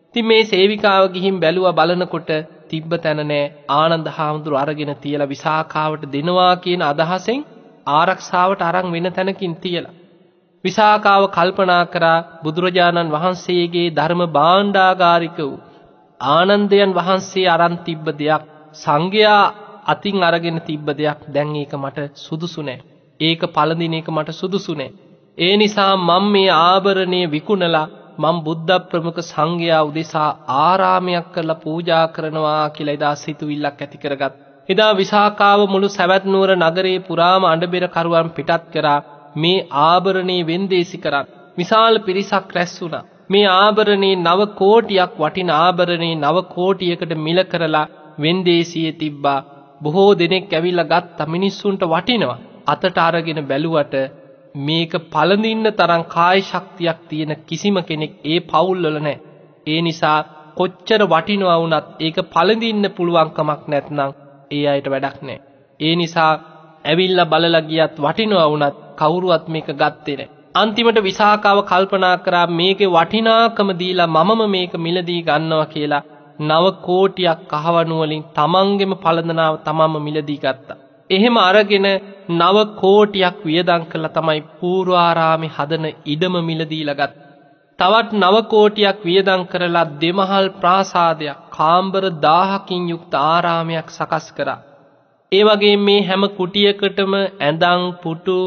ඉතින් 0.09 0.27
මේ 0.27 0.45
සේවිකාව 0.45 1.05
ගිහින් 1.13 1.41
බැලුවා 1.41 1.73
බලනකොට 1.73 2.31
තිබ්බ 2.71 2.93
තැන 2.99 3.21
නෑ 3.25 3.43
ආනන්ද 3.73 4.07
හාමුදුරුව 4.09 4.59
අරගෙන 4.59 4.93
තියලා 4.97 5.29
විසාකාවට 5.29 6.09
දෙනවා 6.13 6.55
කියන 6.57 6.83
අදහසෙන් 6.85 7.45
ආරක්ෂාවට 7.91 8.63
අරන් 8.63 8.89
වෙන 8.93 9.09
තැනකින් 9.11 9.55
තියලා. 9.57 9.95
විසාකාව 10.65 11.23
කල්පනා 11.29 11.85
කරා 11.87 12.25
බුදුරජාණන් 12.43 13.13
වහන්සේගේ 13.13 13.89
ධර්ම 13.91 14.23
භාණ්ඩාගාරික 14.29 15.39
වූ 15.41 15.63
ආනන්දයන් 16.21 16.91
වහන්සේ 16.93 17.47
අරන් 17.49 17.77
තිබ්බ 17.79 18.07
දෙයක් 18.13 18.43
සංඝයා 18.75 19.45
අතින් 19.87 20.23
අරගෙන 20.23 20.59
තිබ්බ 20.61 20.87
දෙයක් 20.93 21.19
දැන් 21.29 21.57
ඒක 21.57 21.73
මට 21.75 21.99
සුදුසු 22.17 22.63
නෑ. 22.63 22.81
ඒක 23.21 23.43
පළඳින 23.49 23.95
එක 23.95 24.09
මට 24.09 24.31
සුදුසු 24.33 24.75
නෑ. 24.75 24.91
ඒ 25.39 25.55
නිසා 25.57 25.93
මම 25.99 26.25
මේ 26.31 26.49
ආභරණය 26.53 27.21
විකුණලා 27.27 27.87
මම 28.19 28.37
බුද්ධ 28.43 28.73
ප්‍රමුඛ 28.91 29.21
සංඝයා 29.23 29.83
උදෙසා 29.83 30.31
ආරාමයක් 30.59 31.29
කරලා 31.35 31.61
පූජා 31.61 32.05
කරනවා 32.09 32.65
කියලා 32.71 32.95
එදා 32.95 33.15
සිතුවිල්ලක් 33.15 33.81
ඇති 33.81 33.99
කරගත්. 33.99 34.35
එදා 34.69 34.93
විසාකාව 34.93 35.61
මුළු 35.67 35.89
සවැත් 35.89 36.25
නුවර 36.27 36.51
නගරේ 36.57 36.99
පුරාම 37.01 37.43
අඬබෙර 37.45 37.85
කරුවන් 37.89 38.29
පිටත් 38.31 38.65
කරා 38.73 39.01
මේ 39.37 39.67
ආභරණේ 39.85 40.41
වෙන්දේසි 40.43 40.99
කරත් 40.99 41.35
විශාල 41.59 41.97
පිරිසක් 42.01 42.49
රැස් 42.51 42.75
වුණා. 42.79 43.05
මේ 43.31 43.47
ආභරණේ 43.55 44.15
නව 44.19 44.41
කෝටියක් 44.55 45.12
වටින 45.19 45.51
ආභරණේ 45.57 46.15
නව 46.17 46.37
කෝටියකට 46.49 47.12
මිල 47.19 47.41
කරලා 47.45 47.91
වෙන්දේසියේ 48.19 48.95
තිබ්බා. 48.95 49.41
බොහෝ 49.83 50.11
දෙනෙක් 50.15 50.53
ඇවිල්ලා 50.53 50.91
ගත්ත 50.93 51.19
මිනිස්සුන්ට 51.29 51.83
වටිනවා. 51.87 52.43
අතට 52.67 52.99
අරගෙන 53.01 53.41
බැලුවට 53.45 53.95
මේක 54.59 54.93
පළඳින්න 55.09 55.67
තරම් 55.73 56.03
කාය 56.07 56.39
ශක්තියක් 56.43 56.99
තියෙන 57.09 57.33
කිසිම 57.45 57.77
කෙනෙක් 57.83 58.12
ඒ 58.25 58.39
පවුල්වල 58.43 58.97
නැහැ. 58.99 59.23
ඒ 59.67 59.81
නිසා 59.81 60.19
කොච්චර 60.57 61.03
වටිනවා 61.07 61.59
වුණත් 61.59 61.87
ඒක 62.01 62.17
පළඳින්න 62.29 62.87
පුළුවන්කමක් 62.91 63.62
නැත්නම් 63.67 64.11
ඒ 64.51 64.65
අයට 64.67 64.87
වැඩක් 64.87 65.19
නැහැ. 65.23 65.43
ඒ 65.81 65.95
නිසා 65.97 66.33
ඇවිල්ලා 66.85 67.27
බලලා 67.27 67.62
ගියත් 67.62 67.95
වටිනවා 67.99 68.49
වුණත් 68.49 68.77
කවුරුවත් 68.97 69.45
මේක 69.49 69.69
ගත්තේ 69.73 70.17
නැහැ. 70.17 70.33
අන්තිමට 70.55 70.99
විසාකාව 71.01 71.59
කල්පනා 71.65 72.17
කරා 72.19 72.47
මේකේ 72.53 72.91
වටිනාකම 72.91 73.69
දීලා 73.75 74.12
මමම 74.17 74.43
මේක 74.49 74.73
මිලදී 74.79 75.21
ගන්නවා 75.23 75.67
කියලා 75.67 76.03
නව 76.41 76.65
කෝටියක් 76.81 77.41
කහවණු 77.53 77.97
වලින් 78.01 78.25
තමන්ගෙම 78.33 78.93
පළඳනාව 78.97 79.55
තමන්ම 79.59 79.95
මිලදී 80.03 80.39
ගත්තා. 80.39 80.84
එහෙම 81.11 81.37
අරගෙන 81.39 81.87
නව 82.33 82.57
කෝටියක් 82.77 83.37
වියදම් 83.45 83.83
කළා 83.87 84.13
තමයි 84.13 84.41
පූර්වාරාමේ 84.59 85.55
හදන 85.57 85.87
ඉඩම 86.07 86.35
මිලදීලා 86.43 86.95
ගත්. 86.95 87.13
තවත් 87.79 88.11
නව 88.15 88.37
කෝටියක් 88.47 88.99
වියදම් 89.03 89.43
කරලා 89.47 89.91
දෙමහල් 90.01 90.49
ප්‍රාසාදයක් 90.57 91.43
කාම්බර 91.51 92.05
1000කින් 92.23 92.89
යුක්ත 92.89 93.15
ආරාමයක් 93.23 93.89
සකස් 93.91 94.27
කරා. 94.33 94.65
ඒ 95.33 95.43
වගේ 95.43 95.77
මේ 95.79 96.01
හැම 96.01 96.25
කුටියකටම 96.31 97.13
ඇඳන් 97.19 97.85
පුටු 98.03 98.39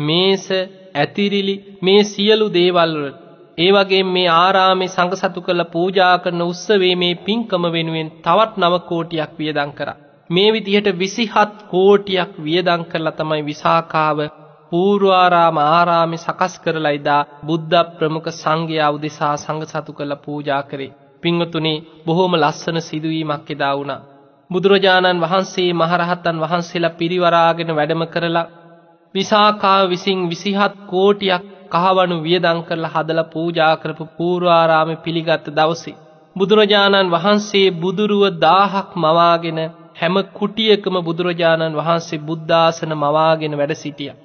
මේස 0.00 0.46
ඇතිරිලි 0.94 1.56
මේ 1.82 2.02
සියලු 2.04 2.46
දේවල් 2.50 2.92
වලට 2.94 3.18
ඒ 3.58 3.70
වගේ 3.74 4.02
මේ 4.06 4.28
ආරාමේ 4.36 4.88
සංඝසතු 4.88 5.40
කළ 5.40 5.62
පූජා 5.66 6.14
කරන 6.18 6.42
උත්සවයේ 6.42 6.96
මේ 6.96 7.20
පින්කම 7.22 7.64
වෙනුවෙන් 7.68 8.14
තවත් 8.22 8.52
නව 8.58 8.74
කෝටියක් 8.86 9.32
වියදම් 9.38 9.72
කරා. 9.72 9.98
මේ 10.30 10.50
විදිහට 10.52 10.88
27 10.94 11.68
කෝටියක් 11.68 12.32
වියදම් 12.38 12.82
කරලා 12.84 13.12
තමයි 13.12 13.42
විසාකාව 13.44 14.18
පූර්වාරාම 14.70 15.56
ආරාමේ 15.60 16.18
සකස් 16.18 16.54
කරලා 16.58 16.92
ඉදා 16.92 17.22
බුද්ධ 17.42 17.78
ප්‍රමුඛ 17.94 18.28
සංඝයා 18.32 18.90
උදෙසා 18.90 19.34
සංඝ 19.36 19.64
සතු 19.66 19.92
කළ 19.92 20.14
පූජා 20.18 20.62
කරේ. 20.62 20.96
පින්වතුනි 21.22 21.74
බොහොම 22.06 22.32
ලස්සන 22.34 22.78
සිදුවීමක් 22.80 23.48
එදා 23.50 23.74
වුණා. 23.74 24.04
බුදුරජාණන් 24.50 25.22
වහන්සේ 25.22 25.70
මහරහතන් 25.74 26.36
වහන්සේලා 26.38 26.96
පිරිවරාගෙන 26.96 27.70
වැඩම 27.72 28.02
කරලා 28.06 28.50
විසාකාව 29.14 29.84
විසින් 29.86 30.20
27 30.26 30.86
කෝටියක් 30.86 31.42
කහවණු 31.72 32.16
වියදම් 32.22 32.60
කරලා 32.62 32.94
හදලා 32.94 33.30
පූජා 33.30 33.74
කරපු 33.76 34.04
පූර්වාරාමේ 34.16 35.02
පිළිගත් 35.04 35.46
දවසේ 35.52 35.98
බුදුරජාණන් 36.36 37.12
වහන්සේ 37.12 37.68
බුදුරුව 37.76 38.24
1000ක් 38.38 38.90
මවාගෙන 38.98 39.60
හැම 39.98 40.16
කුටියකම 40.34 40.96
බුදුරජාණන් 41.02 41.76
වහන්සේ 41.76 42.24
බුද්ධාසන 42.24 42.92
මවාගෙන 42.96 43.54
වැඩ 43.56 43.74
සිටියා. 43.74 44.18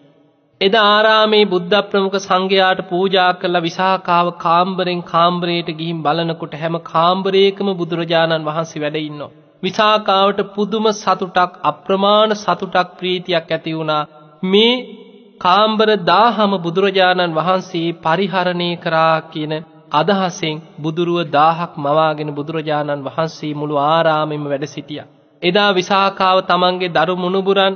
එදා 0.61 0.83
ආරාමේ 0.87 1.45
බුද්ධ 1.45 1.79
ප්‍රමුඛ 1.85 2.17
සංඝයාට 2.19 2.81
පූජා 2.89 3.29
කළ 3.35 3.57
විසාකාව 3.59 4.27
කාම්බරෙන් 4.37 5.01
කාම්බරයට 5.03 5.69
ගිහින් 5.73 6.03
බලනකොට 6.03 6.53
හැම 6.55 6.75
කාම්බරයකම 6.85 7.71
බුදුරජාණන් 7.73 8.45
වහන්සේ 8.45 8.83
වැඩ 8.83 8.99
ඉන්නවා. 9.01 9.31
විසාකාවට 9.63 10.39
පුදුම 10.55 10.85
සතුටක් 10.93 11.53
අප්‍රමාණ 11.63 12.35
සතුටක් 12.35 12.93
ප්‍රීතියක් 12.99 13.49
ඇති 13.49 13.73
වුණා. 13.73 14.03
මේ 14.43 14.75
කාම්බර 15.41 15.89
1000ම 16.07 16.53
බුදුරජාණන් 16.59 17.35
වහන්සේ 17.35 17.95
පරිහරණය 17.99 18.69
කරා 18.77 19.17
කියන 19.27 19.53
අදහසෙන් 19.93 20.61
බුදුරුව 20.79 21.19
1000ක් 21.31 21.73
මවාගෙන 21.79 22.29
බුදුරජාණන් 22.31 23.05
වහන්සේ 23.05 23.53
මුළු 23.53 23.75
ආරාමෙම 23.85 24.45
වැඩ 24.45 24.65
සිටියා. 24.67 25.09
එදා 25.43 25.71
විසාකාව 25.71 26.37
තමන්ගේ 26.43 26.91
දරු 26.91 27.15
මුණුබුරන් 27.15 27.75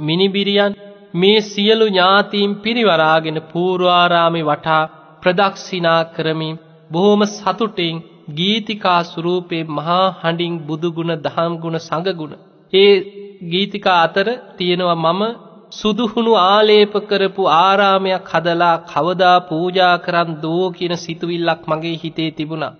මිනිබිරියන් 0.00 0.76
මේ 1.14 1.38
සියලු 1.42 1.86
ඥාතීන් 1.88 2.52
පිරිවරාගෙන 2.56 3.38
පූර්වාරාමේ 3.50 4.44
වටා 4.44 4.82
ප්‍රදක්ෂිනා 5.22 6.00
කරමින් 6.10 6.60
බොහොම 6.90 7.22
සතුටින් 7.28 8.02
ගීතිකා 8.32 9.00
ස්වරූපේ 9.04 9.64
මහා 9.70 10.06
හඬින් 10.20 10.54
බුදුගුණ 10.66 11.14
දහම්ගුණ 11.18 11.78
සංගුණ 11.80 12.34
ඒ 12.72 12.94
ගීතිකා 13.50 13.98
අතර 14.02 14.28
තියෙනවා 14.56 14.98
මම 15.04 15.22
සුදුහුණු 15.72 16.32
ආලේප 16.40 16.94
කරපු 17.08 17.42
ආරාමයක් 17.52 18.26
හදලා 18.32 18.76
කවදා 18.84 19.38
පූජා 19.42 19.94
කරන් 19.98 20.30
දෝ 20.42 20.66
කියන 20.70 20.94
සිතුවිල්ලක් 20.96 21.62
මගේ 21.66 21.96
හිතේ 21.96 22.30
තිබුණා. 22.30 22.74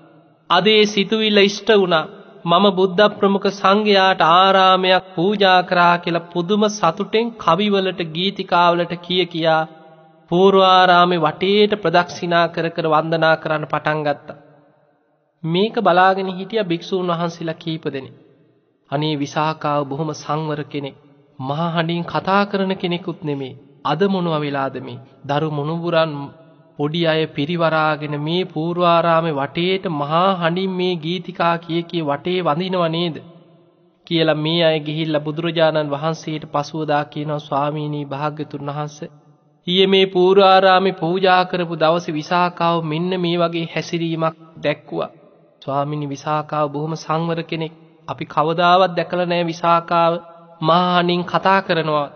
අදේ 0.50 0.82
සිතුවිල්ල 0.86 1.38
ඉෂ්ට 1.40 1.68
වුණා. 1.74 2.04
මම 2.44 2.66
බුද්ධ 2.72 3.02
ප්‍රමුඛ 3.14 3.48
සංඝයාට 3.50 4.22
ආරාමයක් 4.22 5.04
පූජා 5.14 5.60
කරා 5.62 5.94
කියලා 5.98 6.28
පුදුම 6.28 6.64
සතුටෙන් 6.70 7.28
කවිවලට 7.36 8.00
ගීතිකාවලට 8.10 8.92
කිය 9.02 9.24
කියා 9.26 9.62
පූර්වාරාමේ 10.30 11.20
වටේට 11.20 11.72
ප්‍රදක්ෂිනා 11.78 12.46
කර 12.48 12.66
කර 12.70 12.86
වන්දනා 12.88 13.34
කරන්න 13.36 13.64
පටන් 13.66 14.00
ගත්තා. 14.02 14.42
මේක 15.42 15.74
බලාගෙන 15.80 16.30
හිටිය 16.32 16.64
භික්ෂූන් 16.64 17.10
වහන්සේලා 17.10 17.56
කීප 17.56 17.84
දෙනෙක්. 17.88 18.14
අනේ 18.90 19.14
විසාකාව 19.16 19.82
බොහොම 19.86 20.10
සංවර 20.14 20.60
කෙනෙක්. 20.66 20.96
මහා 21.38 21.70
හඬින් 21.70 22.04
කතා 22.04 22.42
කරන 22.46 22.72
කෙනෙකුත් 22.76 23.20
නෙමේ. 23.22 23.58
අද 23.84 24.00
මොනවා 24.06 24.40
වෙලාද 24.40 24.76
මේ? 24.80 25.02
දරු 25.24 25.48
මුණුබුරන් 25.50 26.12
පොඩි 26.78 27.02
අය 27.06 27.26
පිරිවරාගෙන 27.28 28.16
මේ 28.20 28.42
පූර්වාරාමේ 28.46 29.34
වටේට 29.34 29.90
මහා 29.92 30.28
හඬින් 30.36 30.72
මේ 30.72 30.94
ගීතිකා 30.98 31.56
කිය 31.58 31.82
කිය 31.84 32.04
වටේ 32.04 32.38
වඳිනව 32.42 32.86
නේද? 32.90 33.16
කියලා 34.06 34.38
මේ 34.38 34.62
අය 34.64 34.78
ගිහිල්ලා 34.80 35.20
බුදුරජාණන් 35.20 35.92
වහන්සේට 35.92 36.48
පසුවදා 36.52 37.04
කියනවා 37.06 37.38
ස්වාමීනී 37.40 38.06
භාග්‍යතුන් 38.06 38.70
වහන්සේ 38.70 39.14
ඊයේ 39.66 39.86
මේ 39.86 40.06
පූර්වාරාමේ 40.08 40.92
පූජා 40.94 41.44
කරපු 41.44 41.76
දවසේ 41.76 42.14
විසාකාව 42.14 42.78
මෙන්න 42.84 43.12
මේ 43.20 43.36
වගේ 43.38 43.66
හැසිරීමක් 43.74 44.36
දැක්කුවා. 44.62 45.10
ස්වාමිනී 45.62 46.08
විසාකාව 46.08 46.66
බොහොම 46.70 46.94
සංවර 46.96 47.40
කෙනෙක්. 47.44 47.72
අපි 48.08 48.24
කවදාවත් 48.26 48.96
දැකලා 48.96 49.26
නැහැ 49.26 49.46
විසාකාව. 49.46 50.12
මහානින් 50.62 51.22
කතා 51.24 51.60
කරනවා. 51.62 52.08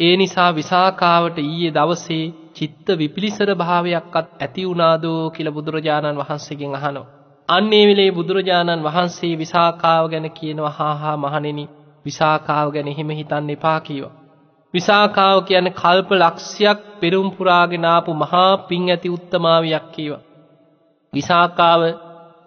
ඒ 0.00 0.14
නිසා 0.16 0.50
විසාකාවට 0.54 1.38
ඊයේ 1.40 1.72
දවසේ 1.72 2.24
චිත්ත 2.56 2.86
විපිලිසර 2.98 3.50
භාවයක්වත් 3.54 4.28
ඇති 4.38 4.62
වුණාදෝ 4.66 5.20
කියලා 5.30 5.52
බුදුරජාණන් 5.52 6.18
වහන්සේගෙන් 6.18 6.74
අහනවා. 6.74 7.10
අන්න 7.48 7.72
ඒ 7.72 7.84
වෙලේ 7.86 8.10
බුදුරජාණන් 8.10 8.84
වහන්සේ 8.84 9.38
විසාකාව 9.38 10.04
ගැන 10.10 10.26
කියනවා 10.30 10.70
හා 10.70 10.94
හා 10.94 11.16
මහණෙනි 11.16 11.64
විසාකාව 12.06 12.68
ගැන 12.70 12.88
එහෙම 12.88 13.10
හිතන්න 13.10 13.50
එපා 13.50 13.78
කීවා. 13.80 14.14
විසාකාව 14.74 15.38
කියන්නේ 15.42 15.74
කල්ප 15.74 16.10
ලක්ෂයක් 16.12 16.78
පෙරම් 17.00 17.28
පුරාගෙන 17.30 17.84
ආපු 17.84 18.12
මහා 18.14 18.52
පිං 18.62 18.84
ඇති 18.88 19.08
උත්තමාවියක් 19.08 19.86
කීවා. 19.92 20.22
විසාකාව 21.12 21.82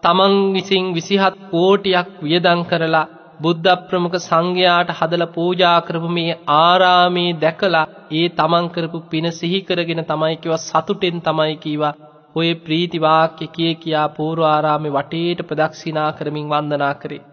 තමන් 0.04 0.34
විසින් 0.54 0.86
27 0.94 1.50
කෝටියක් 1.52 2.10
වියදම් 2.24 2.62
කරලා 2.64 3.08
බුද්ධ 3.40 3.70
ප්‍රමුඛ 3.86 4.18
සංඝයාට 4.20 4.92
හදලා 4.94 5.32
පූජා 5.32 5.78
කරපු 5.82 6.10
මේ 6.10 6.36
ආරාමේ 6.56 7.30
දැකලා 7.38 7.86
ඒ 8.14 8.28
තමන් 8.32 8.68
කරපු 8.70 9.00
පින 9.10 9.28
සිහි 9.34 9.60
කරගෙන 9.62 10.02
තමයි 10.04 10.36
කිව්වා 10.38 10.62
සතුටෙන් 10.62 11.18
තමයි 11.22 11.56
කිව්වා 11.58 11.94
ඔය 12.36 12.50
ප්‍රීති 12.58 13.00
වාක්‍ය 13.00 13.48
කිය 13.50 13.74
කියා 13.76 14.08
පූර්ව 14.10 14.46
ආරාමේ 14.46 14.94
වටේට 14.94 15.42
ප්‍රදක්ෂිනා 15.44 16.10
කරමින් 16.12 16.48
වන්දනා 16.48 16.94
කරේ. 16.96 17.24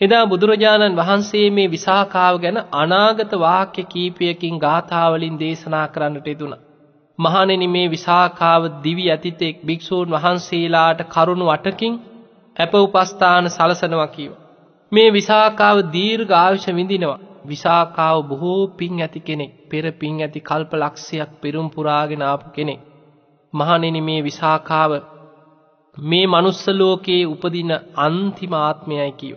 එදා 0.00 0.24
බුදුරජාණන් 0.26 0.98
වහන්සේ 0.98 1.46
මේ 1.50 1.68
විසාකාව 1.68 2.34
ගැන 2.38 2.58
අනාගත 2.74 3.32
වාක්‍ය 3.38 3.82
කීපයකින් 3.84 4.58
ගාථාවලින් 4.58 5.40
දේශනා 5.40 5.86
කරන්නට 5.88 6.26
යෙදුණා. 6.26 6.62
මහණෙනි 7.18 7.68
මේ 7.68 7.88
විසාකාව 7.88 8.62
දිවි 8.84 9.06
ඇතිතෙක් 9.10 9.56
භික්ෂූන් 9.64 10.08
වහන්සේලාට 10.10 11.00
කරුණු 11.08 11.46
අටකින් 11.48 11.98
අප 12.56 12.72
උපස්ථාන 12.76 13.50
සලසනවා 13.50 14.08
කිව්වා. 14.08 14.49
මේ 14.92 15.10
විසාකාව 15.10 15.76
දීර්ඝ 15.92 16.32
ආයුෂ 16.32 16.66
විඳිනවා. 16.70 17.20
විසාකාව 17.46 18.16
බොහෝ 18.28 18.62
පින් 18.78 19.00
ඇති 19.00 19.20
කෙනෙක්. 19.20 19.52
පෙර 19.70 19.84
පින් 19.92 20.16
ඇති 20.20 20.40
කල්ප 20.40 20.72
ලක්ෂයක් 20.74 21.30
පෙරම් 21.42 21.66
පුරාගෙන 21.70 22.22
ආපු 22.22 22.46
කෙනෙක්. 22.56 22.80
මහණෙනි 23.54 24.00
මේ 24.00 24.20
විසාකාව 24.22 24.92
මේ 25.96 26.26
manuss 26.26 26.62
ලෝකයේ 26.72 27.22
උපදින 27.26 27.72
අන්තිම 27.98 28.52
ආත්මයයි 28.58 29.12
කියව. 29.12 29.36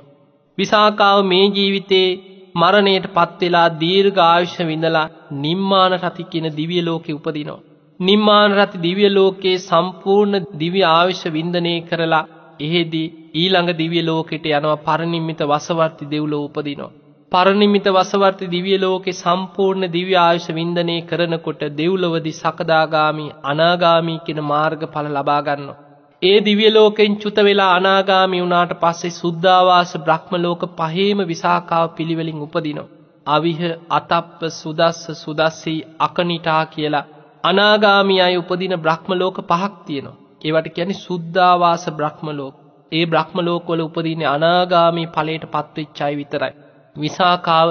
විසාකාව 0.58 1.20
මේ 1.26 1.46
ජීවිතේ 1.50 2.10
මරණයට 2.56 3.08
පත් 3.14 3.40
වෙලා 3.42 3.68
දීර්ඝ 3.80 4.20
ආයුෂ 4.24 4.58
විඳලා 4.62 5.12
නිම්මාන 5.38 5.94
රති 5.94 6.24
කියන 6.24 6.48
දිව්‍ය 6.58 6.80
ලෝකේ 6.82 7.14
උපදිනවා. 7.14 7.64
නිම්මාන 8.00 8.52
රති 8.52 8.78
දිව්‍ය 8.78 9.10
ලෝකයේ 9.10 9.58
සම්පූර්ණ 9.60 10.46
දිව්‍ය 10.60 10.82
ආයුෂ 10.90 11.24
වින්දනය 11.28 11.76
කරලා 11.82 12.26
එහෙදී 12.60 13.14
ඊළඟ 13.36 13.72
දිව්‍ය 13.76 14.02
ලෝකෙට 14.02 14.46
යනවා 14.50 14.84
පරිනිම්මිත 14.84 15.42
වසවර්ති 15.44 16.06
දෙව්ලොව 16.08 16.42
උපදිනවා. 16.42 16.92
පරිනිම්මිත 17.32 17.88
වසවර්ති 17.90 18.48
දිව්‍ය 18.48 18.74
ලෝකේ 18.78 19.14
සම්පූර්ණ 19.14 19.86
දිව්‍ය 19.92 20.14
ආයුෂ 20.18 20.48
වින්දනය 20.52 20.98
කරනකොට 21.04 21.62
දෙව්ලොවදී 21.74 22.34
සකදාගාමි 22.34 23.26
අනාගාමි 23.44 24.16
කියන 24.26 24.42
මාර්ගඵල 24.44 25.08
ලබා 25.12 25.42
ගන්නවා. 25.42 25.80
ඒ 26.22 26.38
දිව්‍ය 26.42 26.68
ලෝකෙන් 26.70 27.16
චුත 27.16 27.38
වෙලා 27.42 27.72
අනාගාමි 27.76 28.42
වුණාට 28.42 28.74
පස්සේ 28.80 29.14
සුද්ධාවාස 29.14 29.94
බ්‍රහ්ම 30.00 30.34
ලෝක 30.38 30.62
පහේම 30.74 31.20
විසාකාව 31.28 31.88
පිළිවෙලින් 31.90 32.42
උපදිනවා. 32.42 32.92
අවිහ 33.28 33.62
අතප්ප 33.90 34.40
සුදස්ස 34.52 35.02
සුදස්සී 35.16 35.80
අකනිටා 36.00 36.64
කියලා 36.68 37.06
අනාගාමී 37.44 38.22
අය 38.22 38.36
උපදින 38.38 38.76
බ්‍රහ්ම 38.78 39.12
ලෝක 39.16 39.38
පහක් 39.44 39.74
තියෙනවා. 39.86 40.23
ඒවට 40.44 40.68
කියන්නේ 40.70 41.02
සුද්ධාවාස 41.02 41.86
බ්‍රහ්ම 41.92 42.28
ලෝක. 42.32 42.56
ඒ 42.92 43.06
බ්‍රහ්ම 43.06 43.38
ලෝකවල 43.40 43.82
උපදින්නේ 43.82 44.30
අනාගාමී 44.30 45.08
ඵලයට 45.08 45.46
පත්වෙච්ච 45.48 45.98
අය 46.02 46.14
විතරයි. 46.16 46.54
විසාකාව 46.96 47.70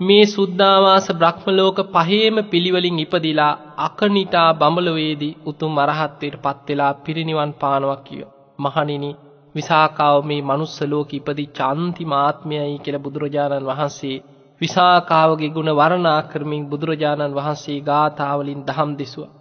මේ 0.00 0.24
සුද්ධාවාස 0.26 1.06
බ්‍රහ්ම 1.12 1.46
ලෝක 1.50 1.78
පහේම 1.88 2.36
පිළිවෙලින් 2.44 2.98
ඉපදිලා 2.98 3.52
අකනිටා 3.78 4.48
බඹලවේදී 4.54 5.36
උතුම් 5.46 5.74
අරහත්ත්වයට 5.78 6.40
පත් 6.42 6.66
වෙලා 6.68 6.92
පිරිනිවන් 6.96 7.52
පානවා 7.54 7.98
කිය. 7.98 8.24
මහණෙනි 8.58 9.10
විසාකාව 9.54 10.16
මේ 10.24 10.42
manuss 10.42 10.76
ලෝකෙ 10.84 11.16
ඉපදිච්ච 11.16 11.58
අන්තිම 11.62 12.12
ආත්මයයි 12.14 12.78
කියලා 12.78 13.02
බුදුරජාණන් 13.02 13.66
වහන්සේ 13.66 14.16
විසාකාවගේ 14.60 15.50
ගුණ 15.50 15.70
වර්ණනා 15.72 16.20
කරමින් 16.24 16.64
බුදුරජාණන් 16.66 17.36
වහන්සේ 17.36 17.78
ගාථාවලින් 17.80 18.66
දහම් 18.66 18.90
දෙසුවා. 18.98 19.32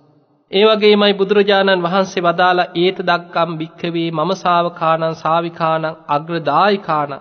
ඒ 0.54 0.64
වගේමයි 0.64 1.14
බුදුරජාණන් 1.14 1.84
වහන්සේ 1.84 2.22
වදාලා 2.24 2.72
ඒත 2.78 2.98
දක්කම් 3.04 3.54
භික්ඛවේ 3.60 4.10
මම 4.12 4.32
ශාවකානං 4.38 5.06
ශාවිකානං 5.18 5.88
අග්‍රදායිකානං 6.10 7.14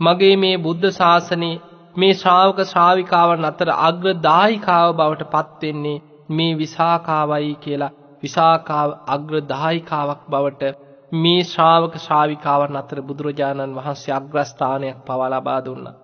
මගේ 0.00 0.36
මේ 0.36 0.52
බුද්ධ 0.58 0.86
ශාසනයේ 0.92 1.60
මේ 1.96 2.14
ශ්‍රාවක 2.14 2.62
ශ්‍රාවිකාවන් 2.64 3.44
අතර 3.44 3.70
අග්‍රදායිකාව 3.80 4.92
බවට 4.94 5.28
පත් 5.28 5.60
වෙන්නේ 5.64 5.96
මේ 6.30 6.52
විසාකාවයි 6.54 7.54
කියලා 7.58 7.90
විසාකාව 8.22 8.94
අග්‍රදායිකාවක් 9.08 10.22
බවට 10.28 10.72
මේ 11.16 11.42
ශ්‍රාවක 11.44 11.98
ශ්‍රාවිකාවන් 11.98 12.76
අතර 12.76 13.02
බුදුරජාණන් 13.02 13.74
වහන්සේ 13.74 14.14
අග්‍රස්ථානයක් 14.14 15.02
පවා 15.04 15.30
ලබා 15.30 15.58
දුන්නා. 15.64 15.98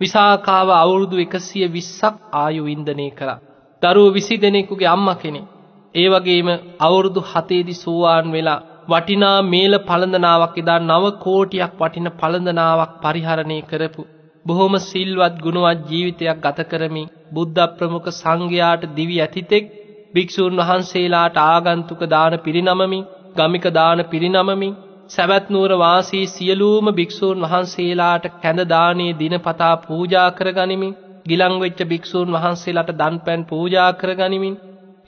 විසාකාව 0.00 0.68
අවුරුදු 0.74 1.16
120ක් 1.18 2.14
ආයු 2.36 2.64
වින්දනය 2.64 3.10
කළා. 3.12 3.42
දරුවෝ 3.82 4.14
20 4.14 4.40
දෙනෙකුගේ 4.42 4.90
අම්මා 4.90 5.16
කෙනෙක්. 5.16 5.53
ඒ 5.94 6.08
වගේම 6.08 6.48
අවුරුදු 6.80 7.20
7ේදී 7.26 7.76
සෝවාන් 7.76 8.28
වෙලා 8.30 8.60
වටිනා 8.88 9.36
මේල 9.44 9.74
පළඳනාවක් 9.82 10.56
එදා 10.56 10.80
9 10.86 11.12
කෝටියක් 11.18 11.72
වටින 11.80 12.08
පළඳනාවක් 12.12 12.92
පරිහරණය 13.02 13.58
කරපු 13.62 14.02
බොහොම 14.46 14.74
සිල්වත් 14.82 15.36
ගුණවත් 15.38 15.84
ජීවිතයක් 15.90 16.40
ගත 16.40 16.58
කරමින් 16.64 17.12
බුද්ධ 17.32 17.62
ප්‍රමුඛ 17.74 18.10
සංඝයාට 18.12 18.82
දිවි 18.96 19.16
ඇතිතෙක් 19.20 19.70
භික්ෂූන් 20.14 20.58
වහන්සේලාට 20.60 21.36
ආගන්තුක 21.44 22.02
දාන 22.06 22.34
පිරිනමමින් 22.38 23.06
ගමික 23.36 23.66
දාන 23.72 24.00
පිරිනමමින් 24.06 24.76
සැවැත් 25.10 25.46
නුවර 25.48 25.72
වාසී 25.76 26.26
සියලුම 26.28 26.86
භික්ෂූන් 26.92 27.38
වහන්සේලාට 27.44 28.26
කැඳ 28.36 28.60
දානේ 28.66 29.12
දිනපතා 29.14 29.74
පූජා 29.78 30.28
කරගනිමින් 30.32 30.96
ගිලන් 31.26 31.54
වෙච්ච 31.58 31.80
භික්ෂූන් 31.86 32.28
වහන්සේලාට 32.34 32.96
දන්පැන් 32.96 33.42
පූජා 33.44 33.90
කරගනිමින් 33.94 34.54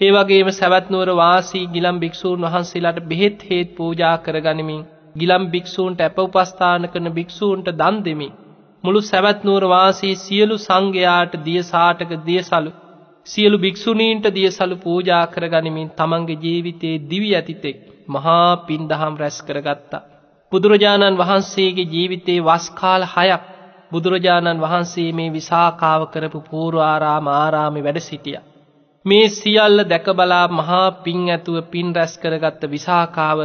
ඒ 0.01 0.11
වගේම 0.11 0.49
සවැත් 0.53 0.87
නුවර 0.89 1.11
වාසී 1.15 1.67
ගිලම් 1.69 1.99
භික්ෂූන් 1.99 2.43
වහන්සේලාට 2.45 2.99
බෙහෙත් 3.05 3.39
හේත් 3.43 3.69
පූජා 3.75 4.17
කරගනිමින් 4.19 4.81
ගිලම් 5.17 5.45
භික්ෂූන්ට 5.47 6.01
අප 6.01 6.19
උපස්ථාන 6.19 6.83
කරන 6.89 7.09
භික්ෂූන්ට 7.11 7.69
දන් 7.75 7.97
දෙමින් 8.03 8.33
මුළු 8.85 9.01
සවැත් 9.03 9.39
නුවර 9.43 9.65
වාසී 9.67 10.15
සියලු 10.17 10.57
සංඝයාට 10.59 11.33
දියසාටක 11.45 12.11
දියසලු 12.27 12.71
සියලු 13.27 13.57
භික්ෂුණීන්ට 13.59 14.27
දියසලු 14.31 14.77
පූජා 14.79 15.25
කරගනිමින් 15.29 15.89
තමන්ගේ 15.93 16.37
ජීවිතයේ 16.37 17.03
දිවි 17.05 17.31
ඇතිතෙක් 17.35 17.79
මහා 18.09 18.51
පින්දහම් 18.59 19.15
රැස් 19.17 19.39
කරගත්තා. 19.43 20.03
බුදුරජාණන් 20.53 21.19
වහන්සේගේ 21.19 21.87
ජීවිතේ 21.87 22.41
වස් 22.41 22.67
කාල 22.73 23.03
6ක් 23.11 23.41
බුදුරජාණන් 23.93 24.61
වහන්සේ 24.61 25.09
මේ 25.13 25.31
විසාකාව 25.31 26.03
කරපු 26.13 26.39
පූර්වාරාම 26.43 27.33
ආරාමේ 27.35 27.85
වැඩ 27.85 28.01
සිටියා. 28.01 28.45
මේ 29.07 29.27
සියල්ල 29.31 29.79
දැකබලා 29.85 30.47
මහා 30.51 30.87
පින් 31.01 31.21
ඇතුව 31.29 31.57
පින් 31.71 31.89
රැස් 31.95 32.15
කරගත්ත 32.19 32.63
විසාකාව 32.69 33.41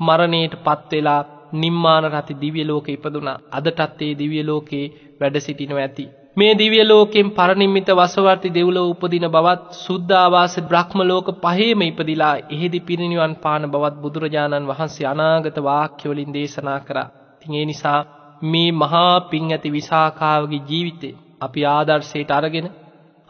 මරණයට 0.00 0.54
පත් 0.62 0.90
වෙලා 0.92 1.22
නිම්මාන 1.54 2.04
රති 2.06 2.34
දිව්‍ය 2.36 2.62
ලෝකේ 2.64 2.94
ඉපදුනා. 2.94 3.38
අදටත් 3.50 4.00
ඒ 4.00 4.12
දිව්‍ය 4.14 4.40
ලෝකේ 4.42 4.86
වැඩ 5.20 5.36
සිටිනව 5.38 5.78
ඇති. 5.78 6.06
මේ 6.36 6.52
දිව්‍ය 6.54 6.80
ලෝකෙන් 6.82 7.28
පරිනිම්මිත 7.30 7.88
වසවර්ති 7.92 8.48
දෙව්ලොව 8.50 8.86
උපදින 8.88 9.26
බවත් 9.28 9.78
සුද්ධාවාස 9.78 10.54
බ්‍රහ්ම 10.62 10.98
ලෝක 11.04 11.28
පහේම 11.40 11.80
ඉපදිලා 11.82 12.34
එහෙදි 12.48 12.80
පිරිනිවන් 12.80 13.34
පාන 13.36 13.70
බවත් 13.70 13.96
බුදුරජාණන් 14.02 14.70
වහන්සේ 14.70 15.06
අනාගත 15.06 15.58
වාක්‍ය 15.62 16.04
වලින් 16.08 16.32
දේශනා 16.32 16.80
කරා. 16.80 17.08
ඉතින් 17.34 17.54
ඒ 17.54 17.66
නිසා 17.66 18.00
මේ 18.42 18.70
මහා 18.74 19.14
පින් 19.22 19.44
ඇති 19.48 19.70
විසාකාවගේ 19.70 20.66
ජීවිතේ 20.68 21.18
අපි 21.40 21.60
ආදර්ශයට 21.68 22.30
අරගෙන 22.30 22.68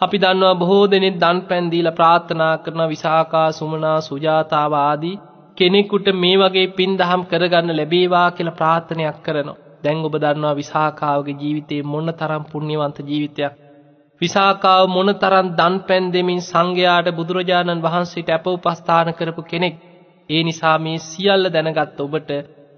අපි 0.01 0.19
දන්නවා 0.19 0.55
බොහෝ 0.55 0.85
දෙනෙක් 0.87 1.19
දන් 1.19 1.39
පැන් 1.41 1.67
දීලා 1.71 1.93
ප්‍රාර්ථනා 1.93 2.55
කරන 2.59 2.81
විසාකා 2.89 3.49
සුමනා 3.53 3.99
සුජාතාව 4.01 4.73
ආදී 4.79 5.13
කෙනෙකුට 5.57 6.09
මේ 6.15 6.37
වගේ 6.37 6.65
පින් 6.73 6.97
දහම් 6.97 7.23
කරගන්න 7.25 7.77
ලැබේවා 7.77 8.29
කියලා 8.31 8.55
ප්‍රාර්ථනයක් 8.55 9.19
කරනවා. 9.23 9.61
දැන් 9.85 10.01
ඔබ 10.01 10.17
දන්නවා 10.17 10.55
විසාකාවගේ 10.55 11.37
ජීවිතේ 11.39 11.83
මොන 11.85 12.09
තරම් 12.13 12.45
පුණ්‍යවන්ත 12.45 12.99
ජීවිතයක්. 13.03 13.53
විසාකාව 14.21 14.85
මොනතරම් 14.89 15.49
දන් 15.53 15.77
පැන් 15.81 16.05
දෙමින් 16.13 16.41
සංඝයාට 16.43 17.09
බුදුරජාණන් 17.13 17.85
වහන්සේට 17.85 18.31
අප 18.31 18.47
උපස්ථාන 18.49 19.11
කරපු 19.13 19.43
කෙනෙක්. 19.45 19.77
ඒ 20.31 20.43
නිසා 20.43 20.77
මේ 20.79 20.99
සියල්ල 21.01 21.45
දැනගත් 21.51 22.01
ඔබට 22.01 22.31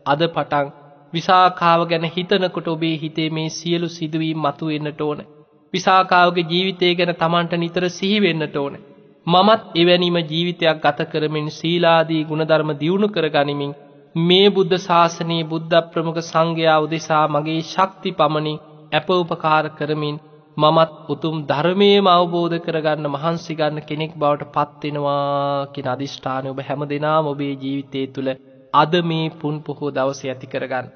අද 0.07 0.21
පටන් 0.29 0.69
විසාකාව 1.13 1.81
ගැන 1.89 2.07
හිතනකොට 2.11 2.69
ඔබේ 2.69 2.97
හිතේ 2.97 3.31
මේ 3.31 3.49
සියලු 3.51 3.89
සිදුවීම් 3.91 4.39
මතුවෙන්නට 4.41 5.01
ඕන. 5.01 5.21
විසාකාවගේ 5.75 6.47
ජීවිතය 6.47 6.93
ගැන 6.95 7.13
Tamanට 7.17 7.53
නිතර 7.57 7.85
සිහි 7.91 8.19
වෙන්නට 8.21 8.57
ඕන. 8.57 8.77
මමත් 9.27 9.63
එවැනිම 9.75 10.17
ජීවිතයක් 10.25 10.79
ගත 10.81 11.09
කරමින් 11.09 11.49
සීලාදී 11.53 12.23
ගුණධර්ම 12.25 12.71
දියුණු 12.77 13.09
කර 13.09 13.27
ගනිමින් 13.31 13.73
මේ 14.15 14.49
බුද්ධ 14.51 14.77
ශාසනයේ 14.81 15.45
බුද්ධ 15.45 15.75
ප්‍රමුඛ 15.89 16.23
සංඝයා 16.23 16.79
උදෙසා 16.81 17.25
මගේ 17.29 17.61
ශක්ති 17.65 18.11
පමණින් 18.13 18.63
අප 18.93 19.09
උපකාර 19.13 19.67
කරමින් 19.73 20.17
මමත් 20.57 20.93
උතුම් 21.09 21.37
ධර්මයේම 21.45 22.07
අවබෝධ 22.09 22.57
කරගන්න 22.61 23.07
මහන්සි 23.09 23.53
ගන්න 23.55 23.83
කෙනෙක් 23.83 24.13
බවට 24.15 24.53
පත් 24.53 24.83
වෙනවා 24.85 25.67
කියන 25.73 25.89
අදිෂ්ඨානය 25.89 26.49
ඔබ 26.49 26.61
හැමදෙනාම 26.63 27.27
ඔබේ 27.27 27.53
ජීවිතය 27.57 28.07
තුළ 28.09 28.31
අද 28.75 28.95
මේ 29.05 29.27
පුන් 29.37 29.57
පොහෝ 29.61 29.91
දවසේ 29.91 30.31
ඇති 30.31 30.47
කරගන්න. 30.47 30.87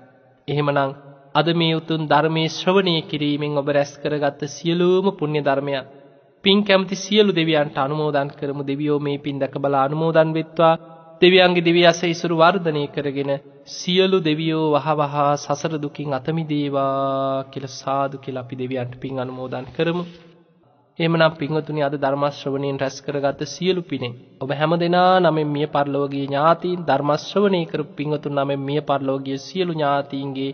එහෙමනම් 0.49 0.97
අද 1.35 1.49
මේ 1.55 1.75
උතුම් 1.75 2.03
ධර්මයේ 2.07 2.51
ශ්‍රවණය 2.51 2.95
කිරීමෙන් 3.05 3.53
ඔබ 3.57 3.69
රැස් 3.69 3.93
කරගත්ත 3.97 4.41
සියලුම 4.49 5.07
පුණ්‍ය 5.15 5.41
ධර්මයන් 5.41 5.85
පින් 6.45 6.59
කැමති 6.63 6.97
සියලු 6.97 7.33
දෙවියන්ට 7.33 7.77
අනුමෝදන් 7.79 8.31
කරමු 8.33 8.63
දෙවියෝ 8.65 8.99
මේ 8.99 9.19
පින් 9.19 9.37
දැක 9.39 9.55
බලා 9.57 9.83
අනුමෝදන් 9.83 10.31
වෙත්වා 10.33 10.75
දෙවියන්ගේ 11.23 11.63
දිව්‍ය 11.63 11.83
අසීසුරු 11.85 12.35
වර්ධනය 12.37 12.83
කරගෙන 12.89 13.31
සියලු 13.69 14.19
දෙවියෝ 14.21 14.67
වහවහ 14.75 15.15
සසර 15.37 15.75
දුකින් 15.77 16.13
අත 16.13 16.27
මිදේවා 16.31 17.45
කියලා 17.45 17.77
සාදු 17.77 18.17
කියලා 18.19 18.43
අපි 18.43 18.57
දෙවියන්ට 18.57 18.95
පින් 18.97 19.15
අනුමෝදන් 19.19 19.67
කරමු. 19.69 20.05
එහෙමනම් 20.99 21.35
පින්වතුනි 21.35 21.83
අද 21.83 21.95
ධර්ම 21.97 22.25
ශ්‍රවණයෙන් 22.31 22.81
රැස් 22.81 22.97
කරගත්ත 23.01 23.41
සියලු 23.49 23.83
පිනෙන් 23.83 24.15
ඔබ 24.41 24.51
හැමදෙනා 24.53 25.13
නමෙන් 25.21 25.49
මිය 25.49 25.69
පරලෝකීය 25.69 26.27
ඥාතීන් 26.27 26.81
ධර්ම 26.85 27.11
ශ්‍රවණය 27.19 27.63
කරපු 27.67 27.93
පින්වතුන් 27.95 28.35
නමෙන් 28.37 28.61
මිය 28.63 28.81
පරලෝකීය 28.83 29.41
සියලු 29.41 29.73
ඥාතීන්ගේ 29.73 30.53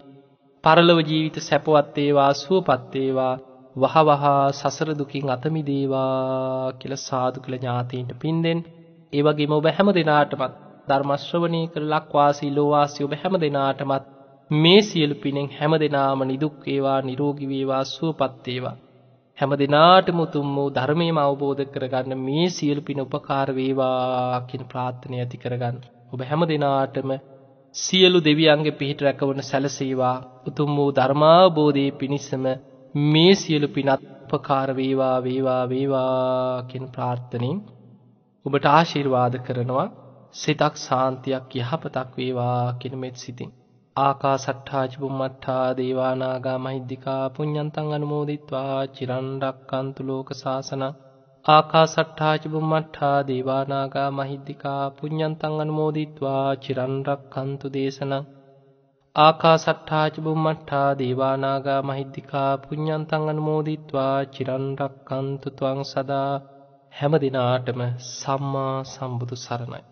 පරලොව 0.67 1.01
ජීවිත 1.03 1.37
සැපවත් 1.41 1.97
වේවා 1.97 2.31
සුවපත් 2.35 2.95
වේවා 2.95 3.35
වහවහ 3.77 4.25
සසර 4.53 4.89
දුකින් 4.95 5.29
අත 5.31 5.45
මිදේවා 5.49 6.73
කියලා 6.75 7.03
සාදු 7.03 7.39
කියලා 7.41 7.61
ඥාතීන්ට 7.61 8.13
පින් 8.21 8.39
දෙන්න. 8.43 8.61
ඒ 9.13 9.23
වගේම 9.23 9.53
ඔබ 9.53 9.67
හැම 9.71 9.91
දිනාටමත් 9.93 10.57
ධර්ම 10.89 11.13
ශ්‍රවණී 11.19 11.69
කර 11.69 11.85
ලක්වාසී 11.85 12.51
ලෝවාසී 12.51 13.07
ඔබ 13.07 13.15
හැම 13.15 13.37
දිනාටමත් 13.39 14.09
මේ 14.51 14.81
සියලු 14.81 15.15
පිනෙන් 15.17 15.49
හැම 15.51 15.73
දිනාම 15.77 16.21
නිදුක් 16.25 16.59
වේවා 16.63 16.99
නිරෝගී 17.03 17.49
වේවා 17.49 17.85
සුවපත් 17.87 18.45
වේවා 18.47 18.77
හැම 19.39 19.53
දිනාටම 19.57 20.19
උතුම් 20.21 20.51
වූ 20.55 20.69
ධර්මයම 20.71 21.19
අවබෝධ 21.19 21.65
කරගන්න 21.71 22.21
මේ 22.21 22.49
සියලු 22.51 22.83
පින 22.83 23.01
උපකාර 23.01 23.49
වේවා 23.53 24.43
කියන 24.49 24.65
ප්‍රාර්ථනාව 24.65 25.21
ඇති 25.21 25.37
කරගන්න 25.37 25.79
ඔබ 26.13 26.21
හැම 26.25 26.43
දිනාටම 26.47 27.11
සියලු 27.77 28.19
දෙවියන්ගේ 28.21 28.73
පිහිට 28.73 29.01
රැකවන 29.01 29.41
සැලසේවා. 29.43 30.17
උතුම් 30.49 30.71
වූ 30.77 30.91
ධර්මාවබෝධයේ 30.93 31.91
පිණිසම 31.93 32.45
මේ 32.95 33.33
සියලු 33.35 33.69
පිනත් 33.69 34.03
උපකාර 34.29 34.69
වේවා 34.73 35.17
වේවා 35.23 35.63
වේවා 35.69 36.63
කියන 36.63 36.87
ප්‍රාර්ථනෙන් 36.91 37.59
ඔබට 38.47 38.67
ආශිර්වාද 38.69 39.35
කරනවා. 39.41 39.87
සිතක් 40.35 40.75
සාන්තියක් 40.79 41.57
යහපතක් 41.57 42.11
වේවා 42.17 42.63
කියන 42.75 42.95
මෙත් 42.99 43.17
සිතින්. 43.17 43.51
ආකාසට්ඨා 43.97 44.87
චුම්මට්ඨා 44.89 45.67
දේවා 45.75 46.15
නාග 46.15 46.47
මහිද්దికා 46.59 47.23
පුඤ්ඤන්තං 47.31 47.95
අනුමෝදිත්වා. 47.95 48.77
චිරන් 48.89 49.29
රැක්කන්තු 49.43 50.01
ලෝක 50.03 50.29
සාසනං 50.35 50.85
ආකාසට්ඨාච 51.47 52.45
බුම්මට්ඨා 52.53 53.19
දේවානාගා 53.23 54.07
මහිද්దికා 54.11 54.85
පුඤ්ඤන්තං 54.97 55.55
අනුමෝදිත්වා 55.61 56.49
චිරන් 56.57 56.95
රක්ඛන්තු 57.09 57.71
දේශනං 57.71 58.25
ආකාසට්ඨාච 59.17 60.19
බුම්මට්ඨා 60.21 60.91
දේවානාගා 60.95 61.81
මහිද්దికා 61.83 62.51
පුඤ්ඤන්තං 62.59 63.29
අනුමෝදිත්වා 63.29 64.19
චිරන් 64.35 64.67
රක්ඛන්තු 64.81 65.53
ත්වං 65.53 65.83
සදා 65.85 66.33
හැම 66.93 67.15
දිනාටම 67.19 67.83
සම්මා 68.11 68.75
සම්බුදු 68.87 69.39
සරණයි 69.39 69.87